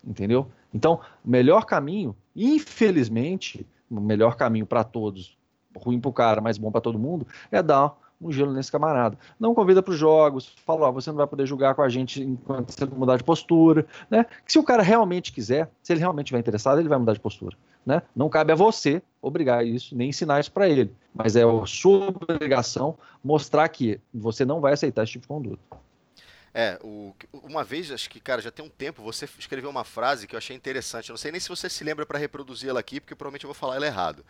Entendeu? 0.05 0.47
Então, 0.75 1.01
o 1.25 1.31
melhor 1.31 1.65
caminho, 1.65 2.15
infelizmente, 2.35 3.67
o 3.91 3.99
melhor 3.99 4.37
caminho 4.37 4.67
para 4.67 4.85
todos, 4.85 5.39
ruim 5.79 6.01
para 6.01 6.09
o 6.09 6.13
cara, 6.13 6.41
mas 6.41 6.59
bom 6.59 6.71
para 6.71 6.81
todo 6.81 6.99
mundo, 6.99 7.27
é 7.51 7.63
dar 7.63 7.97
um 8.21 8.33
gelo 8.33 8.53
nesse 8.53 8.73
camarada. 8.73 9.19
Não 9.39 9.55
convida 9.55 9.83
para 9.83 9.93
os 9.93 9.99
jogos, 9.99 10.55
fala, 10.65 10.89
ó, 10.89 10.93
você 10.93 11.11
não 11.11 11.17
vai 11.17 11.27
poder 11.27 11.47
jogar 11.47 11.75
com 11.75 11.83
a 11.83 11.89
gente 11.89 12.23
enquanto 12.23 12.73
você 12.73 12.87
mudar 12.87 13.17
de 13.17 13.25
postura, 13.25 13.87
né? 14.11 14.25
Que 14.45 14.53
se 14.53 14.59
o 14.59 14.63
cara 14.63 14.83
realmente 14.83 15.33
quiser, 15.33 15.71
se 15.83 15.93
ele 15.93 16.01
realmente 16.01 16.27
estiver 16.27 16.39
interessado, 16.39 16.81
ele 16.81 16.89
vai 16.89 16.99
mudar 16.99 17.13
de 17.13 17.21
postura, 17.21 17.57
né? 17.85 18.03
Não 18.15 18.29
cabe 18.29 18.53
a 18.53 18.57
você 18.57 19.03
obrigar 19.21 19.67
isso, 19.67 19.97
nem 19.97 20.11
ensinar 20.11 20.41
isso 20.41 20.53
para 20.53 20.69
ele, 20.69 20.93
mas 21.15 21.37
é 21.37 21.43
a 21.43 21.67
sua 21.67 22.09
obrigação 22.09 22.97
mostrar 23.23 23.69
que 23.69 24.01
você 24.13 24.45
não 24.45 24.61
vai 24.61 24.73
aceitar 24.73 25.03
esse 25.03 25.13
tipo 25.13 25.23
de 25.23 25.29
conduta. 25.29 25.63
É, 26.59 26.79
o, 26.83 27.15
uma 27.35 27.63
vez, 27.63 27.91
acho 27.91 28.09
que, 28.09 28.19
cara, 28.19 28.41
já 28.41 28.51
tem 28.51 28.65
um 28.65 28.69
tempo, 28.71 29.03
você 29.03 29.29
escreveu 29.39 29.69
uma 29.69 29.85
frase 29.85 30.27
que 30.27 30.35
eu 30.35 30.39
achei 30.39 30.57
interessante. 30.57 31.11
Eu 31.11 31.13
não 31.13 31.19
sei 31.19 31.31
nem 31.31 31.39
se 31.39 31.51
você 31.51 31.69
se 31.69 31.85
lembra 31.85 32.07
para 32.07 32.19
reproduzir 32.19 32.71
ela 32.71 32.81
aqui, 32.81 32.99
porque 32.99 33.15
provavelmente 33.15 33.45
eu 33.45 33.49
vou 33.49 33.55
falar 33.55 33.77
ela 33.77 33.85
errado. 33.85 34.25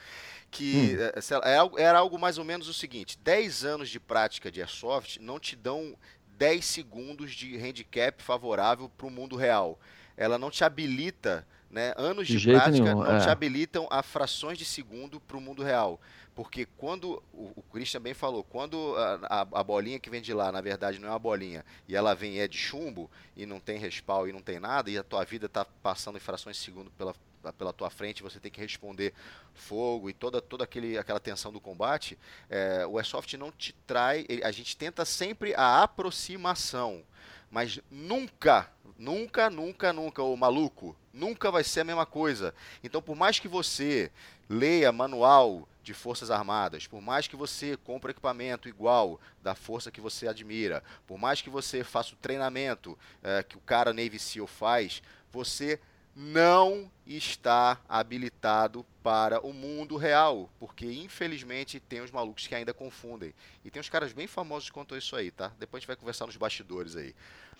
Que 0.50 0.98
hum. 0.98 1.40
É, 1.44 1.78
é 1.78 1.84
era 1.84 2.00
algo 2.00 2.18
mais 2.18 2.36
ou 2.36 2.44
menos 2.44 2.66
o 2.66 2.74
seguinte: 2.74 3.16
10 3.22 3.64
anos 3.64 3.88
de 3.88 4.00
prática 4.00 4.50
de 4.50 4.60
airsoft 4.60 5.20
não 5.20 5.38
te 5.38 5.54
dão 5.54 5.96
10 6.36 6.64
segundos 6.64 7.32
de 7.32 7.56
handicap 7.58 8.20
favorável 8.20 8.88
para 8.88 9.06
o 9.06 9.10
mundo 9.10 9.36
real. 9.36 9.78
Ela 10.16 10.36
não 10.36 10.50
te 10.50 10.64
habilita, 10.64 11.46
né? 11.70 11.94
Anos 11.96 12.26
de, 12.26 12.38
de 12.38 12.50
prática 12.50 12.72
nenhum, 12.72 13.04
não 13.04 13.18
é. 13.18 13.20
te 13.20 13.28
habilitam 13.28 13.86
a 13.88 14.02
frações 14.02 14.58
de 14.58 14.64
segundo 14.64 15.20
para 15.20 15.36
o 15.36 15.40
mundo 15.40 15.62
real. 15.62 16.00
Porque 16.36 16.66
quando, 16.76 17.22
o, 17.32 17.50
o 17.56 17.62
Christian 17.72 18.02
bem 18.02 18.12
falou, 18.12 18.44
quando 18.44 18.94
a, 18.94 19.14
a, 19.22 19.40
a, 19.40 19.64
bolinha 19.64 19.98
que 19.98 20.10
vem 20.10 20.20
de 20.20 20.34
lá, 20.34 20.52
na 20.52 20.60
verdade, 20.60 20.98
não 20.98 21.08
é 21.08 21.10
uma 21.12 21.18
bolinha, 21.18 21.64
e 21.88 21.96
ela 21.96 22.14
vem 22.14 22.38
é 22.40 22.46
de 22.46 22.58
chumbo, 22.58 23.10
e 23.34 23.46
não 23.46 23.58
tem 23.58 23.78
respaldo 23.78 24.28
e 24.28 24.34
não 24.34 24.42
tem 24.42 24.60
nada, 24.60 24.90
e 24.90 24.98
a 24.98 25.02
tua 25.02 25.24
vida 25.24 25.46
está 25.46 25.64
passando 25.64 26.16
em 26.16 26.20
frações 26.20 26.58
de 26.58 26.62
segundo 26.62 26.90
pela, 26.90 27.14
pela 27.54 27.72
tua 27.72 27.88
frente, 27.88 28.22
você 28.22 28.38
tem 28.38 28.50
que 28.50 28.60
responder 28.60 29.14
fogo 29.54 30.10
e 30.10 30.12
toda, 30.12 30.42
toda 30.42 30.64
aquele, 30.64 30.98
aquela 30.98 31.18
tensão 31.18 31.50
do 31.50 31.58
combate, 31.58 32.18
é, 32.50 32.86
o 32.86 32.98
Airsoft 32.98 33.32
não 33.38 33.50
te 33.50 33.72
trai, 33.86 34.26
a 34.44 34.50
gente 34.50 34.76
tenta 34.76 35.06
sempre 35.06 35.54
a 35.54 35.82
aproximação, 35.82 37.02
mas 37.50 37.80
nunca, 37.90 38.70
nunca, 38.98 39.48
nunca, 39.48 39.90
nunca, 39.90 40.22
o 40.22 40.36
maluco, 40.36 40.94
nunca 41.14 41.50
vai 41.50 41.64
ser 41.64 41.80
a 41.80 41.84
mesma 41.84 42.04
coisa. 42.04 42.54
Então, 42.84 43.00
por 43.00 43.16
mais 43.16 43.38
que 43.38 43.48
você 43.48 44.10
leia 44.50 44.92
manual, 44.92 45.66
de 45.86 45.94
Forças 45.94 46.32
Armadas, 46.32 46.88
por 46.88 47.00
mais 47.00 47.28
que 47.28 47.36
você 47.36 47.76
compre 47.76 48.10
equipamento 48.10 48.68
igual 48.68 49.20
da 49.40 49.54
força 49.54 49.88
que 49.88 50.00
você 50.00 50.26
admira, 50.26 50.82
por 51.06 51.16
mais 51.16 51.40
que 51.40 51.48
você 51.48 51.84
faça 51.84 52.12
o 52.12 52.16
treinamento 52.16 52.98
é, 53.22 53.44
que 53.44 53.56
o 53.56 53.60
cara 53.60 53.92
Navy 53.92 54.18
SEAL 54.18 54.48
faz, 54.48 55.00
você 55.30 55.80
não 56.16 56.90
está 57.06 57.80
habilitado 57.88 58.84
para 59.00 59.40
o 59.46 59.52
mundo 59.52 59.96
real, 59.96 60.50
porque 60.58 60.86
infelizmente 60.86 61.78
tem 61.78 62.00
os 62.00 62.10
malucos 62.10 62.48
que 62.48 62.54
ainda 62.56 62.74
confundem. 62.74 63.32
E 63.64 63.70
tem 63.70 63.78
uns 63.78 63.88
caras 63.88 64.12
bem 64.12 64.26
famosos 64.26 64.70
quanto 64.70 64.96
isso 64.96 65.14
aí, 65.14 65.30
tá? 65.30 65.52
Depois 65.56 65.78
a 65.78 65.80
gente 65.82 65.86
vai 65.86 65.96
conversar 65.96 66.26
nos 66.26 66.36
bastidores 66.36 66.96
aí. 66.96 67.14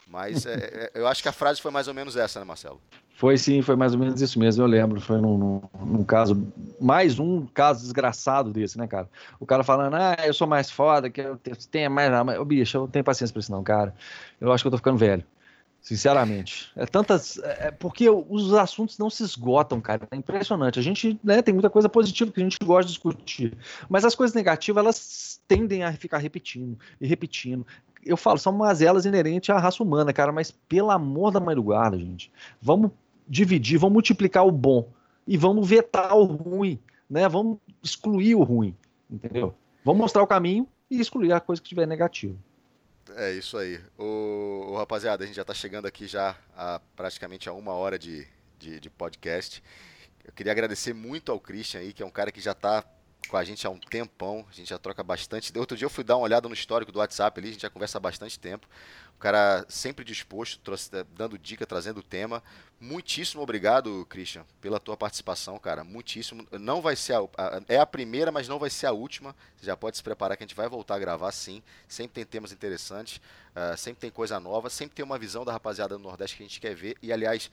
Mas 0.08 0.46
é, 0.46 0.54
é, 0.54 0.90
eu 0.94 1.06
acho 1.06 1.22
que 1.22 1.28
a 1.28 1.32
frase 1.32 1.60
foi 1.60 1.70
mais 1.70 1.88
ou 1.88 1.94
menos 1.94 2.16
essa, 2.16 2.38
né, 2.38 2.44
Marcelo? 2.44 2.80
Foi 3.16 3.36
sim, 3.38 3.62
foi 3.62 3.76
mais 3.76 3.94
ou 3.94 3.98
menos 3.98 4.20
isso 4.20 4.38
mesmo, 4.38 4.62
eu 4.62 4.66
lembro. 4.66 5.00
Foi 5.00 5.20
num, 5.20 5.38
num, 5.38 5.62
num, 5.84 6.04
caso, 6.04 6.46
mais 6.80 7.18
um 7.18 7.46
caso 7.46 7.80
desgraçado 7.80 8.52
desse, 8.52 8.78
né, 8.78 8.86
cara? 8.86 9.08
O 9.40 9.46
cara 9.46 9.64
falando, 9.64 9.94
ah, 9.94 10.16
eu 10.24 10.34
sou 10.34 10.46
mais 10.46 10.70
foda, 10.70 11.08
que 11.10 11.22
eu 11.22 11.38
tenho 11.70 11.90
mais. 11.90 12.10
Ô, 12.38 12.44
bicho, 12.44 12.76
eu 12.76 12.82
não 12.82 12.88
tenho 12.88 13.04
paciência 13.04 13.32
pra 13.32 13.40
isso, 13.40 13.50
não, 13.50 13.64
cara. 13.64 13.94
Eu 14.40 14.52
acho 14.52 14.62
que 14.62 14.68
eu 14.68 14.70
tô 14.70 14.76
ficando 14.76 14.98
velho. 14.98 15.24
Sinceramente. 15.86 16.72
É 16.74 16.84
tantas. 16.84 17.38
É, 17.38 17.68
é 17.68 17.70
porque 17.70 18.10
os 18.10 18.52
assuntos 18.54 18.98
não 18.98 19.08
se 19.08 19.22
esgotam, 19.22 19.80
cara. 19.80 20.06
É 20.10 20.16
impressionante. 20.16 20.80
A 20.80 20.82
gente 20.82 21.18
né, 21.22 21.40
tem 21.40 21.54
muita 21.54 21.70
coisa 21.70 21.88
positiva 21.88 22.32
que 22.32 22.40
a 22.40 22.42
gente 22.42 22.58
gosta 22.60 22.86
de 22.86 22.94
discutir. 22.94 23.56
Mas 23.88 24.04
as 24.04 24.14
coisas 24.14 24.34
negativas, 24.34 24.82
elas 24.82 25.40
tendem 25.46 25.84
a 25.84 25.92
ficar 25.92 26.18
repetindo 26.18 26.76
e 27.00 27.06
repetindo 27.06 27.64
eu 28.06 28.16
falo, 28.16 28.38
são 28.38 28.52
mazelas 28.52 29.04
inerentes 29.04 29.50
à 29.50 29.58
raça 29.58 29.82
humana, 29.82 30.12
cara, 30.12 30.32
mas 30.32 30.50
pelo 30.50 30.90
amor 30.90 31.32
da 31.32 31.40
mãe 31.40 31.54
do 31.54 31.62
guarda, 31.62 31.98
gente, 31.98 32.32
vamos 32.62 32.92
dividir, 33.28 33.78
vamos 33.78 33.94
multiplicar 33.94 34.46
o 34.46 34.52
bom 34.52 34.88
e 35.26 35.36
vamos 35.36 35.68
vetar 35.68 36.16
o 36.16 36.24
ruim, 36.24 36.78
né? 37.10 37.28
Vamos 37.28 37.58
excluir 37.82 38.36
o 38.36 38.42
ruim, 38.42 38.74
entendeu? 39.10 39.54
Vamos 39.84 40.00
mostrar 40.00 40.22
o 40.22 40.26
caminho 40.26 40.66
e 40.90 41.00
excluir 41.00 41.32
a 41.32 41.40
coisa 41.40 41.60
que 41.60 41.68
tiver 41.68 41.86
negativa. 41.86 42.36
É 43.16 43.32
isso 43.32 43.56
aí. 43.56 43.80
O, 43.98 44.68
o, 44.70 44.76
rapaziada, 44.76 45.24
a 45.24 45.26
gente 45.26 45.36
já 45.36 45.42
está 45.42 45.54
chegando 45.54 45.86
aqui 45.86 46.06
já 46.06 46.36
a 46.56 46.80
praticamente 46.94 47.48
a 47.48 47.52
uma 47.52 47.72
hora 47.72 47.98
de, 47.98 48.26
de, 48.58 48.80
de, 48.80 48.90
podcast. 48.90 49.62
Eu 50.24 50.32
queria 50.32 50.52
agradecer 50.52 50.92
muito 50.92 51.30
ao 51.30 51.38
Christian 51.38 51.80
aí, 51.80 51.92
que 51.92 52.02
é 52.02 52.06
um 52.06 52.10
cara 52.10 52.32
que 52.32 52.40
já 52.40 52.52
está 52.52 52.84
com 53.26 53.36
a 53.36 53.44
gente 53.44 53.66
há 53.66 53.70
um 53.70 53.78
tempão, 53.78 54.46
a 54.50 54.54
gente 54.54 54.68
já 54.68 54.78
troca 54.78 55.02
bastante. 55.02 55.56
Outro 55.58 55.76
dia 55.76 55.86
eu 55.86 55.90
fui 55.90 56.04
dar 56.04 56.16
uma 56.16 56.24
olhada 56.24 56.48
no 56.48 56.54
histórico 56.54 56.92
do 56.92 56.98
WhatsApp 56.98 57.38
ali, 57.38 57.48
a 57.48 57.52
gente 57.52 57.62
já 57.62 57.70
conversa 57.70 57.98
há 57.98 58.00
bastante 58.00 58.38
tempo. 58.38 58.66
O 59.16 59.18
cara 59.18 59.64
sempre 59.68 60.04
disposto, 60.04 60.60
eh, 60.92 61.04
dando 61.16 61.38
dica, 61.38 61.66
trazendo 61.66 62.02
tema. 62.02 62.42
Muitíssimo 62.78 63.42
obrigado, 63.42 64.04
Christian, 64.10 64.44
pela 64.60 64.78
tua 64.78 64.94
participação, 64.94 65.58
cara. 65.58 65.82
Muitíssimo. 65.82 66.46
Não 66.52 66.82
vai 66.82 66.94
ser 66.94 67.14
a, 67.14 67.20
a, 67.38 67.62
é 67.66 67.78
a 67.78 67.86
primeira, 67.86 68.30
mas 68.30 68.46
não 68.46 68.58
vai 68.58 68.68
ser 68.68 68.86
a 68.86 68.92
última. 68.92 69.34
Você 69.56 69.64
já 69.64 69.74
pode 69.74 69.96
se 69.96 70.02
preparar 70.02 70.36
que 70.36 70.44
a 70.44 70.46
gente 70.46 70.54
vai 70.54 70.68
voltar 70.68 70.96
a 70.96 70.98
gravar 70.98 71.32
sim. 71.32 71.62
Sempre 71.88 72.12
tem 72.12 72.26
temas 72.26 72.52
interessantes, 72.52 73.16
uh, 73.16 73.74
sempre 73.78 74.00
tem 74.00 74.10
coisa 74.10 74.38
nova, 74.38 74.68
sempre 74.68 74.94
tem 74.94 75.04
uma 75.04 75.18
visão 75.18 75.46
da 75.46 75.52
rapaziada 75.52 75.96
do 75.96 76.02
Nordeste 76.02 76.36
que 76.36 76.42
a 76.42 76.46
gente 76.46 76.60
quer 76.60 76.74
ver. 76.74 76.98
E 77.00 77.10
aliás, 77.10 77.50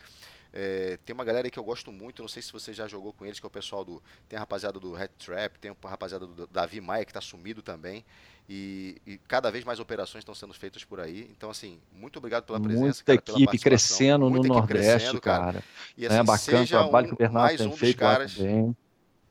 é, 0.54 1.00
tem 1.04 1.16
uma 1.16 1.26
galera 1.26 1.48
aí 1.48 1.52
que 1.52 1.58
eu 1.58 1.64
gosto 1.64 1.92
muito, 1.92 2.22
não 2.22 2.30
sei 2.30 2.40
se 2.40 2.54
você 2.54 2.72
já 2.72 2.88
jogou 2.88 3.12
com 3.12 3.26
eles, 3.26 3.40
que 3.40 3.46
é 3.46 3.48
o 3.48 3.50
pessoal 3.50 3.84
do. 3.84 4.02
Tem 4.30 4.38
a 4.38 4.42
rapaziada 4.42 4.80
do 4.80 4.94
Red 4.94 5.08
Trap, 5.18 5.58
tem 5.58 5.72
a 5.72 5.90
rapaziada 5.90 6.28
do 6.28 6.46
Davi 6.46 6.80
Maia, 6.80 7.04
que 7.04 7.10
está 7.10 7.22
sumido 7.22 7.64
também. 7.64 8.06
E, 8.48 9.02
e, 9.08 9.18
cada 9.18 9.50
vez 9.50 9.64
mais 9.64 9.80
operações 9.80 10.22
estão 10.22 10.36
sendo 10.36 10.54
feitas 10.54 10.84
por 10.84 11.00
aí. 11.00 11.28
Então, 11.36 11.50
assim, 11.50 11.80
muito 11.92 12.18
obrigado 12.18 12.44
pela 12.44 12.60
presença. 12.60 13.04
Muita 13.08 13.22
cara, 13.22 13.40
equipe 13.40 13.58
crescendo 13.58 14.30
no 14.30 14.44
Nordeste, 14.44 14.90
crescendo, 14.98 15.22
cara. 15.22 15.46
cara. 15.46 15.64
E 15.98 16.06
assim, 16.06 16.18
é 16.18 16.24
bacana 16.24 16.64
o 16.64 16.68
trabalho 16.68 17.06
um, 17.06 17.10
que 17.10 17.16
o 17.16 17.18
Bernardo 17.18 17.46
mais 17.46 17.58
tem 17.58 17.68
um 17.68 17.76
feito 17.76 17.96
dos 17.96 18.00
caras. 18.00 18.38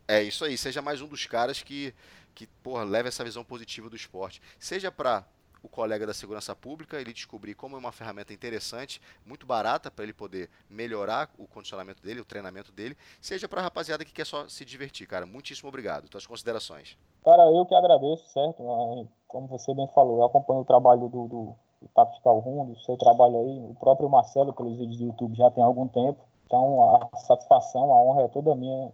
É 0.08 0.22
isso 0.22 0.44
aí, 0.44 0.58
seja 0.58 0.82
mais 0.82 1.00
um 1.00 1.06
dos 1.06 1.24
caras 1.26 1.62
que, 1.62 1.94
que 2.34 2.48
porra, 2.62 2.82
leva 2.82 3.08
essa 3.08 3.22
visão 3.22 3.44
positiva 3.44 3.88
do 3.88 3.94
esporte. 3.94 4.42
Seja 4.58 4.90
para 4.90 5.24
o 5.62 5.68
colega 5.68 6.06
da 6.06 6.12
segurança 6.12 6.54
pública, 6.56 7.00
ele 7.00 7.12
descobrir 7.12 7.54
como 7.54 7.76
é 7.76 7.78
uma 7.78 7.92
ferramenta 7.92 8.32
interessante, 8.32 9.00
muito 9.24 9.46
barata 9.46 9.90
para 9.90 10.04
ele 10.04 10.12
poder 10.12 10.50
melhorar 10.68 11.30
o 11.38 11.46
condicionamento 11.46 12.02
dele, 12.02 12.20
o 12.20 12.24
treinamento 12.24 12.72
dele, 12.72 12.96
seja 13.20 13.48
para 13.48 13.60
a 13.60 13.64
rapaziada 13.64 14.04
que 14.04 14.12
quer 14.12 14.26
só 14.26 14.48
se 14.48 14.64
divertir, 14.64 15.06
cara. 15.06 15.24
Muitíssimo 15.24 15.68
obrigado. 15.68 16.08
Tuas 16.08 16.26
considerações. 16.26 16.98
Cara, 17.24 17.44
eu 17.52 17.64
que 17.64 17.74
agradeço, 17.74 18.28
certo? 18.30 19.08
Como 19.28 19.46
você 19.46 19.72
bem 19.74 19.88
falou, 19.94 20.18
eu 20.18 20.24
acompanho 20.24 20.60
o 20.60 20.64
trabalho 20.64 21.08
do, 21.08 21.28
do, 21.28 21.54
do 21.80 21.88
Tactical 21.94 22.40
Room, 22.40 22.72
do 22.72 22.78
seu 22.80 22.96
trabalho 22.96 23.38
aí, 23.38 23.70
o 23.70 23.76
próprio 23.78 24.08
Marcelo, 24.08 24.52
pelos 24.52 24.76
vídeos 24.76 24.98
do 24.98 25.04
YouTube, 25.04 25.36
já 25.36 25.50
tem 25.50 25.62
algum 25.62 25.86
tempo. 25.86 26.18
Então, 26.46 26.96
a 26.96 27.16
satisfação, 27.16 27.94
a 27.94 28.02
honra 28.02 28.22
é 28.22 28.28
toda 28.28 28.54
minha 28.54 28.92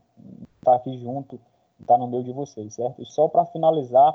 estar 0.59 0.75
aqui 0.77 0.97
junto, 1.01 1.41
estar 1.81 1.99
no 1.99 2.07
meio 2.07 2.23
de 2.23 2.33
vocês, 2.33 2.75
certo? 2.75 3.03
E 3.03 3.07
só 3.07 3.27
para 3.27 3.47
finalizar, 3.47 4.15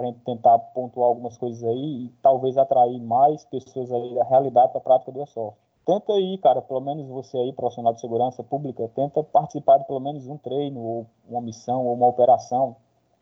para 0.00 0.14
tentar 0.24 0.58
pontuar 0.58 1.08
algumas 1.08 1.36
coisas 1.36 1.62
aí 1.62 2.06
e 2.06 2.08
talvez 2.22 2.56
atrair 2.56 2.98
mais 2.98 3.44
pessoas 3.44 3.92
aí 3.92 4.14
da 4.14 4.24
realidade 4.24 4.72
para 4.72 4.78
a 4.78 4.82
prática 4.82 5.12
do 5.12 5.20
airsoft. 5.20 5.58
Tenta 5.84 6.14
aí, 6.14 6.38
cara, 6.38 6.62
pelo 6.62 6.80
menos 6.80 7.06
você 7.06 7.36
aí, 7.36 7.52
profissional 7.52 7.92
de 7.92 8.00
segurança 8.00 8.42
pública, 8.42 8.90
tenta 8.94 9.22
participar 9.22 9.76
de 9.76 9.84
pelo 9.84 10.00
menos 10.00 10.26
um 10.26 10.38
treino, 10.38 10.80
ou 10.80 11.06
uma 11.28 11.42
missão, 11.42 11.86
ou 11.86 11.92
uma 11.92 12.06
operação, 12.06 12.76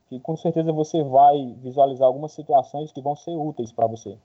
que 0.09 0.21
com 0.21 0.37
certeza 0.37 0.73
você 0.73 1.03
vai 1.03 1.57
visualizar 1.59 2.07
algumas 2.07 2.31
situações 2.31 2.93
que 2.93 3.01
vão 3.01 3.17
ser 3.17 3.37
úteis 3.37 3.73
para 3.73 3.89
você. 3.89 4.17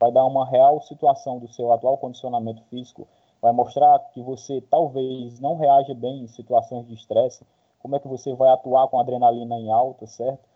vai 0.00 0.10
dar 0.10 0.24
uma 0.24 0.46
real 0.46 0.80
situação 0.80 1.38
do 1.38 1.48
seu 1.48 1.72
atual 1.72 1.98
condicionamento 1.98 2.62
físico, 2.70 3.06
vai 3.42 3.52
mostrar 3.52 3.98
que 4.14 4.22
você 4.22 4.62
talvez 4.70 5.40
não 5.40 5.56
reage 5.56 5.92
bem 5.92 6.22
em 6.22 6.28
situações 6.28 6.86
de 6.86 6.94
estresse, 6.94 7.44
como 7.80 7.96
é 7.96 7.98
que 7.98 8.08
você 8.08 8.32
vai 8.34 8.48
atuar 8.48 8.88
com 8.88 8.98
adrenalina 8.98 9.56
em 9.56 9.70
alta, 9.70 10.06
certo? 10.06 10.47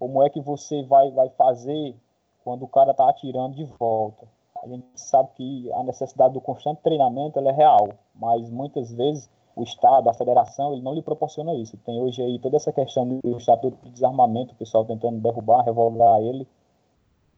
Como 0.00 0.22
é 0.22 0.30
que 0.30 0.40
você 0.40 0.82
vai, 0.82 1.10
vai 1.10 1.28
fazer 1.28 1.94
quando 2.42 2.62
o 2.62 2.68
cara 2.68 2.92
está 2.92 3.06
atirando 3.06 3.54
de 3.54 3.66
volta. 3.78 4.26
A 4.62 4.66
gente 4.66 4.86
sabe 4.94 5.28
que 5.36 5.70
a 5.74 5.82
necessidade 5.82 6.32
do 6.32 6.40
constante 6.40 6.80
treinamento 6.82 7.38
é 7.38 7.52
real, 7.52 7.90
mas 8.14 8.48
muitas 8.48 8.90
vezes 8.90 9.28
o 9.54 9.62
Estado, 9.62 10.08
a 10.08 10.14
federação, 10.14 10.72
ele 10.72 10.80
não 10.80 10.94
lhe 10.94 11.02
proporciona 11.02 11.54
isso. 11.54 11.76
Tem 11.84 12.00
hoje 12.00 12.22
aí 12.22 12.38
toda 12.38 12.56
essa 12.56 12.72
questão 12.72 13.06
do 13.06 13.36
estatuto 13.36 13.76
de 13.84 13.90
desarmamento, 13.90 14.54
o 14.54 14.56
pessoal 14.56 14.86
tentando 14.86 15.20
derrubar, 15.20 15.64
revogar 15.64 16.18
ele. 16.22 16.48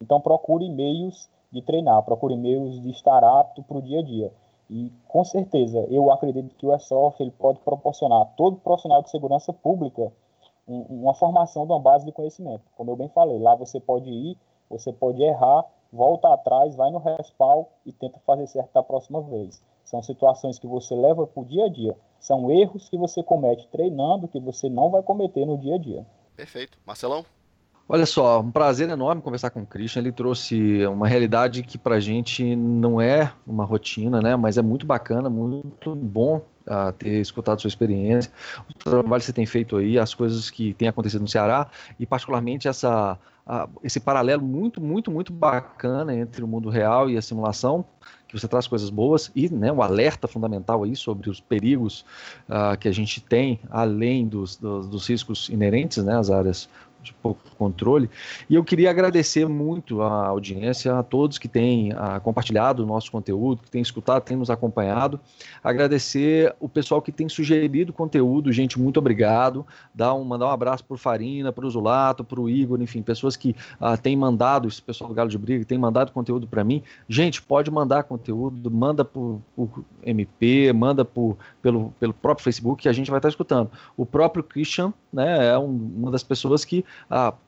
Então 0.00 0.20
procure 0.20 0.68
meios 0.68 1.28
de 1.50 1.62
treinar, 1.62 2.04
procure 2.04 2.36
meios 2.36 2.80
de 2.80 2.90
estar 2.90 3.24
apto 3.24 3.60
para 3.64 3.78
o 3.78 3.82
dia 3.82 3.98
a 3.98 4.02
dia. 4.04 4.32
E 4.70 4.92
com 5.08 5.24
certeza, 5.24 5.84
eu 5.90 6.12
acredito 6.12 6.54
que 6.54 6.64
o 6.64 6.72
ESOF 6.72 7.20
ele 7.20 7.32
pode 7.32 7.58
proporcionar 7.58 8.22
a 8.22 8.24
todo 8.24 8.56
profissional 8.58 9.02
de 9.02 9.10
segurança 9.10 9.52
pública 9.52 10.12
uma 10.66 11.14
formação 11.14 11.66
de 11.66 11.72
uma 11.72 11.80
base 11.80 12.04
de 12.04 12.12
conhecimento. 12.12 12.62
Como 12.76 12.90
eu 12.90 12.96
bem 12.96 13.08
falei, 13.08 13.38
lá 13.38 13.54
você 13.54 13.80
pode 13.80 14.08
ir, 14.08 14.38
você 14.70 14.92
pode 14.92 15.22
errar, 15.22 15.64
volta 15.92 16.32
atrás, 16.32 16.74
vai 16.74 16.90
no 16.90 16.98
respaldo 16.98 17.68
e 17.84 17.92
tenta 17.92 18.18
fazer 18.20 18.46
certo 18.46 18.72
da 18.72 18.82
próxima 18.82 19.20
vez. 19.22 19.62
São 19.84 20.02
situações 20.02 20.58
que 20.58 20.66
você 20.66 20.94
leva 20.94 21.26
para 21.26 21.42
o 21.42 21.44
dia 21.44 21.66
a 21.66 21.68
dia. 21.68 21.96
São 22.18 22.50
erros 22.50 22.88
que 22.88 22.96
você 22.96 23.22
comete 23.22 23.68
treinando 23.68 24.28
que 24.28 24.40
você 24.40 24.68
não 24.68 24.90
vai 24.90 25.02
cometer 25.02 25.44
no 25.44 25.58
dia 25.58 25.74
a 25.74 25.78
dia. 25.78 26.06
Perfeito. 26.36 26.78
Marcelão? 26.86 27.26
Olha 27.88 28.06
só, 28.06 28.40
um 28.40 28.50
prazer 28.50 28.88
enorme 28.88 29.20
conversar 29.20 29.50
com 29.50 29.62
o 29.62 29.66
Christian. 29.66 30.00
Ele 30.00 30.12
trouxe 30.12 30.86
uma 30.86 31.06
realidade 31.06 31.62
que 31.62 31.76
para 31.76 31.96
a 31.96 32.00
gente 32.00 32.56
não 32.56 33.00
é 33.00 33.32
uma 33.46 33.64
rotina, 33.64 34.20
né? 34.20 34.36
Mas 34.36 34.56
é 34.56 34.62
muito 34.62 34.86
bacana, 34.86 35.28
muito 35.28 35.94
bom 35.94 36.42
uh, 36.66 36.92
ter 36.92 37.20
escutado 37.20 37.60
sua 37.60 37.68
experiência, 37.68 38.32
o 38.68 38.74
trabalho 38.74 39.20
que 39.20 39.26
você 39.26 39.32
tem 39.32 39.46
feito 39.46 39.76
aí, 39.76 39.98
as 39.98 40.14
coisas 40.14 40.50
que 40.50 40.74
têm 40.74 40.88
acontecido 40.88 41.20
no 41.20 41.28
Ceará 41.28 41.68
e 41.98 42.06
particularmente 42.06 42.68
essa 42.68 43.18
uh, 43.46 43.68
esse 43.82 44.00
paralelo 44.00 44.42
muito, 44.42 44.80
muito, 44.80 45.10
muito 45.10 45.32
bacana 45.32 46.14
entre 46.14 46.42
o 46.44 46.48
mundo 46.48 46.68
real 46.68 47.10
e 47.10 47.16
a 47.16 47.22
simulação 47.22 47.84
que 48.26 48.38
você 48.38 48.48
traz 48.48 48.66
coisas 48.66 48.88
boas 48.88 49.30
e 49.36 49.52
né, 49.52 49.70
um 49.70 49.82
alerta 49.82 50.26
fundamental 50.26 50.84
aí 50.84 50.96
sobre 50.96 51.28
os 51.28 51.38
perigos 51.38 52.04
uh, 52.48 52.76
que 52.78 52.88
a 52.88 52.92
gente 52.92 53.20
tem, 53.20 53.60
além 53.70 54.26
dos, 54.26 54.56
dos, 54.56 54.88
dos 54.88 55.06
riscos 55.06 55.50
inerentes 55.50 56.02
né, 56.02 56.16
às 56.16 56.30
áreas 56.30 56.68
de 57.02 57.12
pouco 57.14 57.40
controle. 57.58 58.08
E 58.48 58.54
eu 58.54 58.64
queria 58.64 58.90
agradecer 58.90 59.46
muito 59.48 60.02
a 60.02 60.26
audiência, 60.28 60.98
a 60.98 61.02
todos 61.02 61.38
que 61.38 61.48
têm 61.48 61.92
a, 61.92 62.16
ah, 62.16 62.20
compartilhado 62.20 62.82
o 62.82 62.86
nosso 62.86 63.10
conteúdo, 63.10 63.62
que 63.62 63.70
têm 63.70 63.82
escutado, 63.82 64.22
têm 64.22 64.36
nos 64.36 64.50
acompanhado. 64.50 65.18
Agradecer 65.62 66.54
o 66.60 66.68
pessoal 66.68 67.02
que 67.02 67.10
tem 67.10 67.28
sugerido 67.28 67.92
conteúdo, 67.92 68.52
gente, 68.52 68.80
muito 68.80 68.98
obrigado. 68.98 69.66
Dar 69.94 70.14
um, 70.14 70.24
mandar 70.24 70.46
um 70.46 70.50
abraço 70.50 70.84
para 70.84 70.94
o 70.94 70.98
Farina, 70.98 71.52
para 71.52 71.66
o 71.66 71.70
Zulato, 71.70 72.24
para 72.24 72.40
o 72.40 72.48
Igor, 72.48 72.80
enfim, 72.80 73.02
pessoas 73.02 73.36
que 73.36 73.54
ah, 73.80 73.96
têm 73.96 74.16
mandado, 74.16 74.68
esse 74.68 74.80
pessoal 74.80 75.08
do 75.08 75.14
Galo 75.14 75.28
de 75.28 75.38
Briga, 75.38 75.64
têm 75.64 75.78
mandado 75.78 76.12
conteúdo 76.12 76.46
para 76.46 76.62
mim. 76.62 76.82
Gente, 77.08 77.42
pode 77.42 77.70
mandar 77.70 78.04
conteúdo, 78.04 78.70
manda 78.70 79.04
por, 79.04 79.40
por 79.56 79.84
MP, 80.02 80.72
manda 80.72 81.04
por, 81.04 81.36
pelo, 81.60 81.92
pelo 81.98 82.12
próprio 82.12 82.44
Facebook, 82.44 82.82
que 82.82 82.88
a 82.88 82.92
gente 82.92 83.10
vai 83.10 83.18
estar 83.18 83.28
escutando. 83.28 83.70
O 83.96 84.06
próprio 84.06 84.42
Christian 84.42 84.92
né, 85.12 85.48
é 85.48 85.58
um, 85.58 85.92
uma 85.96 86.10
das 86.10 86.22
pessoas 86.22 86.64
que 86.64 86.84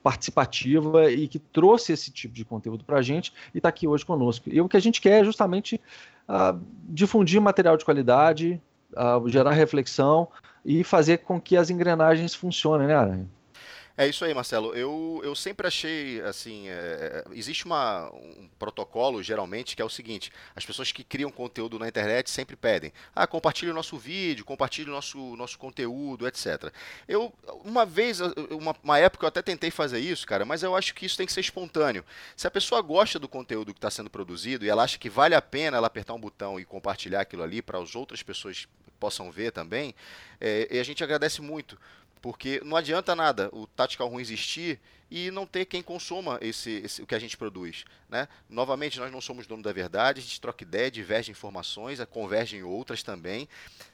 participativa 0.02 1.10
e 1.10 1.26
que 1.26 1.38
trouxe 1.38 1.92
esse 1.92 2.10
tipo 2.10 2.34
de 2.34 2.44
conteúdo 2.44 2.84
para 2.84 2.98
a 2.98 3.02
gente 3.02 3.32
e 3.54 3.58
está 3.58 3.68
aqui 3.68 3.86
hoje 3.86 4.04
conosco. 4.04 4.48
E 4.50 4.60
o 4.60 4.68
que 4.68 4.76
a 4.76 4.80
gente 4.80 5.00
quer 5.00 5.20
é 5.20 5.24
justamente 5.24 5.80
ah, 6.28 6.56
difundir 6.88 7.40
material 7.40 7.76
de 7.76 7.84
qualidade, 7.84 8.60
ah, 8.96 9.20
gerar 9.26 9.52
reflexão 9.52 10.28
e 10.64 10.82
fazer 10.82 11.18
com 11.18 11.40
que 11.40 11.56
as 11.56 11.70
engrenagens 11.70 12.34
funcionem, 12.34 12.86
né, 12.86 12.94
Aranha? 12.94 13.28
É 13.96 14.08
isso 14.08 14.24
aí, 14.24 14.34
Marcelo. 14.34 14.74
Eu, 14.74 15.20
eu 15.22 15.36
sempre 15.36 15.68
achei, 15.68 16.20
assim, 16.22 16.68
é, 16.68 16.72
é, 16.72 17.24
existe 17.32 17.64
uma, 17.64 18.10
um 18.12 18.48
protocolo, 18.58 19.22
geralmente, 19.22 19.76
que 19.76 19.82
é 19.82 19.84
o 19.84 19.88
seguinte, 19.88 20.32
as 20.56 20.66
pessoas 20.66 20.90
que 20.90 21.04
criam 21.04 21.30
conteúdo 21.30 21.78
na 21.78 21.86
internet 21.86 22.28
sempre 22.28 22.56
pedem, 22.56 22.92
ah, 23.14 23.24
compartilhe 23.24 23.70
o 23.70 23.74
nosso 23.74 23.96
vídeo, 23.96 24.44
compartilhe 24.44 24.90
o 24.90 24.92
nosso, 24.92 25.36
nosso 25.36 25.56
conteúdo, 25.56 26.26
etc. 26.26 26.72
Eu, 27.06 27.32
uma 27.64 27.86
vez, 27.86 28.18
uma, 28.50 28.74
uma 28.82 28.98
época 28.98 29.26
eu 29.26 29.28
até 29.28 29.42
tentei 29.42 29.70
fazer 29.70 30.00
isso, 30.00 30.26
cara, 30.26 30.44
mas 30.44 30.64
eu 30.64 30.74
acho 30.74 30.92
que 30.92 31.06
isso 31.06 31.16
tem 31.16 31.26
que 31.26 31.32
ser 31.32 31.40
espontâneo. 31.40 32.04
Se 32.36 32.48
a 32.48 32.50
pessoa 32.50 32.82
gosta 32.82 33.20
do 33.20 33.28
conteúdo 33.28 33.72
que 33.72 33.78
está 33.78 33.92
sendo 33.92 34.10
produzido 34.10 34.64
e 34.64 34.68
ela 34.68 34.82
acha 34.82 34.98
que 34.98 35.08
vale 35.08 35.36
a 35.36 35.42
pena 35.42 35.76
ela 35.76 35.86
apertar 35.86 36.14
um 36.14 36.20
botão 36.20 36.58
e 36.58 36.64
compartilhar 36.64 37.20
aquilo 37.20 37.44
ali 37.44 37.62
para 37.62 37.78
as 37.78 37.94
outras 37.94 38.24
pessoas 38.24 38.66
possam 38.98 39.30
ver 39.30 39.52
também, 39.52 39.94
é, 40.40 40.66
e 40.70 40.78
a 40.78 40.82
gente 40.82 41.04
agradece 41.04 41.42
muito 41.42 41.78
porque 42.24 42.58
não 42.64 42.74
adianta 42.74 43.14
nada 43.14 43.50
o 43.52 43.66
Tactical 43.66 44.08
Room 44.08 44.18
existir 44.18 44.80
e 45.10 45.30
não 45.30 45.44
ter 45.44 45.66
quem 45.66 45.82
consuma 45.82 46.38
esse, 46.40 46.70
esse, 46.82 47.02
o 47.02 47.06
que 47.06 47.14
a 47.14 47.18
gente 47.18 47.36
produz. 47.36 47.84
Né? 48.08 48.26
Novamente, 48.48 48.98
nós 48.98 49.12
não 49.12 49.20
somos 49.20 49.46
dono 49.46 49.62
da 49.62 49.74
verdade, 49.74 50.20
a 50.20 50.22
gente 50.22 50.40
troca 50.40 50.64
ideia, 50.64 50.90
diverge 50.90 51.30
informações, 51.30 52.02
converge 52.06 52.56
em 52.56 52.62
outras 52.62 53.02
também. 53.02 53.46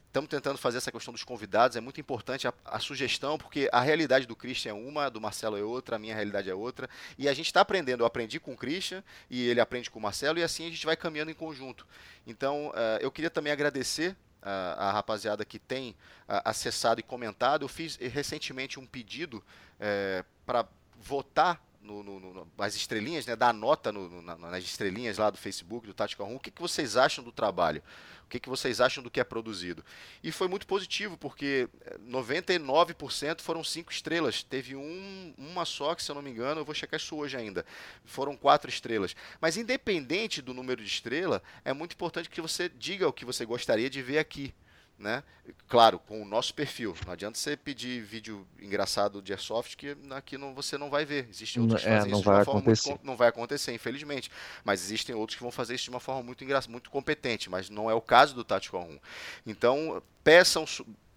Estamos 0.07 0.31
tentando 0.31 0.59
fazer 0.59 0.79
essa 0.79 0.93
questão 0.93 1.13
dos 1.13 1.25
convidados, 1.25 1.77
é 1.77 1.81
muito 1.81 2.01
importante 2.01 2.47
a, 2.47 2.55
a, 2.65 2.79
sugestão, 2.79 3.37
porque 3.37 3.69
a 3.73 3.81
realidade 3.81 4.29
do 4.29 4.37
Christian 4.37 4.71
é 4.71 4.75
uma, 4.75 5.09
do 5.09 5.21
Marcelo 5.21 5.59
é 5.59 5.65
outra, 5.65 5.97
a 5.97 5.99
minha 5.99 6.15
realidade 6.15 6.49
é 6.49 6.55
outra, 6.55 6.89
e 7.19 7.29
a 7.29 7.35
gente 7.35 7.47
está 7.47 7.63
aprendendo. 7.63 8.05
Eu 8.05 8.07
aprendi 8.07 8.39
com 8.39 8.53
o 8.53 8.57
Christian 8.57 9.03
e 9.29 9.49
ele 9.49 9.61
aprende 9.61 9.91
com 9.91 9.99
o 9.99 10.03
Marcelo, 10.03 10.39
e 10.39 10.45
assim 10.45 10.69
a 10.69 10.71
gente 10.71 10.87
vai 10.87 10.97
caminhando 10.97 11.33
em 11.33 11.35
conjunto. 11.35 11.85
Então, 12.25 12.69
uh, 12.69 13.01
eu 13.01 13.11
queria 13.11 13.29
também 13.29 13.53
agradecer 13.53 14.15
a, 14.43 14.89
a 14.89 14.93
rapaziada 14.93 15.45
que 15.45 15.59
tem 15.59 15.95
a, 16.29 16.51
acessado 16.51 17.01
e 17.01 17.03
comentado. 17.03 17.63
Eu 17.63 17.69
fiz 17.69 17.97
recentemente 17.97 18.79
um 18.79 18.87
pedido 18.87 19.43
é, 19.79 20.25
para 20.45 20.67
votar 20.99 21.61
no, 21.81 22.03
no, 22.03 22.21
no, 22.21 22.53
as 22.59 22.75
estrelinhas, 22.75 23.27
né, 23.27 23.35
dar 23.35 23.55
nota 23.55 23.91
no, 23.91 24.23
na, 24.23 24.37
nas 24.37 24.65
estrelinhas 24.65 25.19
lá 25.19 25.31
do 25.31 25.39
Facebook, 25.39 25.87
do 25.87 25.95
Tática 25.95 26.23
1. 26.23 26.35
O 26.35 26.39
que, 26.39 26.51
que 26.51 26.61
vocês 26.61 26.97
acham 26.97 27.25
do 27.25 27.33
trabalho? 27.33 27.83
O 28.25 28.29
que, 28.31 28.39
que 28.39 28.49
vocês 28.49 28.81
acham 28.81 29.03
do 29.03 29.11
que 29.11 29.19
é 29.19 29.25
produzido? 29.25 29.85
E 30.23 30.31
foi 30.31 30.47
muito 30.47 30.67
positivo, 30.67 31.17
porque 31.17 31.69
99% 32.09 33.25
eh, 33.25 33.43
foram 33.43 33.65
cinco 33.65 33.91
estrelas. 33.91 34.43
Teve 34.43 34.77
um, 34.77 35.35
uma 35.37 35.65
só, 35.65 35.95
que 35.95 36.03
se 36.03 36.11
eu 36.11 36.15
não 36.15 36.23
me 36.23 36.31
engano, 36.31 36.61
eu 36.61 36.65
vou 36.65 36.75
checar 36.75 37.01
isso 37.01 37.17
hoje 37.17 37.37
ainda. 37.37 37.67
Foram 38.05 38.37
quatro 38.37 38.71
estrelas. 38.71 39.17
Mas 39.41 39.57
independente 39.57 40.41
do 40.41 40.55
número 40.55 40.81
de 40.81 40.89
estrela, 40.89 41.43
é 41.65 41.73
muito 41.73 41.95
importante 41.95 42.31
que 42.31 42.41
você 42.41 42.69
diga 42.69 43.09
o 43.09 43.13
que 43.13 43.25
você 43.25 43.45
gostaria 43.45 43.91
de 43.91 44.01
ver 44.01 44.19
aqui 44.19 44.55
né? 45.01 45.25
Claro, 45.67 45.99
com 45.99 46.23
o 46.23 46.25
nosso 46.25 46.55
perfil. 46.55 46.95
Não 47.07 47.13
adianta 47.13 47.39
você 47.39 47.57
pedir 47.57 48.03
vídeo 48.03 48.47
engraçado 48.61 49.23
de 49.23 49.33
Airsoft 49.33 49.77
que 49.77 49.97
aqui 50.11 50.37
não, 50.37 50.55
você 50.55 50.77
não 50.77 50.91
vai 50.91 51.05
ver. 51.05 51.27
Existem 51.31 51.63
outros 51.63 51.83
que 51.83 51.89
é, 51.89 51.97
fazem 51.97 52.13
isso 52.13 52.23
de 52.23 52.29
uma 52.29 52.45
forma 52.45 52.61
acontecer. 52.61 52.89
muito. 52.91 53.07
Não 53.07 53.17
vai 53.17 53.29
acontecer, 53.29 53.73
infelizmente. 53.73 54.31
Mas 54.63 54.85
existem 54.85 55.15
outros 55.15 55.37
que 55.37 55.43
vão 55.43 55.51
fazer 55.51 55.75
isso 55.75 55.85
de 55.85 55.91
uma 55.91 56.01
forma 56.01 56.23
muito 56.23 56.45
engraçada, 56.45 56.71
muito 56.71 56.91
competente, 56.91 57.49
mas 57.49 57.71
não 57.71 57.91
é 57.91 57.95
o 57.95 58.01
caso 58.01 58.35
do 58.35 58.45
Tactical 58.45 58.83
1. 58.83 58.99
Então, 59.47 60.03
peçam, 60.23 60.65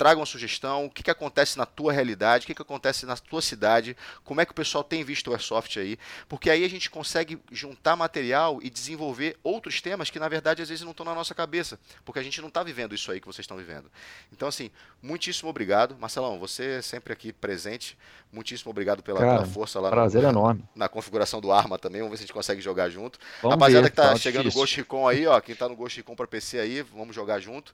tragam 0.03 0.19
uma 0.19 0.25
sugestão, 0.25 0.85
o 0.85 0.89
que, 0.89 1.01
que 1.01 1.09
acontece 1.09 1.57
na 1.57 1.65
tua 1.65 1.93
realidade, 1.93 2.43
o 2.43 2.47
que, 2.47 2.53
que 2.53 2.61
acontece 2.61 3.05
na 3.05 3.15
tua 3.15 3.41
cidade, 3.41 3.95
como 4.25 4.41
é 4.41 4.45
que 4.45 4.51
o 4.51 4.53
pessoal 4.53 4.83
tem 4.83 5.01
visto 5.01 5.29
o 5.29 5.31
Airsoft 5.31 5.79
aí, 5.79 5.97
porque 6.27 6.49
aí 6.49 6.65
a 6.65 6.69
gente 6.69 6.89
consegue 6.89 7.39
juntar 7.49 7.95
material 7.95 8.59
e 8.61 8.69
desenvolver 8.69 9.37
outros 9.41 9.79
temas 9.79 10.09
que 10.09 10.19
na 10.19 10.27
verdade 10.27 10.61
às 10.61 10.67
vezes 10.67 10.83
não 10.83 10.91
estão 10.91 11.05
na 11.05 11.15
nossa 11.15 11.33
cabeça, 11.33 11.79
porque 12.03 12.19
a 12.19 12.21
gente 12.21 12.41
não 12.41 12.49
está 12.49 12.61
vivendo 12.63 12.93
isso 12.93 13.09
aí 13.13 13.21
que 13.21 13.25
vocês 13.25 13.45
estão 13.45 13.55
vivendo. 13.55 13.89
Então 14.29 14.45
assim, 14.45 14.69
muitíssimo 15.01 15.49
obrigado. 15.49 15.95
Marcelão, 15.97 16.37
você 16.37 16.81
sempre 16.81 17.13
aqui 17.13 17.31
presente, 17.31 17.97
muitíssimo 18.29 18.71
obrigado 18.71 19.01
pela, 19.01 19.21
Cara, 19.21 19.33
pela 19.35 19.45
força 19.45 19.79
lá 19.79 19.89
prazer 19.89 20.23
no, 20.23 20.27
enorme. 20.27 20.65
na 20.75 20.89
configuração 20.89 21.39
do 21.39 21.49
Arma 21.49 21.79
também, 21.79 22.01
vamos 22.01 22.11
ver 22.11 22.17
se 22.17 22.23
a 22.23 22.25
gente 22.25 22.33
consegue 22.33 22.59
jogar 22.59 22.89
junto. 22.89 23.17
Vamos 23.41 23.55
Rapaziada 23.55 23.85
ver, 23.85 23.89
que 23.91 23.95
tá, 23.95 24.09
tá 24.09 24.15
chegando 24.17 24.49
o 24.49 24.51
Ghost 24.51 24.75
Recon 24.75 25.07
aí, 25.07 25.25
ó, 25.25 25.39
quem 25.39 25.55
tá 25.55 25.69
no 25.69 25.77
Ghost 25.77 25.97
Recon 25.97 26.13
para 26.13 26.27
PC 26.27 26.59
aí, 26.59 26.81
vamos 26.81 27.15
jogar 27.15 27.39
junto. 27.39 27.73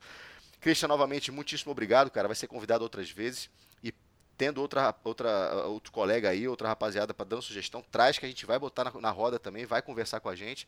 Christian, 0.60 0.88
novamente, 0.88 1.32
muitíssimo 1.32 1.72
obrigado, 1.72 2.10
cara. 2.12 2.28
Vai 2.28 2.36
ser 2.36 2.48
convidado 2.48 2.84
outras 2.84 3.10
vezes. 3.10 3.50
E 3.84 3.94
tendo 4.38 4.62
outra, 4.62 4.94
outra, 5.04 5.66
outro 5.66 5.92
colega 5.92 6.30
aí, 6.30 6.48
outra 6.48 6.68
rapaziada 6.68 7.14
para 7.14 7.26
dando 7.26 7.42
sugestão, 7.42 7.84
traz 7.92 8.18
que 8.18 8.26
a 8.26 8.30
gente 8.30 8.46
vai 8.46 8.60
botar 8.60 8.84
na, 8.86 9.02
na 9.02 9.12
roda 9.12 9.40
também, 9.40 9.66
vai 9.66 9.82
conversar 9.82 10.20
com 10.20 10.30
a 10.30 10.36
gente. 10.36 10.68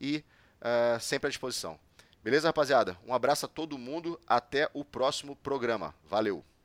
E 0.00 0.24
uh, 0.60 1.00
sempre 1.00 1.28
à 1.28 1.30
disposição. 1.30 1.78
Beleza, 2.22 2.48
rapaziada? 2.48 2.98
Um 3.06 3.14
abraço 3.14 3.46
a 3.46 3.48
todo 3.48 3.78
mundo. 3.78 4.20
Até 4.26 4.68
o 4.74 4.84
próximo 4.84 5.34
programa. 5.36 5.94
Valeu! 6.04 6.44